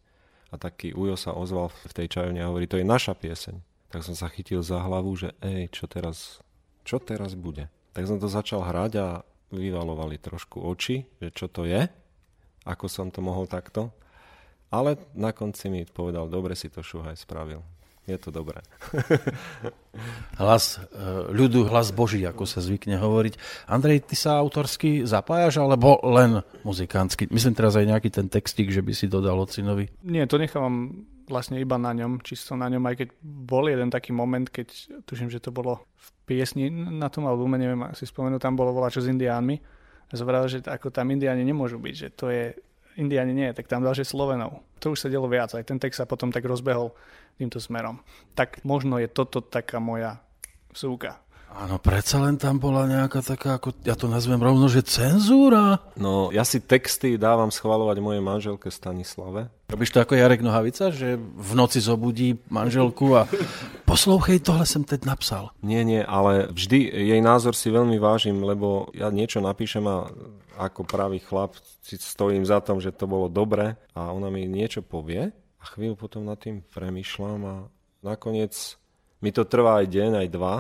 A 0.50 0.56
taký 0.56 0.95
Ujo 0.95 1.20
sa 1.20 1.36
ozval 1.36 1.70
v 1.91 1.93
tej 1.93 2.08
čajovni 2.08 2.39
a 2.39 2.50
hovorí, 2.50 2.66
to 2.66 2.80
je 2.80 2.88
naša 2.88 3.14
pieseň. 3.14 3.60
Tak 3.91 4.02
som 4.06 4.16
sa 4.16 4.32
chytil 4.32 4.64
za 4.64 4.80
hlavu, 4.80 5.12
že 5.20 5.36
ej, 5.43 5.68
čo 5.74 5.86
teraz, 5.89 6.39
čo 6.88 6.97
teraz 7.04 7.36
bude? 7.36 7.68
Tak 7.93 8.08
som 8.08 8.18
to 8.22 8.32
začal 8.32 8.64
hrať 8.64 8.91
a 9.02 9.08
vyvalovali 9.50 10.22
trošku 10.22 10.62
oči, 10.62 11.10
že 11.20 11.34
čo 11.34 11.50
to 11.50 11.66
je, 11.66 11.89
ako 12.64 12.86
som 12.86 13.10
to 13.10 13.20
mohol 13.20 13.50
takto. 13.50 13.89
Ale 14.70 15.02
na 15.18 15.34
konci 15.34 15.74
mi 15.74 15.82
povedal, 15.89 16.30
dobre 16.30 16.54
si 16.54 16.70
to 16.70 16.86
Šuhaj 16.86 17.18
spravil 17.18 17.66
je 18.10 18.20
to 18.20 18.30
dobré. 18.34 18.66
hlas 20.41 20.78
e, 20.78 21.34
ľudu, 21.34 21.70
hlas 21.70 21.93
Boží, 21.93 22.26
ako 22.26 22.49
sa 22.49 22.60
zvykne 22.60 22.97
hovoriť. 22.97 23.66
Andrej, 23.70 24.10
ty 24.10 24.16
sa 24.18 24.41
autorsky 24.41 25.05
zapájaš, 25.05 25.62
alebo 25.62 26.01
len 26.05 26.41
muzikánsky? 26.66 27.30
Myslím 27.30 27.53
teraz 27.53 27.78
aj 27.78 27.86
nejaký 27.86 28.10
ten 28.10 28.28
textík, 28.28 28.74
že 28.74 28.82
by 28.82 28.91
si 28.93 29.05
dodal 29.05 29.38
ocinovi. 29.38 29.89
Nie, 30.05 30.26
to 30.26 30.41
nechávam 30.41 31.05
vlastne 31.30 31.62
iba 31.62 31.78
na 31.78 31.93
ňom, 31.93 32.26
čisto 32.26 32.57
na 32.57 32.66
ňom, 32.68 32.82
aj 32.89 32.95
keď 33.05 33.10
bol 33.22 33.70
jeden 33.70 33.93
taký 33.93 34.10
moment, 34.10 34.49
keď 34.49 34.99
tuším, 35.05 35.30
že 35.30 35.38
to 35.38 35.53
bolo 35.53 35.86
v 35.93 36.07
piesni 36.26 36.74
na 36.74 37.07
tom 37.14 37.30
albume, 37.30 37.62
neviem, 37.62 37.86
si 37.93 38.10
spomenul, 38.10 38.41
tam 38.41 38.57
bolo 38.57 38.74
čo 38.89 39.05
s 39.05 39.07
indiánmi. 39.07 39.62
Zobral, 40.10 40.49
že 40.49 40.66
ako 40.66 40.89
tam 40.89 41.14
indiáni 41.14 41.45
nemôžu 41.45 41.78
byť, 41.78 41.93
že 41.93 42.10
to 42.18 42.34
je 42.34 42.49
Indiáni 43.00 43.32
nie, 43.32 43.50
tak 43.56 43.72
tam 43.72 43.82
dal, 43.82 43.95
že 43.95 44.04
Slovenov. 44.04 44.60
To 44.84 44.91
už 44.91 45.08
sa 45.08 45.12
delo 45.12 45.32
viac, 45.32 45.56
aj 45.56 45.64
ten 45.64 45.80
text 45.80 46.04
sa 46.04 46.06
potom 46.06 46.30
tak 46.36 46.43
rozbehol 46.43 46.91
týmto 47.39 47.64
smerom. 47.64 48.04
Tak 48.36 48.68
možno 48.68 49.00
je 49.00 49.08
toto 49.08 49.39
taká 49.39 49.80
moja 49.80 50.20
súka. 50.76 51.24
Áno, 51.50 51.82
predsa 51.82 52.22
len 52.22 52.38
tam 52.38 52.62
bola 52.62 52.86
nejaká 52.86 53.26
taká, 53.26 53.58
ako 53.58 53.74
ja 53.82 53.97
to 53.97 54.06
nazvem 54.06 54.38
rovno, 54.38 54.70
že 54.70 54.86
cenzúra. 54.86 55.82
No, 55.97 56.30
ja 56.30 56.45
si 56.45 56.62
texty 56.62 57.18
dávam 57.18 57.50
schvalovať 57.50 57.97
mojej 58.06 58.22
manželke 58.22 58.70
Stanislave. 58.70 59.50
Robíš 59.66 59.89
to 59.89 59.97
ako 59.97 60.14
Jarek 60.14 60.45
Nohavica, 60.45 60.93
že 60.93 61.18
v 61.18 61.52
noci 61.58 61.82
zobudí 61.82 62.38
manželku 62.54 63.18
a 63.18 63.26
poslouchej, 63.89 64.45
tohle 64.45 64.70
som 64.70 64.86
teď 64.86 65.10
napsal. 65.10 65.50
Nie, 65.66 65.82
nie, 65.82 66.06
ale 66.06 66.54
vždy 66.54 66.86
jej 66.86 67.22
názor 67.26 67.58
si 67.58 67.74
veľmi 67.74 67.97
vážim, 67.97 68.38
lebo 68.45 68.93
ja 68.93 69.10
niečo 69.10 69.41
napíšem 69.41 69.89
a 69.89 70.06
ako 70.60 70.84
pravý 70.84 71.24
chlap 71.24 71.55
si 71.80 71.95
stojím 71.95 72.43
za 72.43 72.60
tom, 72.60 72.84
že 72.84 72.91
to 72.91 73.07
bolo 73.07 73.32
dobre 73.32 73.80
a 73.95 74.12
ona 74.12 74.28
mi 74.28 74.43
niečo 74.43 74.84
povie 74.84 75.32
a 75.32 75.64
chvíľu 75.64 75.95
potom 75.95 76.28
nad 76.28 76.36
tým 76.36 76.60
premyšľam 76.68 77.39
a 77.47 77.55
nakoniec 78.03 78.76
mi 79.24 79.32
to 79.32 79.47
trvá 79.47 79.80
aj 79.80 79.88
deň, 79.88 80.12
aj 80.20 80.28
dva, 80.32 80.55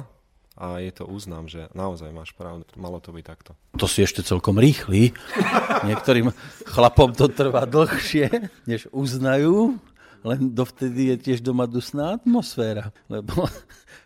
a 0.59 0.83
je 0.83 0.91
to 0.91 1.07
uznám, 1.07 1.47
že 1.47 1.71
naozaj 1.71 2.11
máš 2.11 2.35
pravdu. 2.35 2.67
Malo 2.75 2.99
to 2.99 3.15
byť 3.15 3.23
takto. 3.23 3.55
To 3.79 3.87
si 3.87 4.03
ešte 4.03 4.19
celkom 4.27 4.59
rýchly. 4.59 5.15
Niektorým 5.87 6.35
chlapom 6.67 7.15
to 7.15 7.31
trvá 7.31 7.63
dlhšie, 7.63 8.51
než 8.67 8.91
uznajú, 8.91 9.79
len 10.27 10.51
dovtedy 10.51 11.15
je 11.15 11.31
tiež 11.31 11.39
doma 11.39 11.63
dusná 11.63 12.19
atmosféra, 12.19 12.91
lebo 13.07 13.47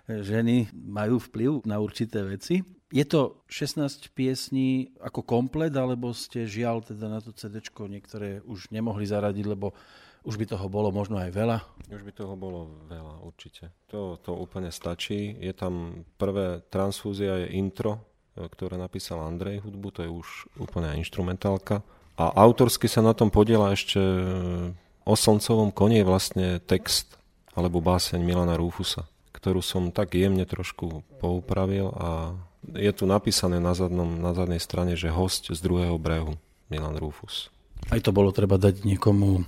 ženy 0.05 0.69
majú 0.77 1.17
vplyv 1.17 1.65
na 1.65 1.81
určité 1.81 2.21
veci. 2.21 2.61
Je 2.93 3.01
to 3.09 3.41
16 3.49 4.13
piesní 4.13 4.93
ako 5.01 5.25
komplet, 5.25 5.73
alebo 5.73 6.13
ste 6.13 6.45
žiaľ 6.45 6.85
teda 6.85 7.09
na 7.09 7.25
to 7.25 7.33
CD 7.33 7.57
niektoré 7.89 8.45
už 8.45 8.69
nemohli 8.69 9.09
zaradiť, 9.09 9.45
lebo 9.49 9.73
už 10.21 10.37
by 10.37 10.45
toho 10.45 10.69
bolo 10.69 10.93
možno 10.93 11.17
aj 11.17 11.33
veľa? 11.33 11.57
Už 11.89 12.05
by 12.05 12.13
toho 12.13 12.37
bolo 12.37 12.69
veľa, 12.85 13.25
určite. 13.25 13.73
To, 13.89 14.21
to 14.21 14.37
úplne 14.37 14.69
stačí. 14.69 15.33
Je 15.41 15.51
tam 15.57 16.05
prvé 16.21 16.61
transfúzia, 16.69 17.43
je 17.43 17.57
intro, 17.57 17.97
e, 18.37 18.45
ktoré 18.45 18.77
napísal 18.77 19.25
Andrej 19.25 19.65
hudbu, 19.65 19.89
to 19.89 20.05
je 20.05 20.13
už 20.13 20.27
úplne 20.61 20.93
instrumentálka. 21.01 21.81
A 22.13 22.29
autorsky 22.29 22.85
sa 22.85 23.01
na 23.01 23.17
tom 23.17 23.33
podiela 23.33 23.73
ešte 23.73 23.97
e, 23.97 24.71
o 25.01 25.13
slncovom 25.17 25.73
koni 25.73 26.05
je 26.05 26.05
vlastne 26.05 26.47
text 26.61 27.17
alebo 27.57 27.81
báseň 27.81 28.21
Milana 28.21 28.53
Rúfusa, 28.53 29.09
ktorú 29.33 29.65
som 29.65 29.89
tak 29.89 30.13
jemne 30.13 30.45
trošku 30.45 31.01
poupravil 31.17 31.89
a 31.97 32.37
je 32.71 32.91
tu 32.95 33.03
napísané 33.03 33.59
na, 33.59 33.75
zadnom, 33.75 34.07
na 34.19 34.31
zadnej 34.31 34.63
strane, 34.63 34.95
že 34.95 35.11
host 35.11 35.51
z 35.51 35.59
druhého 35.59 35.99
brehu, 35.99 36.39
Milan 36.71 36.95
Rúfus. 36.95 37.51
Aj 37.91 37.99
to 37.99 38.15
bolo 38.15 38.31
treba 38.31 38.55
dať 38.55 38.87
niekomu 38.87 39.43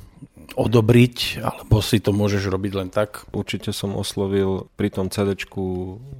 odobriť, 0.53 1.41
alebo 1.41 1.79
si 1.79 2.03
to 2.03 2.11
môžeš 2.11 2.51
robiť 2.51 2.71
len 2.75 2.89
tak? 2.91 3.25
Určite 3.31 3.71
som 3.71 3.95
oslovil 3.95 4.67
pri 4.75 4.91
tom 4.91 5.07
cd 5.07 5.33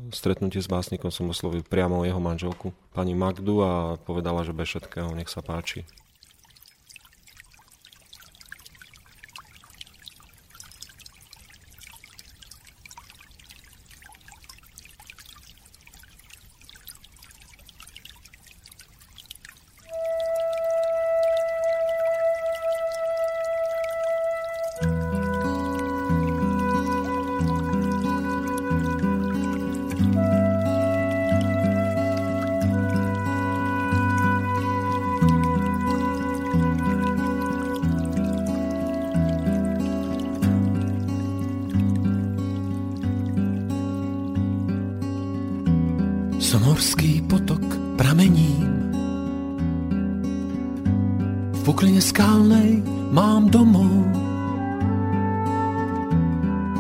stretnutie 0.10 0.64
s 0.64 0.72
básnikom 0.72 1.12
som 1.12 1.30
oslovil 1.30 1.62
priamo 1.62 2.08
jeho 2.08 2.18
manželku, 2.18 2.72
pani 2.96 3.14
Magdu 3.14 3.62
a 3.62 3.72
povedala, 4.02 4.48
že 4.48 4.56
bez 4.56 4.72
všetkého 4.72 5.12
nech 5.14 5.30
sa 5.30 5.44
páči. 5.44 5.86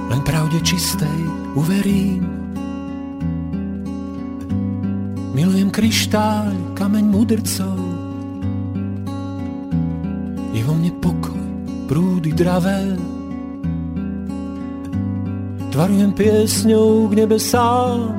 Len 0.05 0.21
pravde 0.21 0.61
čistej 0.61 1.19
uverím. 1.57 2.21
Milujem 5.35 5.67
kryštáľ, 5.67 6.77
kameň 6.79 7.05
mudrcov. 7.11 7.77
Je 10.55 10.61
vo 10.63 10.73
mne 10.79 10.95
pokoj, 11.03 11.41
prúdy 11.91 12.31
dravé. 12.31 12.95
Tvarujem 15.75 16.15
piesňou 16.15 17.11
k 17.11 17.27
nebesám 17.27 18.15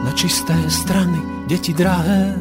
na 0.00 0.12
čisté 0.16 0.56
strany, 0.72 1.20
deti 1.44 1.76
drahé. 1.76 2.32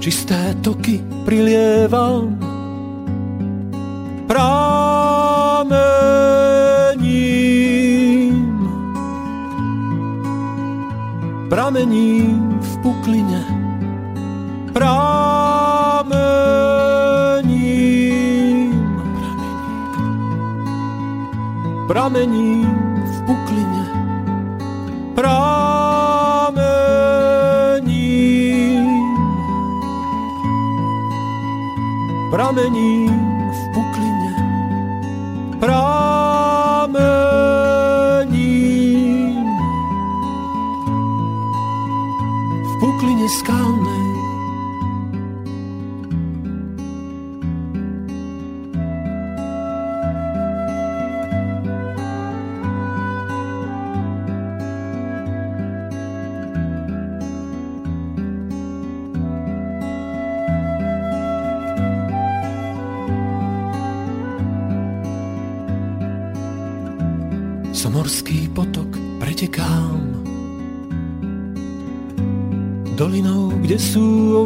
Čisté 0.00 0.56
toky 0.64 1.04
prilievam, 1.28 2.34
Pramením 11.72 12.60
v 12.60 12.84
pukline, 12.84 13.40
pramením. 14.76 16.12
Pramením 21.88 22.68
v 23.08 23.18
pukline, 23.24 23.84
pramením. 25.16 26.52
Pramením 32.30 32.81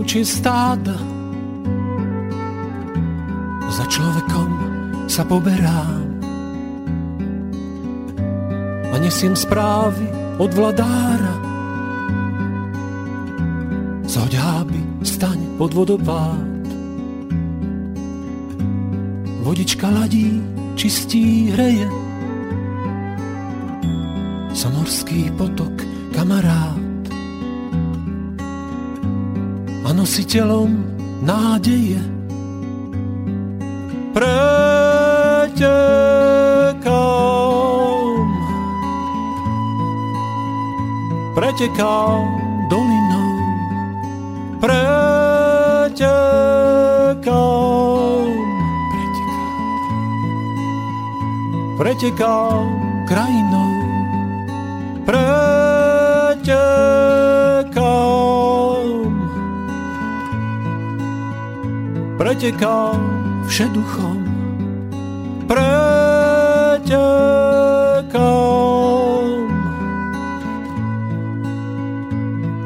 ovčie 0.06 0.22
stáda 0.22 0.94
Za 3.66 3.84
človekom 3.90 4.50
sa 5.10 5.26
poberám 5.26 6.22
A 8.94 9.02
nesiem 9.02 9.34
správy 9.34 10.06
od 10.38 10.52
vladára. 10.54 11.34
Zoď 14.06 14.32
háby, 14.36 14.80
staň 15.04 15.40
pod 15.58 15.72
vodopád. 15.72 16.64
Vodička 19.44 19.88
ladí, 19.88 20.40
čistí, 20.76 21.52
hreje. 21.56 21.88
Somorský 24.52 25.32
potok, 25.40 25.55
nositeľom 30.06 30.70
nádeje. 31.26 31.98
Pretekám, 34.14 34.46
pretekám 41.34 42.22
dolinou, 42.70 43.34
pretekám, 44.62 45.10
pretekám, 48.94 49.50
pretekám 51.82 52.62
krajinou, 53.10 53.74
pretekám, 55.02 55.55
pretekám 62.26 62.98
všeduchom, 63.46 64.18
pretekám. 65.46 65.86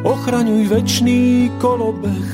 Ochraňuj 0.00 0.64
večný 0.64 1.52
kolobeh 1.61 2.30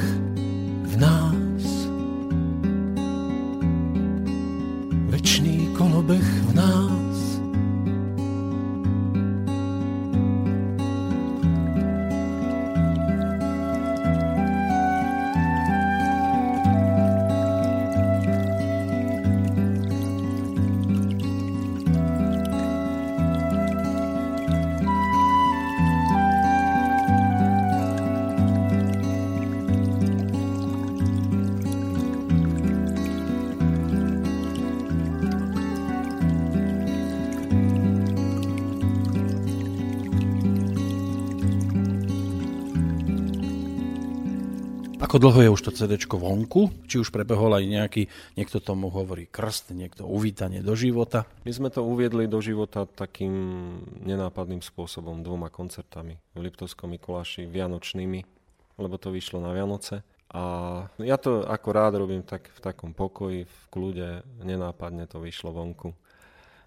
Ako 45.17 45.33
dlho 45.33 45.49
je 45.49 45.55
už 45.57 45.63
to 45.65 45.73
CD 45.73 45.97
vonku? 45.97 46.69
Či 46.85 47.01
už 47.01 47.09
prebehol 47.09 47.57
aj 47.57 47.65
nejaký, 47.65 48.13
niekto 48.37 48.61
tomu 48.61 48.93
hovorí 48.93 49.25
krst, 49.25 49.73
niekto 49.73 50.05
uvítanie 50.05 50.61
do 50.61 50.77
života? 50.77 51.25
My 51.49 51.57
sme 51.57 51.73
to 51.73 51.81
uviedli 51.81 52.29
do 52.29 52.37
života 52.45 52.85
takým 52.85 53.33
nenápadným 54.05 54.61
spôsobom, 54.61 55.25
dvoma 55.25 55.49
koncertami 55.49 56.21
v 56.37 56.39
Liptovskom 56.45 56.93
Mikuláši, 56.93 57.49
vianočnými, 57.49 58.29
lebo 58.77 59.01
to 59.01 59.09
vyšlo 59.09 59.41
na 59.41 59.57
Vianoce. 59.57 60.05
A 60.37 60.85
ja 61.01 61.17
to 61.17 61.49
ako 61.49 61.69
rád 61.73 61.97
robím 61.97 62.21
tak 62.21 62.53
v 62.53 62.61
takom 62.61 62.93
pokoji, 62.93 63.49
v 63.49 63.61
kľude, 63.73 64.21
nenápadne 64.45 65.09
to 65.09 65.17
vyšlo 65.17 65.49
vonku. 65.49 65.97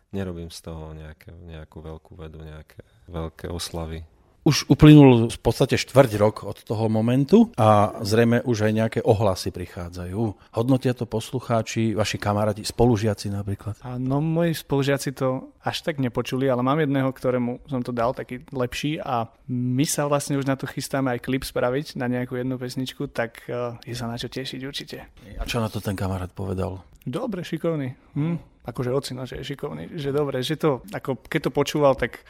Nerobím 0.09 0.49
z 0.49 0.57
toho 0.65 0.97
nejaké, 0.97 1.37
nejakú 1.37 1.85
veľkú 1.85 2.17
vedu, 2.17 2.41
nejaké 2.41 2.81
veľké 3.13 3.45
oslavy. 3.53 4.09
Už 4.49 4.65
uplynul 4.65 5.29
v 5.29 5.39
podstate 5.45 5.77
štvrť 5.77 6.17
rok 6.17 6.41
od 6.41 6.57
toho 6.65 6.89
momentu 6.89 7.53
a 7.53 8.01
zrejme 8.01 8.41
už 8.41 8.65
aj 8.65 8.73
nejaké 8.73 8.99
ohlasy 9.05 9.53
prichádzajú. 9.53 10.49
Hodnotia 10.57 10.97
to 10.97 11.05
poslucháči, 11.05 11.93
vaši 11.93 12.17
kamaráti, 12.17 12.65
spolužiaci 12.65 13.29
napríklad? 13.29 13.77
A 13.85 14.01
no, 14.01 14.17
moji 14.17 14.57
spolužiaci 14.57 15.13
to 15.13 15.53
až 15.61 15.85
tak 15.85 16.01
nepočuli, 16.01 16.49
ale 16.49 16.65
mám 16.65 16.81
jedného, 16.81 17.13
ktorému 17.13 17.61
som 17.69 17.85
to 17.85 17.93
dal 17.93 18.17
taký 18.17 18.41
lepší 18.49 18.97
a 18.97 19.29
my 19.53 19.85
sa 19.85 20.09
vlastne 20.09 20.33
už 20.41 20.49
na 20.49 20.57
to 20.57 20.65
chystáme 20.65 21.13
aj 21.13 21.21
klip 21.21 21.45
spraviť 21.45 21.93
na 22.01 22.09
nejakú 22.09 22.33
jednu 22.33 22.57
pesničku, 22.57 23.05
tak 23.13 23.45
uh, 23.53 23.77
je 23.85 23.93
sa 23.93 24.09
na 24.09 24.17
čo 24.17 24.33
tešiť 24.33 24.65
určite. 24.65 24.97
A 25.37 25.45
čo 25.45 25.61
na 25.61 25.69
to 25.69 25.77
ten 25.77 25.93
kamarát 25.93 26.33
povedal? 26.33 26.81
Dobre, 27.05 27.45
šikovný. 27.45 27.93
Hm? 28.17 28.65
Akože 28.65 28.89
ocino, 28.89 29.29
že 29.29 29.45
je 29.45 29.53
šikovný. 29.53 29.93
Že 29.93 30.09
dobre, 30.09 30.41
že 30.41 30.57
to, 30.57 30.81
ako 30.89 31.21
keď 31.29 31.39
to 31.45 31.51
počúval, 31.53 31.93
tak 31.93 32.25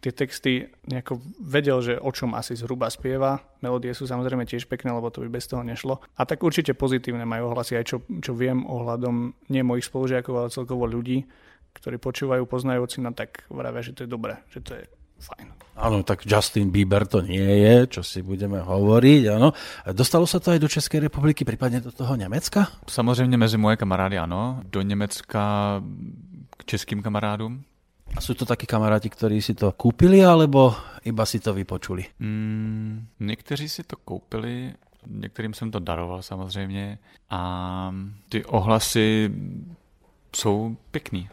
tie 0.00 0.12
texty 0.16 0.72
nejako 0.88 1.20
vedel, 1.44 1.84
že 1.84 1.94
o 2.00 2.08
čom 2.08 2.32
asi 2.32 2.56
zhruba 2.56 2.88
spieva. 2.88 3.44
Melódie 3.60 3.92
sú 3.92 4.08
samozrejme 4.08 4.48
tiež 4.48 4.64
pekné, 4.64 4.90
lebo 4.96 5.12
to 5.12 5.20
by 5.20 5.28
bez 5.28 5.44
toho 5.44 5.60
nešlo. 5.60 6.00
A 6.16 6.24
tak 6.24 6.40
určite 6.40 6.72
pozitívne 6.72 7.28
majú 7.28 7.52
ohlasy 7.52 7.76
aj 7.76 7.84
čo, 7.84 7.96
čo 8.24 8.32
viem 8.32 8.64
ohľadom 8.64 9.36
nie 9.52 9.60
mojich 9.60 9.86
spolužiakov, 9.86 10.34
ale 10.34 10.48
celkovo 10.48 10.88
ľudí, 10.88 11.28
ktorí 11.76 12.00
počúvajú, 12.00 12.48
poznajú 12.48 12.80
ocina, 12.88 13.12
tak 13.12 13.44
vravia, 13.52 13.84
že 13.84 13.92
to 13.92 14.08
je 14.08 14.10
dobré, 14.10 14.40
že 14.48 14.64
to 14.64 14.72
je 14.74 14.84
fajn. 15.20 15.46
Áno, 15.80 16.02
tak 16.02 16.24
Justin 16.24 16.72
Bieber 16.72 17.04
to 17.08 17.20
nie 17.20 17.40
je, 17.40 18.00
čo 18.00 18.02
si 18.04 18.20
budeme 18.20 18.60
hovoriť, 18.60 19.22
áno. 19.32 19.52
Dostalo 19.92 20.24
sa 20.28 20.40
to 20.40 20.52
aj 20.52 20.60
do 20.60 20.68
Českej 20.68 21.08
republiky, 21.08 21.44
prípadne 21.44 21.80
do 21.80 21.92
toho 21.92 22.16
Německa? 22.16 22.68
Samozřejmě 22.88 23.36
mezi 23.36 23.56
moje 23.56 23.76
kamarády 23.76 24.18
ano, 24.18 24.60
do 24.64 24.82
Německa 24.82 25.80
k 26.56 26.64
českým 26.64 27.02
kamarádům. 27.02 27.64
A 28.16 28.20
sú 28.20 28.34
to 28.34 28.42
takí 28.42 28.66
kamaráti, 28.66 29.06
ktorí 29.06 29.38
si 29.38 29.54
to 29.54 29.70
kúpili, 29.72 30.20
alebo 30.24 30.74
iba 31.06 31.22
si 31.26 31.38
to 31.38 31.54
vypočuli? 31.54 32.04
Mm, 32.18 33.06
někteří 33.20 33.68
si 33.68 33.82
to 33.82 33.96
koupili, 33.96 34.74
některým 35.06 35.54
jsem 35.54 35.70
to 35.70 35.78
daroval 35.78 36.22
samozřejmě 36.22 36.98
a 37.30 37.40
ty 38.28 38.44
ohlasy 38.44 39.30
jsou 40.36 40.76
pěkný. 40.90 41.28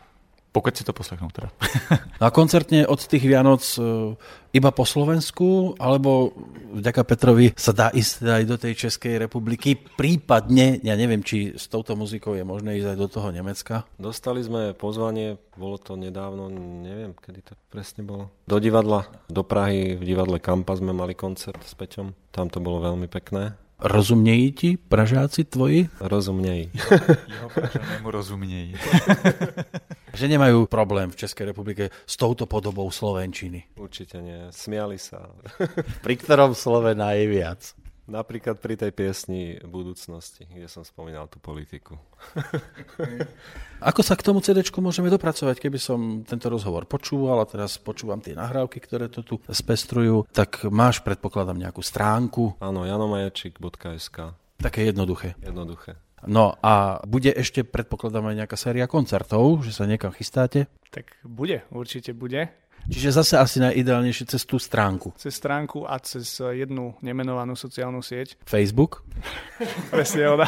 Pokud 0.58 0.74
si 0.74 0.82
to 0.82 0.89
poslechnou 0.89 1.30
teda. 1.30 1.53
Na 2.24 2.34
koncertne 2.34 2.89
od 2.89 2.97
tých 2.97 3.22
Vianoc 3.22 3.62
e, 3.78 4.18
iba 4.58 4.74
po 4.74 4.89
Slovensku, 4.89 5.78
alebo 5.78 6.34
vďaka 6.74 7.05
Petrovi 7.05 7.53
sa 7.53 7.78
dá 7.78 7.93
ísť 7.93 8.26
aj 8.26 8.43
do 8.49 8.58
tej 8.58 8.74
Českej 8.74 9.22
republiky, 9.22 9.78
prípadne, 9.78 10.82
ja 10.82 10.97
neviem, 10.97 11.22
či 11.22 11.53
s 11.53 11.70
touto 11.70 11.93
muzikou 11.93 12.34
je 12.34 12.41
možné 12.41 12.82
ísť 12.82 12.89
aj 12.89 12.97
do 12.97 13.05
toho 13.05 13.30
Nemecka? 13.30 13.86
Dostali 14.01 14.41
sme 14.41 14.74
pozvanie, 14.74 15.38
bolo 15.53 15.78
to 15.78 15.93
nedávno, 15.93 16.49
neviem, 16.82 17.14
kedy 17.14 17.45
to 17.45 17.53
presne 17.70 18.01
bolo. 18.01 18.34
Do 18.49 18.58
divadla, 18.58 19.05
do 19.30 19.45
Prahy, 19.45 19.93
v 19.93 20.01
divadle 20.10 20.41
Kampa 20.41 20.74
sme 20.74 20.89
mali 20.89 21.14
koncert 21.14 21.62
s 21.62 21.78
Peťom. 21.78 22.34
Tam 22.34 22.49
to 22.49 22.58
bolo 22.58 22.82
veľmi 22.82 23.05
pekné. 23.05 23.53
Rozumějí 23.78 24.51
ti 24.51 24.78
Pražáci 24.78 25.43
tvoji? 25.43 25.89
Rozumnej. 26.01 26.70
Jeho 27.30 27.49
Pražanému 27.53 28.12
rozumějí. 28.12 28.74
Že 30.18 30.34
nemajú 30.34 30.65
problém 30.65 31.13
v 31.13 31.20
Českej 31.22 31.53
republike 31.53 31.93
s 31.93 32.18
touto 32.18 32.49
podobou 32.49 32.89
Slovenčiny. 32.89 33.78
Určite 33.78 34.18
nie. 34.18 34.49
Smiali 34.49 34.97
sa. 34.97 35.30
Pri 36.05 36.18
ktorom 36.18 36.57
slove 36.57 36.97
najviac? 36.97 37.78
Napríklad 38.07 38.63
pri 38.63 38.80
tej 38.80 38.95
piesni 38.95 39.59
budúcnosti, 39.68 40.47
kde 40.47 40.72
som 40.72 40.80
spomínal 40.88 41.28
tú 41.28 41.43
politiku. 41.43 41.99
Ako 43.91 43.99
sa 43.99 44.15
k 44.15 44.24
tomu 44.24 44.39
CD 44.39 44.63
môžeme 44.80 45.11
dopracovať? 45.11 45.59
Keby 45.59 45.76
som 45.76 46.24
tento 46.24 46.47
rozhovor 46.47 46.88
počúval 46.88 47.43
a 47.43 47.49
teraz 47.51 47.76
počúvam 47.76 48.24
tie 48.24 48.32
nahrávky, 48.32 48.80
ktoré 48.80 49.11
to 49.11 49.28
tu 49.28 49.43
spestrujú, 49.51 50.24
tak 50.32 50.63
máš, 50.72 51.03
predpokladám, 51.03 51.59
nejakú 51.59 51.84
stránku. 51.84 52.55
Áno, 52.63 52.88
janomajačik.sk 52.88 54.32
Také 54.55 54.88
jednoduché. 54.88 55.36
Jednoduché. 55.43 55.99
No 56.26 56.57
a 56.65 57.03
bude 57.05 57.30
ešte, 57.30 57.61
predpokladám, 57.61 58.34
aj 58.34 58.38
nejaká 58.45 58.57
séria 58.57 58.89
koncertov, 58.89 59.61
že 59.61 59.70
sa 59.70 59.86
niekam 59.86 60.09
chystáte? 60.09 60.65
Tak 60.89 61.13
bude, 61.22 61.61
určite 61.70 62.18
bude. 62.18 62.49
Čiže 62.88 63.20
zase 63.20 63.36
asi 63.36 63.57
najideálnejšie 63.59 64.32
cez 64.32 64.47
tú 64.47 64.55
stránku. 64.55 65.11
Cez 65.20 65.36
stránku 65.36 65.84
a 65.84 65.99
cez 65.99 66.39
jednu 66.39 66.95
nemenovanú 67.03 67.53
sociálnu 67.59 67.99
sieť. 67.99 68.39
Facebook? 68.47 69.03
Presne 69.93 70.39
ona. 70.39 70.47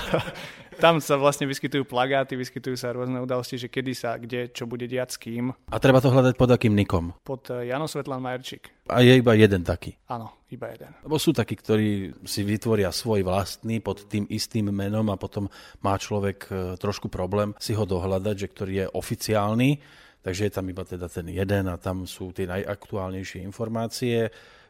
Tam 0.79 1.03
sa 1.03 1.19
vlastne 1.19 1.43
vyskytujú 1.43 1.83
plagáty, 1.83 2.39
vyskytujú 2.39 2.79
sa 2.79 2.95
rôzne 2.95 3.19
udalosti, 3.19 3.59
že 3.59 3.67
kedy 3.67 3.91
sa, 3.91 4.15
kde, 4.15 4.47
čo 4.47 4.63
bude 4.63 4.87
diať 4.87 5.09
s 5.11 5.17
kým. 5.19 5.51
A 5.51 5.75
treba 5.75 5.99
to 5.99 6.07
hľadať 6.07 6.39
pod 6.39 6.55
akým 6.55 6.71
nikom? 6.71 7.11
Pod 7.27 7.51
eh, 7.51 7.67
Jano 7.67 7.83
Svetlan 7.83 8.23
Majerčík. 8.23 8.87
A 8.87 9.03
je 9.03 9.19
iba 9.19 9.35
jeden 9.35 9.67
taký. 9.67 9.99
Áno, 10.07 10.47
iba 10.47 10.71
jeden. 10.71 10.95
Lebo 11.03 11.19
sú 11.19 11.35
takí, 11.35 11.59
ktorí 11.59 12.15
si 12.23 12.47
vytvoria 12.47 12.95
svoj 12.95 13.27
vlastný 13.27 13.83
pod 13.83 14.07
tým 14.07 14.23
istým 14.31 14.71
menom 14.71 15.11
a 15.11 15.19
potom 15.19 15.51
má 15.83 15.99
človek 15.99 16.39
eh, 16.47 16.55
trošku 16.79 17.11
problém 17.11 17.51
si 17.59 17.75
ho 17.75 17.83
dohľadať, 17.83 18.35
že 18.39 18.47
ktorý 18.47 18.73
je 18.73 18.85
oficiálny 18.95 19.71
takže 20.19 20.51
je 20.51 20.53
tam 20.53 20.67
iba 20.67 20.83
teda 20.83 21.07
ten 21.07 21.31
jeden 21.31 21.71
a 21.71 21.79
tam 21.79 22.03
sú 22.03 22.35
tie 22.35 22.43
najaktuálnejšie 22.43 23.39
informácie, 23.39 24.27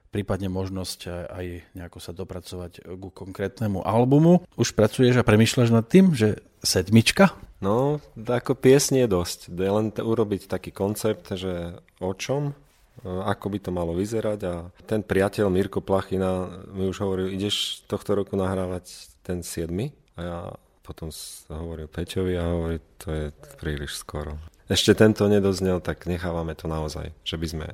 prípadne 0.09 0.49
možnosť 0.49 1.29
aj 1.29 1.45
nejako 1.77 1.99
sa 2.01 2.11
dopracovať 2.11 2.85
ku 2.97 3.09
konkrétnemu 3.13 3.85
albumu. 3.85 4.43
Už 4.57 4.73
pracuješ 4.73 5.21
a 5.21 5.27
premyšľaš 5.27 5.69
nad 5.69 5.85
tým, 5.85 6.17
že 6.17 6.41
sedmička? 6.65 7.33
No, 7.59 7.99
ako 8.15 8.55
piesne 8.55 9.03
je 9.03 9.09
dosť. 9.11 9.51
Je 9.51 9.71
len 9.71 9.91
t- 9.91 10.03
urobiť 10.03 10.47
taký 10.47 10.71
koncept, 10.71 11.27
že 11.35 11.77
o 11.99 12.11
čom, 12.15 12.55
ako 13.03 13.45
by 13.51 13.59
to 13.59 13.71
malo 13.71 13.91
vyzerať 13.95 14.39
a 14.47 14.53
ten 14.87 15.03
priateľ 15.03 15.51
Mirko 15.51 15.83
Plachina 15.83 16.47
mi 16.71 16.87
už 16.87 17.03
hovoril, 17.03 17.31
ideš 17.31 17.83
tohto 17.87 18.15
roku 18.15 18.39
nahrávať 18.39 19.15
ten 19.23 19.43
7. 19.43 19.71
A 20.15 20.19
ja 20.19 20.39
potom 20.83 21.11
hovoril 21.51 21.87
Peťovi 21.91 22.33
a 22.35 22.49
hovorí, 22.49 22.77
to 22.99 23.11
je 23.11 23.25
príliš 23.59 23.99
skoro 23.99 24.39
ešte 24.69 24.93
tento 24.93 25.25
nedoznel, 25.25 25.81
tak 25.81 26.05
nechávame 26.05 26.53
to 26.53 26.69
naozaj, 26.69 27.09
že 27.25 27.35
by 27.41 27.47
sme 27.49 27.67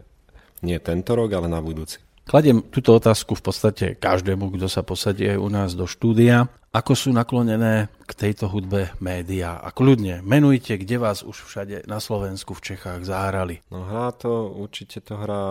nie 0.64 0.80
tento 0.80 1.12
rok, 1.14 1.28
ale 1.36 1.52
na 1.52 1.60
budúci. 1.60 2.00
Kladiem 2.26 2.66
túto 2.74 2.98
otázku 2.98 3.38
v 3.38 3.44
podstate 3.46 3.86
každému, 4.02 4.50
kto 4.58 4.66
sa 4.66 4.82
posadí 4.82 5.30
aj 5.30 5.38
u 5.38 5.46
nás 5.46 5.78
do 5.78 5.86
štúdia. 5.86 6.50
Ako 6.74 6.98
sú 6.98 7.14
naklonené 7.14 7.88
k 8.10 8.12
tejto 8.18 8.50
hudbe 8.50 8.90
médiá? 8.98 9.62
A 9.62 9.70
kľudne, 9.70 10.26
menujte, 10.26 10.74
kde 10.74 10.98
vás 10.98 11.22
už 11.22 11.46
všade 11.46 11.86
na 11.86 12.02
Slovensku, 12.02 12.58
v 12.58 12.74
Čechách 12.74 13.06
zahrali. 13.06 13.62
No 13.70 13.86
hrá 13.86 14.10
to, 14.10 14.50
určite 14.58 15.06
to 15.06 15.22
hrá 15.22 15.46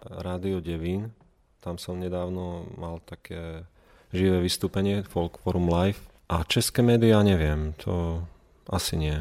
Rádio 0.00 0.64
Devín. 0.64 1.12
Tam 1.60 1.76
som 1.76 2.00
nedávno 2.00 2.64
mal 2.80 3.04
také 3.04 3.68
živé 4.08 4.40
vystúpenie, 4.40 5.04
Folk 5.04 5.36
Forum 5.44 5.68
Live. 5.68 6.00
A 6.32 6.48
české 6.48 6.80
médiá 6.80 7.20
neviem, 7.20 7.76
to 7.76 8.24
asi 8.72 8.96
nie. 8.96 9.20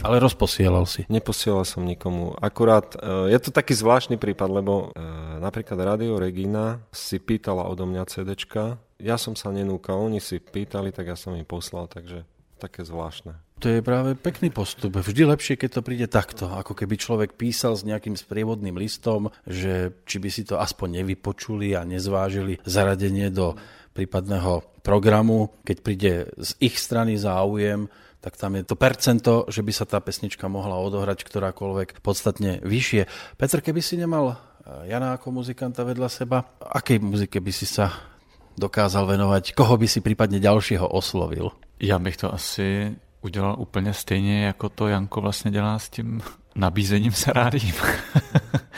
Ale 0.00 0.16
rozposielal 0.18 0.88
si. 0.88 1.04
Neposielal 1.12 1.68
som 1.68 1.84
nikomu. 1.84 2.32
Akurát, 2.40 2.96
e, 2.96 3.28
je 3.28 3.38
to 3.38 3.52
taký 3.52 3.76
zvláštny 3.76 4.16
prípad, 4.16 4.48
lebo 4.48 4.90
e, 4.96 5.04
napríklad 5.38 5.76
Radio 5.76 6.16
Regina 6.16 6.80
si 6.88 7.20
pýtala 7.20 7.68
odo 7.68 7.84
mňa 7.84 8.08
CDčka. 8.08 8.80
Ja 8.96 9.20
som 9.20 9.36
sa 9.36 9.52
nenúkal, 9.52 10.00
oni 10.00 10.18
si 10.18 10.40
pýtali, 10.40 10.90
tak 10.90 11.12
ja 11.12 11.16
som 11.18 11.36
im 11.36 11.44
poslal, 11.44 11.86
takže 11.92 12.24
také 12.62 12.86
zvláštne. 12.86 13.34
To 13.62 13.70
je 13.70 13.78
práve 13.78 14.18
pekný 14.18 14.50
postup. 14.50 14.98
Vždy 14.98 15.22
lepšie, 15.22 15.54
keď 15.54 15.70
to 15.78 15.86
príde 15.86 16.06
takto, 16.10 16.50
ako 16.50 16.74
keby 16.74 16.98
človek 16.98 17.30
písal 17.38 17.78
s 17.78 17.86
nejakým 17.86 18.18
sprievodným 18.18 18.74
listom, 18.74 19.30
že 19.46 20.02
či 20.02 20.18
by 20.18 20.30
si 20.30 20.42
to 20.42 20.58
aspoň 20.58 21.02
nevypočuli 21.02 21.78
a 21.78 21.86
nezvážili 21.86 22.58
zaradenie 22.66 23.30
do 23.30 23.54
prípadného 23.94 24.66
programu, 24.82 25.54
keď 25.62 25.76
príde 25.78 26.12
z 26.42 26.50
ich 26.58 26.74
strany 26.74 27.14
záujem, 27.14 27.86
tak 28.22 28.38
tam 28.38 28.54
je 28.54 28.62
to 28.62 28.78
percento, 28.78 29.50
že 29.50 29.66
by 29.66 29.72
sa 29.74 29.82
tá 29.82 29.98
pesnička 29.98 30.46
mohla 30.46 30.78
odohrať 30.78 31.26
ktorákoľvek 31.26 31.98
podstatne 32.06 32.62
vyššie. 32.62 33.34
Petr, 33.34 33.58
keby 33.58 33.82
si 33.82 33.98
nemal 33.98 34.38
eh, 34.38 34.94
Jana 34.94 35.18
ako 35.18 35.42
muzikanta 35.42 35.82
vedľa 35.82 36.06
seba, 36.06 36.46
akej 36.62 37.02
muzike 37.02 37.42
by 37.42 37.50
si 37.50 37.66
sa 37.66 37.90
dokázal 38.54 39.10
venovať? 39.10 39.58
Koho 39.58 39.74
by 39.74 39.90
si 39.90 39.98
prípadne 39.98 40.38
ďalšieho 40.38 40.86
oslovil? 40.86 41.50
Já 41.82 41.98
bych 41.98 42.16
to 42.16 42.34
asi 42.34 42.96
udělal 43.22 43.56
úplně 43.58 43.94
stejně, 43.94 44.46
jako 44.46 44.68
to 44.68 44.88
Janko 44.88 45.20
vlastně 45.20 45.50
dělá 45.50 45.78
s 45.78 45.88
tím 45.88 46.22
nabízením 46.54 47.12
se 47.12 47.32
rádím. 47.32 47.74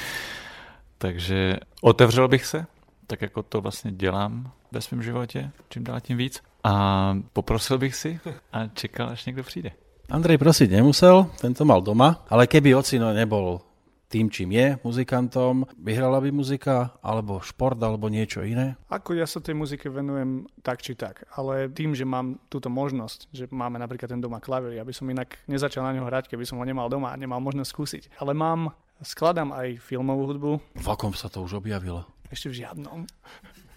Takže 0.99 1.57
otevřel 1.81 2.29
bych 2.29 2.47
se, 2.47 2.67
tak 3.07 3.23
jako 3.23 3.43
to 3.43 3.61
vlastně 3.61 3.93
dělám 3.93 4.53
ve 4.73 4.81
svém 4.81 5.03
životě, 5.03 5.51
čím 5.69 5.85
dál 5.85 6.01
tím 6.01 6.17
víc. 6.17 6.43
A 6.65 7.17
poprosil 7.33 7.79
bych 7.79 7.95
si 7.95 8.21
a 8.53 8.67
čekal, 8.67 9.09
až 9.09 9.27
někdo 9.27 9.43
přijde. 9.43 9.71
Andrej 10.05 10.37
prosiť 10.37 10.69
nemusel, 10.69 11.33
tento 11.41 11.65
mal 11.65 11.81
doma, 11.81 12.29
ale 12.29 12.45
keby 12.45 12.77
ocino 12.77 13.09
nebol 13.17 13.65
tým, 14.13 14.29
čím 14.29 14.53
je 14.53 14.77
muzikantom, 14.85 15.65
vyhrala 15.81 16.21
by 16.21 16.29
muzika, 16.29 16.93
alebo 17.01 17.41
šport, 17.41 17.81
alebo 17.81 18.13
niečo 18.13 18.45
iné? 18.45 18.77
Ako 18.93 19.17
ja 19.17 19.25
sa 19.25 19.41
tej 19.41 19.57
muzike 19.57 19.89
venujem 19.89 20.45
tak 20.61 20.85
či 20.85 20.93
tak, 20.93 21.25
ale 21.33 21.73
tým, 21.73 21.97
že 21.97 22.05
mám 22.05 22.37
túto 22.53 22.69
možnosť, 22.69 23.33
že 23.33 23.49
máme 23.49 23.81
napríklad 23.81 24.13
ten 24.13 24.21
doma 24.21 24.45
klavír, 24.45 24.77
ja 24.77 24.85
by 24.85 24.93
som 24.93 25.09
inak 25.09 25.41
nezačal 25.49 25.83
na 25.83 25.97
neho 25.97 26.05
hrať, 26.05 26.29
keby 26.29 26.45
som 26.45 26.61
ho 26.61 26.65
nemal 26.69 26.93
doma 26.93 27.11
a 27.11 27.19
nemal 27.19 27.41
možnosť 27.41 27.71
skúsiť. 27.73 28.03
Ale 28.21 28.37
mám, 28.37 28.77
skladám 29.01 29.57
aj 29.57 29.81
filmovú 29.81 30.31
hudbu. 30.31 30.51
V 30.79 30.89
akom 30.93 31.17
sa 31.17 31.33
to 31.33 31.43
už 31.43 31.65
objavilo? 31.65 32.07
Ešte 32.35 32.51
v 32.51 32.67
žiadnom. 32.67 33.07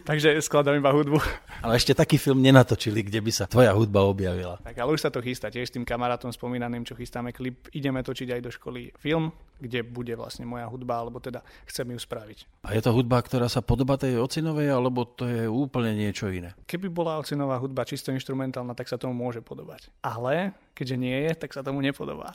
Takže 0.08 0.40
skladám 0.40 0.80
iba 0.80 0.90
hudbu. 0.90 1.20
Ale 1.62 1.76
ešte 1.76 1.92
taký 1.92 2.16
film 2.16 2.40
nenatočili, 2.40 3.04
kde 3.04 3.20
by 3.20 3.32
sa 3.34 3.44
tvoja 3.44 3.76
hudba 3.76 4.08
objavila. 4.08 4.56
Tak 4.64 4.80
ale 4.80 4.96
už 4.96 5.04
sa 5.04 5.12
to 5.12 5.20
chystá. 5.20 5.52
Tiež 5.52 5.68
s 5.68 5.76
tým 5.76 5.84
kamarátom 5.84 6.32
spomínaným, 6.32 6.88
čo 6.88 6.96
chystáme 6.96 7.36
klip, 7.36 7.68
ideme 7.76 8.00
točiť 8.00 8.40
aj 8.40 8.42
do 8.42 8.48
školy 8.48 8.96
film, 8.98 9.36
kde 9.60 9.84
bude 9.84 10.16
vlastne 10.16 10.48
moja 10.48 10.64
hudba, 10.72 11.04
alebo 11.04 11.20
teda 11.20 11.44
chcem 11.68 11.92
ju 11.92 12.00
spraviť. 12.00 12.66
A 12.66 12.74
je 12.74 12.82
to 12.82 12.96
hudba, 12.96 13.20
ktorá 13.20 13.52
sa 13.52 13.60
podobá 13.60 14.00
tej 14.00 14.16
ocinovej, 14.18 14.72
alebo 14.72 15.04
to 15.04 15.28
je 15.28 15.44
úplne 15.44 15.92
niečo 15.92 16.32
iné? 16.32 16.56
Keby 16.66 16.88
bola 16.88 17.20
ocinová 17.20 17.60
hudba 17.60 17.84
čisto 17.84 18.10
instrumentálna, 18.16 18.80
tak 18.80 18.88
sa 18.88 18.96
tomu 18.96 19.12
môže 19.12 19.44
podobať. 19.44 19.92
Ale 20.02 20.56
keďže 20.72 20.96
nie 20.98 21.18
je, 21.28 21.32
tak 21.36 21.52
sa 21.52 21.62
tomu 21.62 21.84
nepodobá. 21.84 22.32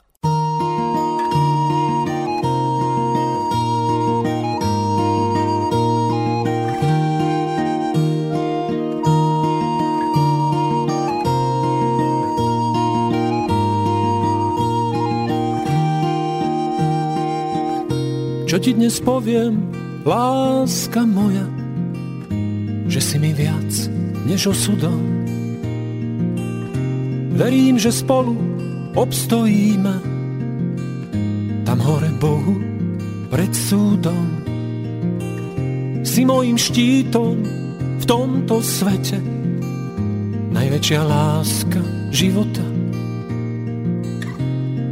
Čo 18.53 18.61
ti 18.61 18.77
dnes 18.77 19.01
poviem, 19.01 19.65
láska 20.05 21.09
moja, 21.09 21.41
že 22.85 23.01
si 23.01 23.17
mi 23.17 23.33
viac 23.33 23.89
než 24.29 24.53
osudom. 24.53 25.25
Verím, 27.33 27.81
že 27.81 27.89
spolu 27.89 28.37
obstojíme 28.93 29.95
tam 31.65 31.81
hore 31.81 32.13
Bohu 32.21 32.61
pred 33.33 33.49
súdom. 33.57 34.45
Si 36.05 36.21
mojim 36.21 36.53
štítom 36.53 37.33
v 37.97 38.03
tomto 38.05 38.61
svete, 38.61 39.17
najväčšia 40.53 41.01
láska 41.01 41.81
života. 42.13 42.61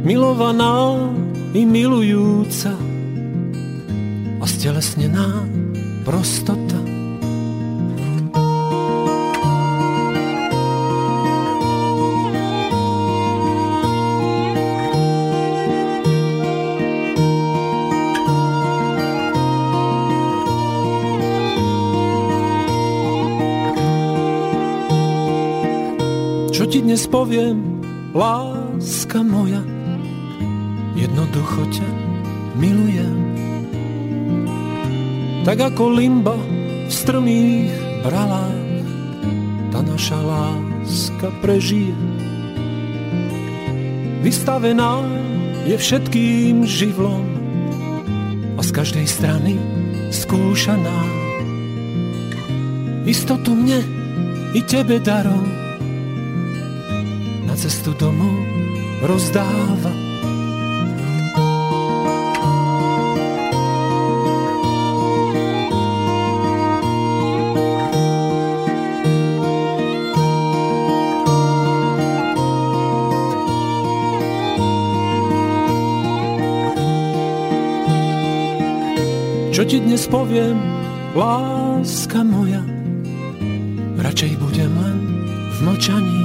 Milovaná 0.02 1.14
i 1.54 1.62
milujúca 1.62 2.90
stelesnená 4.62 5.42
prostota. 6.06 6.78
Čo 26.54 26.70
ti 26.70 26.86
dnes 26.86 27.10
poviem, 27.10 27.82
láska 28.14 29.26
moja, 29.26 29.58
jednoducho 30.94 31.66
ťa 31.66 31.88
milujem. 32.62 33.21
Tak 35.42 35.58
ako 35.58 35.98
limba 35.98 36.38
v 36.86 36.92
strmých 36.92 37.74
bralách, 38.06 38.86
tá 39.74 39.82
naša 39.82 40.22
láska 40.22 41.34
prežije. 41.42 41.98
Vystavená 44.22 45.02
je 45.66 45.74
všetkým 45.74 46.62
živlom 46.62 47.26
a 48.54 48.62
z 48.62 48.70
každej 48.70 49.06
strany 49.10 49.58
skúšaná. 50.14 50.98
Istotu 53.02 53.58
mne 53.58 53.82
i 54.54 54.62
tebe 54.62 55.02
darom 55.02 55.42
na 57.50 57.58
cestu 57.58 57.90
domov 57.98 58.30
rozdáva. 59.02 60.11
Ti 79.72 79.80
dnes 79.80 80.04
poviem, 80.04 80.60
láska 81.16 82.20
moja, 82.20 82.60
radšej 83.96 84.36
budem 84.36 84.68
len 84.68 85.00
v 85.48 85.58
mlčaní. 85.64 86.22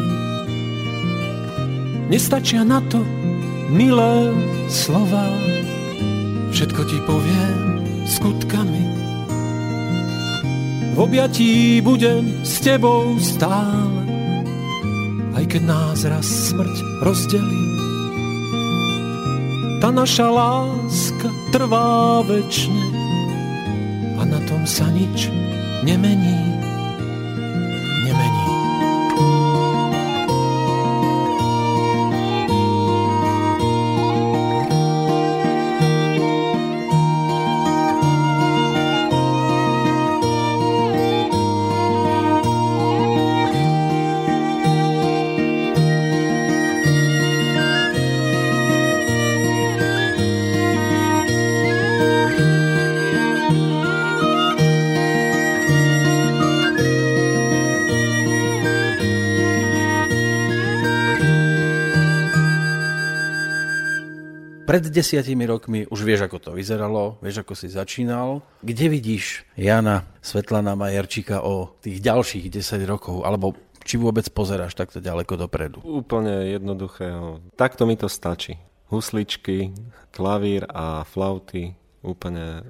Nestačia 2.11 2.67
na 2.67 2.83
to 2.91 2.99
milé 3.71 4.35
slova, 4.67 5.31
všetko 6.51 6.81
ti 6.91 6.99
poviem 7.07 7.87
skutkami. 8.11 8.83
V 10.91 10.97
objatí 10.99 11.79
budem 11.79 12.43
s 12.43 12.59
tebou 12.59 13.15
stále, 13.23 14.03
aj 15.39 15.47
keď 15.47 15.61
nás 15.63 16.03
raz 16.03 16.51
smrť 16.51 16.99
rozdelí. 16.99 17.67
Ta 19.79 19.95
naša 19.95 20.35
láska 20.35 21.31
trvá 21.55 22.27
večne 22.27 22.86
tom 24.47 24.63
sa 24.63 24.87
nič 24.89 25.27
nemení. 25.83 26.56
Desiatimi 64.97 65.45
rokmi 65.45 65.85
už 65.85 66.01
vieš, 66.01 66.25
ako 66.25 66.37
to 66.41 66.49
vyzeralo, 66.57 67.21
vieš, 67.21 67.45
ako 67.45 67.53
si 67.53 67.69
začínal. 67.69 68.41
Kde 68.65 68.89
vidíš 68.89 69.45
Jana 69.53 70.09
Svetlana 70.25 70.73
Majerčíka 70.73 71.45
o 71.45 71.77
tých 71.77 72.01
ďalších 72.01 72.49
10 72.49 72.81
rokov? 72.89 73.21
Alebo 73.21 73.53
či 73.85 74.01
vôbec 74.01 74.25
pozeráš 74.33 74.73
takto 74.73 74.97
ďaleko 74.97 75.37
dopredu? 75.37 75.79
Úplne 75.85 76.57
jednoduchého. 76.57 77.53
Takto 77.53 77.85
mi 77.85 77.93
to 77.93 78.09
stačí. 78.09 78.57
Husličky, 78.89 79.71
klavír 80.09 80.65
a 80.67 81.05
flauty. 81.05 81.77
Úplne 82.01 82.45
e, 82.45 82.61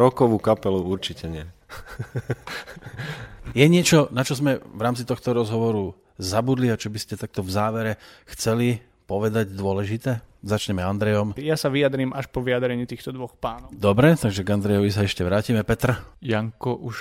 rokovú 0.00 0.40
kapelu 0.40 0.80
určite 0.82 1.28
nie. 1.28 1.44
Je 3.58 3.66
niečo, 3.68 4.08
na 4.12 4.24
čo 4.24 4.36
sme 4.36 4.60
v 4.60 4.80
rámci 4.80 5.04
tohto 5.04 5.36
rozhovoru 5.36 5.96
zabudli 6.20 6.68
a 6.72 6.80
čo 6.80 6.92
by 6.92 6.98
ste 7.00 7.14
takto 7.20 7.40
v 7.44 7.50
závere 7.52 7.92
chceli 8.28 8.82
povedať 9.08 9.56
dôležité? 9.56 10.27
Začneme 10.38 10.86
Andrejom. 10.86 11.34
Ja 11.34 11.58
sa 11.58 11.66
vyjadrím 11.66 12.14
až 12.14 12.30
po 12.30 12.38
vyjadrení 12.46 12.86
týchto 12.86 13.10
dvoch 13.10 13.34
pánov. 13.34 13.74
Dobre, 13.74 14.14
takže 14.14 14.46
k 14.46 14.54
Andrejovi 14.54 14.90
sa 14.94 15.02
ešte 15.02 15.26
vrátime. 15.26 15.66
Petr? 15.66 15.98
Janko 16.22 16.78
už 16.78 16.98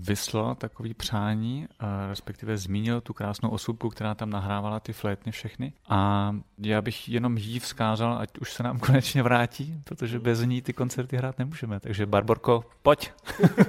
vyslal 0.00 0.54
takový 0.54 0.94
přání, 0.94 1.68
respektive 2.08 2.58
zmínil 2.58 3.00
tu 3.00 3.12
krásnou 3.12 3.50
osobku, 3.50 3.88
která 3.88 4.14
tam 4.14 4.30
nahrávala 4.30 4.80
ty 4.80 4.92
flétny 4.92 5.32
všechny. 5.32 5.72
A 5.88 6.30
já 6.58 6.82
bych 6.82 7.08
jenom 7.08 7.36
jí 7.38 7.58
vzkázal, 7.58 8.18
ať 8.18 8.38
už 8.38 8.52
se 8.52 8.62
nám 8.62 8.78
konečně 8.78 9.22
vrátí, 9.22 9.82
protože 9.84 10.18
bez 10.18 10.42
ní 10.42 10.62
ty 10.62 10.72
koncerty 10.72 11.16
hrát 11.16 11.38
nemůžeme. 11.38 11.80
Takže 11.80 12.06
Barborko, 12.06 12.64
pojď. 12.82 13.10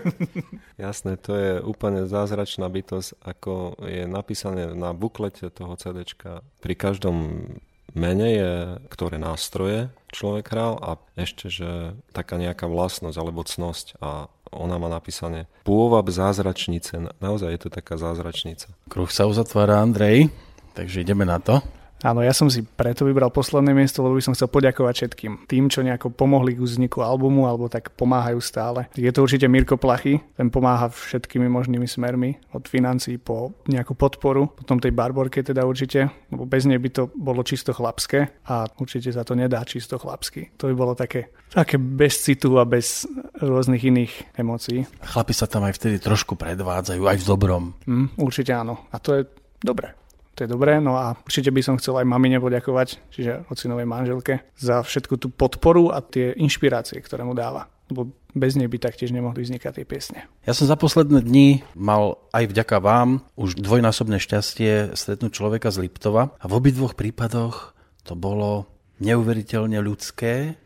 Jasné, 0.77 1.17
to 1.17 1.35
je 1.35 1.61
úplne 1.61 2.09
zázračná 2.09 2.65
bytosť, 2.65 3.13
ako 3.21 3.77
je 3.85 4.09
napísané 4.09 4.73
na 4.73 4.97
buklete 4.97 5.49
toho 5.53 5.77
CDčka. 5.77 6.41
Pri 6.57 6.73
každom 6.73 7.45
mene 7.93 8.27
je, 8.31 8.51
ktoré 8.91 9.17
nástroje 9.21 9.91
človek 10.11 10.51
hral 10.51 10.75
a 10.79 10.99
ešte, 11.15 11.47
že 11.47 11.95
taká 12.11 12.35
nejaká 12.35 12.67
vlastnosť 12.67 13.17
alebo 13.17 13.47
cnosť 13.47 13.97
a 14.03 14.27
ona 14.51 14.75
má 14.75 14.91
napísané 14.91 15.47
pôvab 15.63 16.11
zázračnice. 16.11 17.15
Naozaj 17.23 17.49
je 17.55 17.61
to 17.63 17.69
taká 17.71 17.95
zázračnica. 17.95 18.75
Kruh 18.91 19.07
sa 19.07 19.25
uzatvára 19.25 19.79
Andrej, 19.79 20.27
takže 20.75 21.07
ideme 21.07 21.23
na 21.23 21.39
to. 21.39 21.63
Áno, 22.01 22.25
ja 22.25 22.33
som 22.33 22.49
si 22.49 22.65
preto 22.65 23.05
vybral 23.05 23.29
posledné 23.29 23.77
miesto, 23.77 24.01
lebo 24.01 24.17
by 24.17 24.23
som 24.25 24.33
chcel 24.33 24.49
poďakovať 24.49 24.93
všetkým. 24.97 25.31
Tým, 25.45 25.69
čo 25.69 25.85
nejako 25.85 26.09
pomohli 26.09 26.57
k 26.57 26.65
vzniku 26.65 27.05
albumu, 27.05 27.45
alebo 27.45 27.69
tak 27.69 27.93
pomáhajú 27.93 28.41
stále. 28.41 28.89
Je 28.97 29.09
to 29.13 29.21
určite 29.21 29.45
Mirko 29.45 29.77
Plachy, 29.77 30.17
ten 30.33 30.49
pomáha 30.49 30.89
všetkými 30.89 31.45
možnými 31.45 31.85
smermi, 31.85 32.41
od 32.57 32.65
financií 32.65 33.21
po 33.21 33.53
nejakú 33.69 33.93
podporu, 33.93 34.49
potom 34.49 34.81
tej 34.81 34.97
Barborke 34.97 35.45
teda 35.45 35.61
určite, 35.61 36.09
lebo 36.33 36.49
bez 36.49 36.65
nej 36.65 36.81
by 36.81 36.89
to 36.89 37.03
bolo 37.13 37.45
čisto 37.45 37.69
chlapské 37.69 38.41
a 38.49 38.65
určite 38.81 39.13
sa 39.13 39.21
to 39.21 39.37
nedá 39.37 39.61
čisto 39.61 40.01
chlapsky. 40.01 40.49
To 40.57 40.73
by 40.73 40.73
bolo 40.73 40.93
také, 40.97 41.29
také 41.53 41.77
bez 41.77 42.17
citu 42.25 42.57
a 42.57 42.65
bez 42.65 43.05
rôznych 43.37 43.85
iných 43.85 44.13
emócií. 44.41 44.89
Chlapi 45.05 45.33
sa 45.37 45.45
tam 45.45 45.69
aj 45.69 45.77
vtedy 45.77 46.01
trošku 46.01 46.33
predvádzajú, 46.33 47.01
aj 47.05 47.17
v 47.21 47.25
dobrom. 47.29 47.63
Mm, 47.85 48.17
určite 48.17 48.57
áno. 48.57 48.89
A 48.89 48.97
to 48.97 49.21
je 49.21 49.21
dobré. 49.61 50.00
To 50.41 50.49
je 50.49 50.57
dobré, 50.57 50.81
no 50.81 50.97
a 50.97 51.13
určite 51.21 51.53
by 51.53 51.61
som 51.61 51.77
chcel 51.77 52.01
aj 52.01 52.09
mamine 52.09 52.41
poďakovať, 52.41 53.13
čiže 53.13 53.45
ocinovej 53.53 53.85
manželke, 53.85 54.41
za 54.57 54.81
všetku 54.81 55.21
tú 55.21 55.29
podporu 55.29 55.93
a 55.93 56.01
tie 56.01 56.33
inšpirácie, 56.33 56.97
ktoré 56.97 57.21
mu 57.21 57.37
dáva. 57.37 57.69
Lebo 57.93 58.09
bez 58.33 58.57
nej 58.57 58.65
by 58.65 58.81
taktiež 58.81 59.13
nemohli 59.13 59.37
vznikať 59.37 59.71
tie 59.77 59.85
piesne. 59.85 60.25
Ja 60.41 60.57
som 60.57 60.65
za 60.65 60.73
posledné 60.73 61.21
dni 61.21 61.61
mal 61.77 62.17
aj 62.33 62.49
vďaka 62.57 62.81
vám 62.81 63.21
už 63.37 63.61
dvojnásobné 63.61 64.17
šťastie 64.17 64.97
stretnúť 64.97 65.29
človeka 65.29 65.69
z 65.69 65.85
Liptova 65.85 66.33
a 66.33 66.45
v 66.49 66.57
obidvoch 66.57 66.97
prípadoch 66.97 67.77
to 68.01 68.17
bolo 68.17 68.65
neuveriteľne 68.97 69.77
ľudské, 69.77 70.57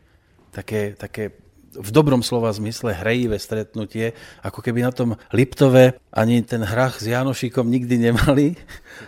také, 0.56 0.96
také 0.96 1.36
v 1.76 1.90
dobrom 1.92 2.24
slova 2.24 2.48
zmysle 2.52 2.96
hrejivé 2.96 3.36
stretnutie, 3.36 4.16
ako 4.40 4.64
keby 4.64 4.80
na 4.80 4.92
tom 4.92 5.20
Liptove 5.36 6.00
ani 6.08 6.40
ten 6.40 6.64
hrach 6.64 6.96
s 6.96 7.06
Janošikom 7.12 7.68
nikdy 7.68 8.00
nemali. 8.00 8.56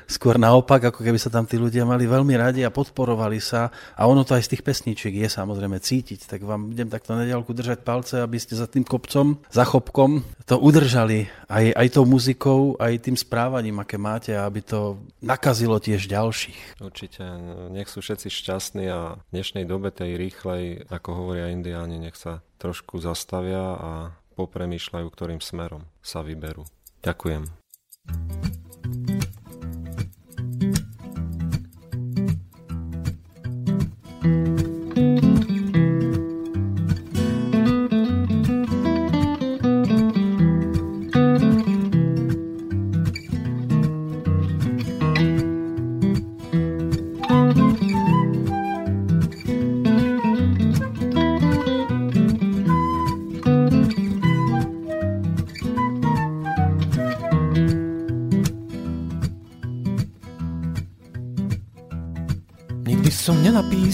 Skôr 0.07 0.39
naopak, 0.41 0.91
ako 0.93 1.01
keby 1.03 1.19
sa 1.21 1.29
tam 1.29 1.45
tí 1.45 1.61
ľudia 1.61 1.85
mali 1.85 2.09
veľmi 2.09 2.35
radi 2.39 2.63
a 2.65 2.73
podporovali 2.73 3.43
sa. 3.43 3.69
A 3.95 4.09
ono 4.09 4.23
to 4.23 4.37
aj 4.37 4.47
z 4.47 4.51
tých 4.57 4.63
pesničiek 4.65 5.15
je 5.15 5.29
samozrejme 5.29 5.77
cítiť. 5.81 6.29
Tak 6.31 6.47
vám 6.47 6.73
idem 6.73 6.89
takto 6.89 7.13
na 7.13 7.25
držať 7.25 7.83
palce, 7.83 8.21
aby 8.23 8.39
ste 8.39 8.55
za 8.55 8.71
tým 8.71 8.85
kopcom, 8.85 9.41
za 9.51 9.65
chopkom 9.65 10.23
to 10.49 10.57
udržali 10.57 11.29
aj, 11.49 11.77
aj 11.77 11.89
tou 11.93 12.05
muzikou, 12.09 12.77
aj 12.81 13.05
tým 13.05 13.17
správaním, 13.17 13.81
aké 13.81 13.97
máte, 14.01 14.33
aby 14.33 14.65
to 14.65 15.01
nakazilo 15.21 15.77
tiež 15.81 16.09
ďalších. 16.09 16.81
Určite. 16.81 17.25
Nech 17.73 17.89
sú 17.89 18.01
všetci 18.01 18.29
šťastní 18.29 18.85
a 18.89 19.19
v 19.19 19.31
dnešnej 19.33 19.65
dobe 19.69 19.93
tej 19.93 20.17
rýchlej, 20.17 20.89
ako 20.89 21.09
hovoria 21.13 21.53
indiáni, 21.53 22.01
nech 22.01 22.17
sa 22.17 22.41
trošku 22.59 23.01
zastavia 23.01 23.77
a 23.77 23.91
popremýšľajú, 24.39 25.07
ktorým 25.11 25.41
smerom 25.43 25.83
sa 25.99 26.23
vyberú. 26.23 26.63
Ďakujem. 27.03 27.43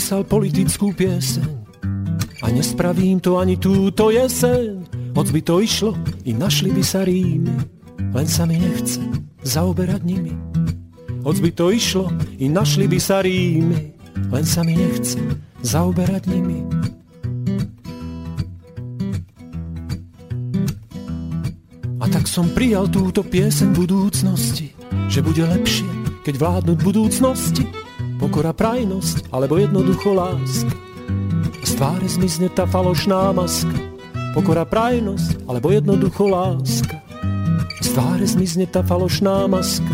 Napísal 0.05 0.28
politickú 0.28 0.93
pieseň 0.93 1.48
a 2.44 2.52
nespravím 2.52 3.24
to 3.24 3.40
ani 3.40 3.56
túto 3.56 4.12
jeseň. 4.12 4.85
Moc 5.16 5.32
by 5.32 5.40
to 5.40 5.64
išlo, 5.64 5.97
i 6.28 6.36
našli 6.36 6.76
by 6.76 6.85
sa 6.85 7.09
rímy, 7.09 7.48
len 8.12 8.28
sa 8.28 8.44
mi 8.44 8.60
nechce 8.60 9.01
zaoberať 9.48 10.05
nimi. 10.05 10.36
Hoď 11.24 11.36
by 11.40 11.51
to 11.56 11.72
išlo, 11.72 12.12
i 12.36 12.52
našli 12.52 12.85
by 12.85 13.01
sa 13.01 13.24
rímy, 13.24 13.97
len 14.28 14.44
sa 14.44 14.60
mi 14.60 14.76
nechce 14.76 15.16
zaoberať 15.64 16.28
nimi. 16.28 16.60
A 21.97 22.05
tak 22.12 22.28
som 22.28 22.52
prijal 22.52 22.93
túto 22.93 23.24
pieseň 23.24 23.72
budúcnosti, 23.72 24.68
že 25.09 25.24
bude 25.24 25.48
lepšie, 25.48 25.89
keď 26.28 26.35
vládnuť 26.36 26.78
budúcnosti 26.85 27.64
pokora, 28.24 28.56
prajnosť, 28.56 29.28
alebo 29.28 29.60
jednoducho 29.60 30.16
láska. 30.16 30.72
Z 31.60 31.76
tváre 31.76 32.09
zmizne 32.09 32.48
tá 32.48 32.64
falošná 32.64 33.36
maska, 33.36 33.76
pokora, 34.32 34.64
prajnosť, 34.64 35.44
alebo 35.44 35.68
jednoducho 35.68 36.32
láska. 36.32 37.05
Z 37.84 37.88
tváre 37.92 38.24
zmizne 38.24 38.64
tá 38.64 38.80
falošná 38.80 39.44
maska. 39.44 39.92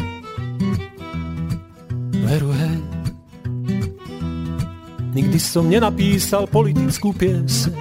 Veru, 2.22 2.54
hej. 2.54 2.78
Nikdy 5.10 5.38
som 5.42 5.66
nenapísal 5.66 6.46
politickú 6.46 7.10
pieseň 7.10 7.74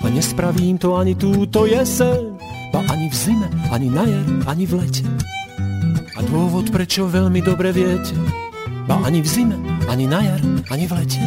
a 0.00 0.06
nespravím 0.08 0.80
to 0.80 0.96
ani 0.96 1.12
túto 1.12 1.68
jeseň, 1.68 2.40
ba 2.72 2.80
ani 2.88 3.12
v 3.12 3.16
zime, 3.20 3.48
ani 3.68 3.92
na 3.92 4.08
jar, 4.08 4.28
ani 4.48 4.64
v 4.64 4.80
lete. 4.80 5.04
A 6.16 6.24
dôvod, 6.24 6.72
prečo 6.72 7.04
veľmi 7.04 7.44
dobre 7.44 7.68
viete, 7.76 8.16
Ba 8.88 9.04
ani 9.04 9.20
v 9.20 9.28
zime, 9.28 9.56
ani 9.86 10.08
na 10.08 10.24
jar, 10.24 10.40
ani 10.72 10.88
v 10.88 10.92
lete. 10.96 11.20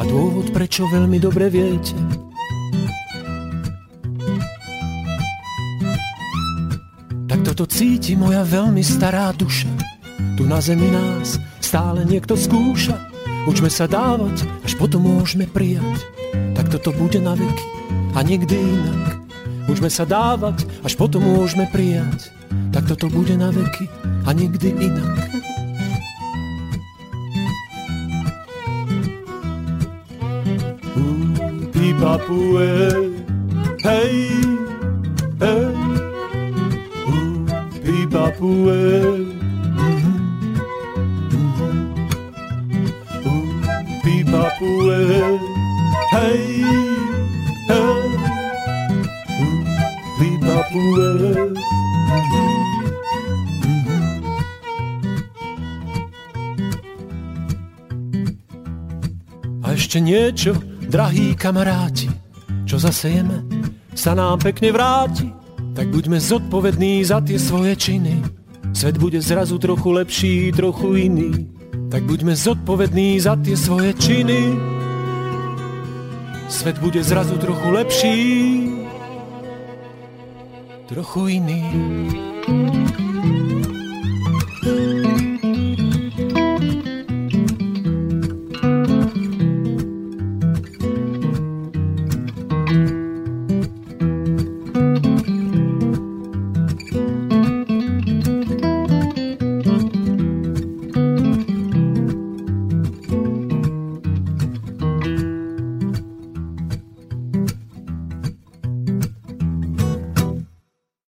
A 0.00 0.02
dôvod, 0.08 0.50
prečo 0.56 0.88
veľmi 0.88 1.20
dobre 1.20 1.52
viete. 1.52 1.92
Toto 7.56 7.72
cíti 7.72 8.12
moja 8.20 8.44
veľmi 8.44 8.84
stará 8.84 9.32
duša. 9.32 9.72
Tu 10.36 10.44
na 10.44 10.60
zemi 10.60 10.92
nás 10.92 11.40
stále 11.56 12.04
niekto 12.04 12.36
skúša. 12.36 13.00
Učme 13.48 13.72
sa 13.72 13.88
dávať, 13.88 14.44
až 14.60 14.76
potom 14.76 15.00
môžeme 15.00 15.48
prijať. 15.48 16.04
Tak 16.52 16.68
toto 16.68 16.92
bude 16.92 17.16
na 17.16 17.32
veky 17.32 17.66
a 18.12 18.20
nikdy 18.20 18.60
inak. 18.60 19.24
Učme 19.72 19.88
sa 19.88 20.04
dávať, 20.04 20.68
až 20.84 21.00
potom 21.00 21.24
môžeme 21.24 21.64
prijať. 21.72 22.28
Tak 22.76 22.92
toto 22.92 23.08
bude 23.08 23.32
na 23.40 23.48
veky 23.48 23.88
a 24.28 24.36
nikdy 24.36 24.76
inak. 24.76 25.35
Papułę. 32.00 32.90
Hej, 33.82 34.28
hej, 35.40 35.76
upi 37.08 38.06
Papułę. 38.12 38.76
Upi 43.26 44.24
Papułę. 44.32 44.98
Hej, 46.10 46.64
hej, 47.68 48.10
upi 49.42 50.30
Papułę. 50.46 51.10
A 59.62 59.72
jeszcze 59.72 60.00
niecio 60.00 60.52
Drahí 60.96 61.36
kamaráti, 61.36 62.08
čo 62.64 62.80
zasejeme, 62.80 63.44
sa 63.92 64.16
nám 64.16 64.40
pekne 64.40 64.72
vráti, 64.72 65.28
tak 65.76 65.92
buďme 65.92 66.16
zodpovední 66.16 67.04
za 67.04 67.20
tie 67.20 67.36
svoje 67.36 67.76
činy. 67.76 68.24
Svet 68.72 68.96
bude 68.96 69.20
zrazu 69.20 69.60
trochu 69.60 69.92
lepší, 69.92 70.56
trochu 70.56 70.96
iný. 70.96 71.52
Tak 71.92 72.00
buďme 72.00 72.32
zodpovední 72.32 73.20
za 73.20 73.36
tie 73.36 73.52
svoje 73.60 73.92
činy. 73.92 74.56
Svet 76.48 76.80
bude 76.80 77.04
zrazu 77.04 77.36
trochu 77.44 77.68
lepší, 77.76 78.16
trochu 80.88 81.28
iný. 81.28 81.60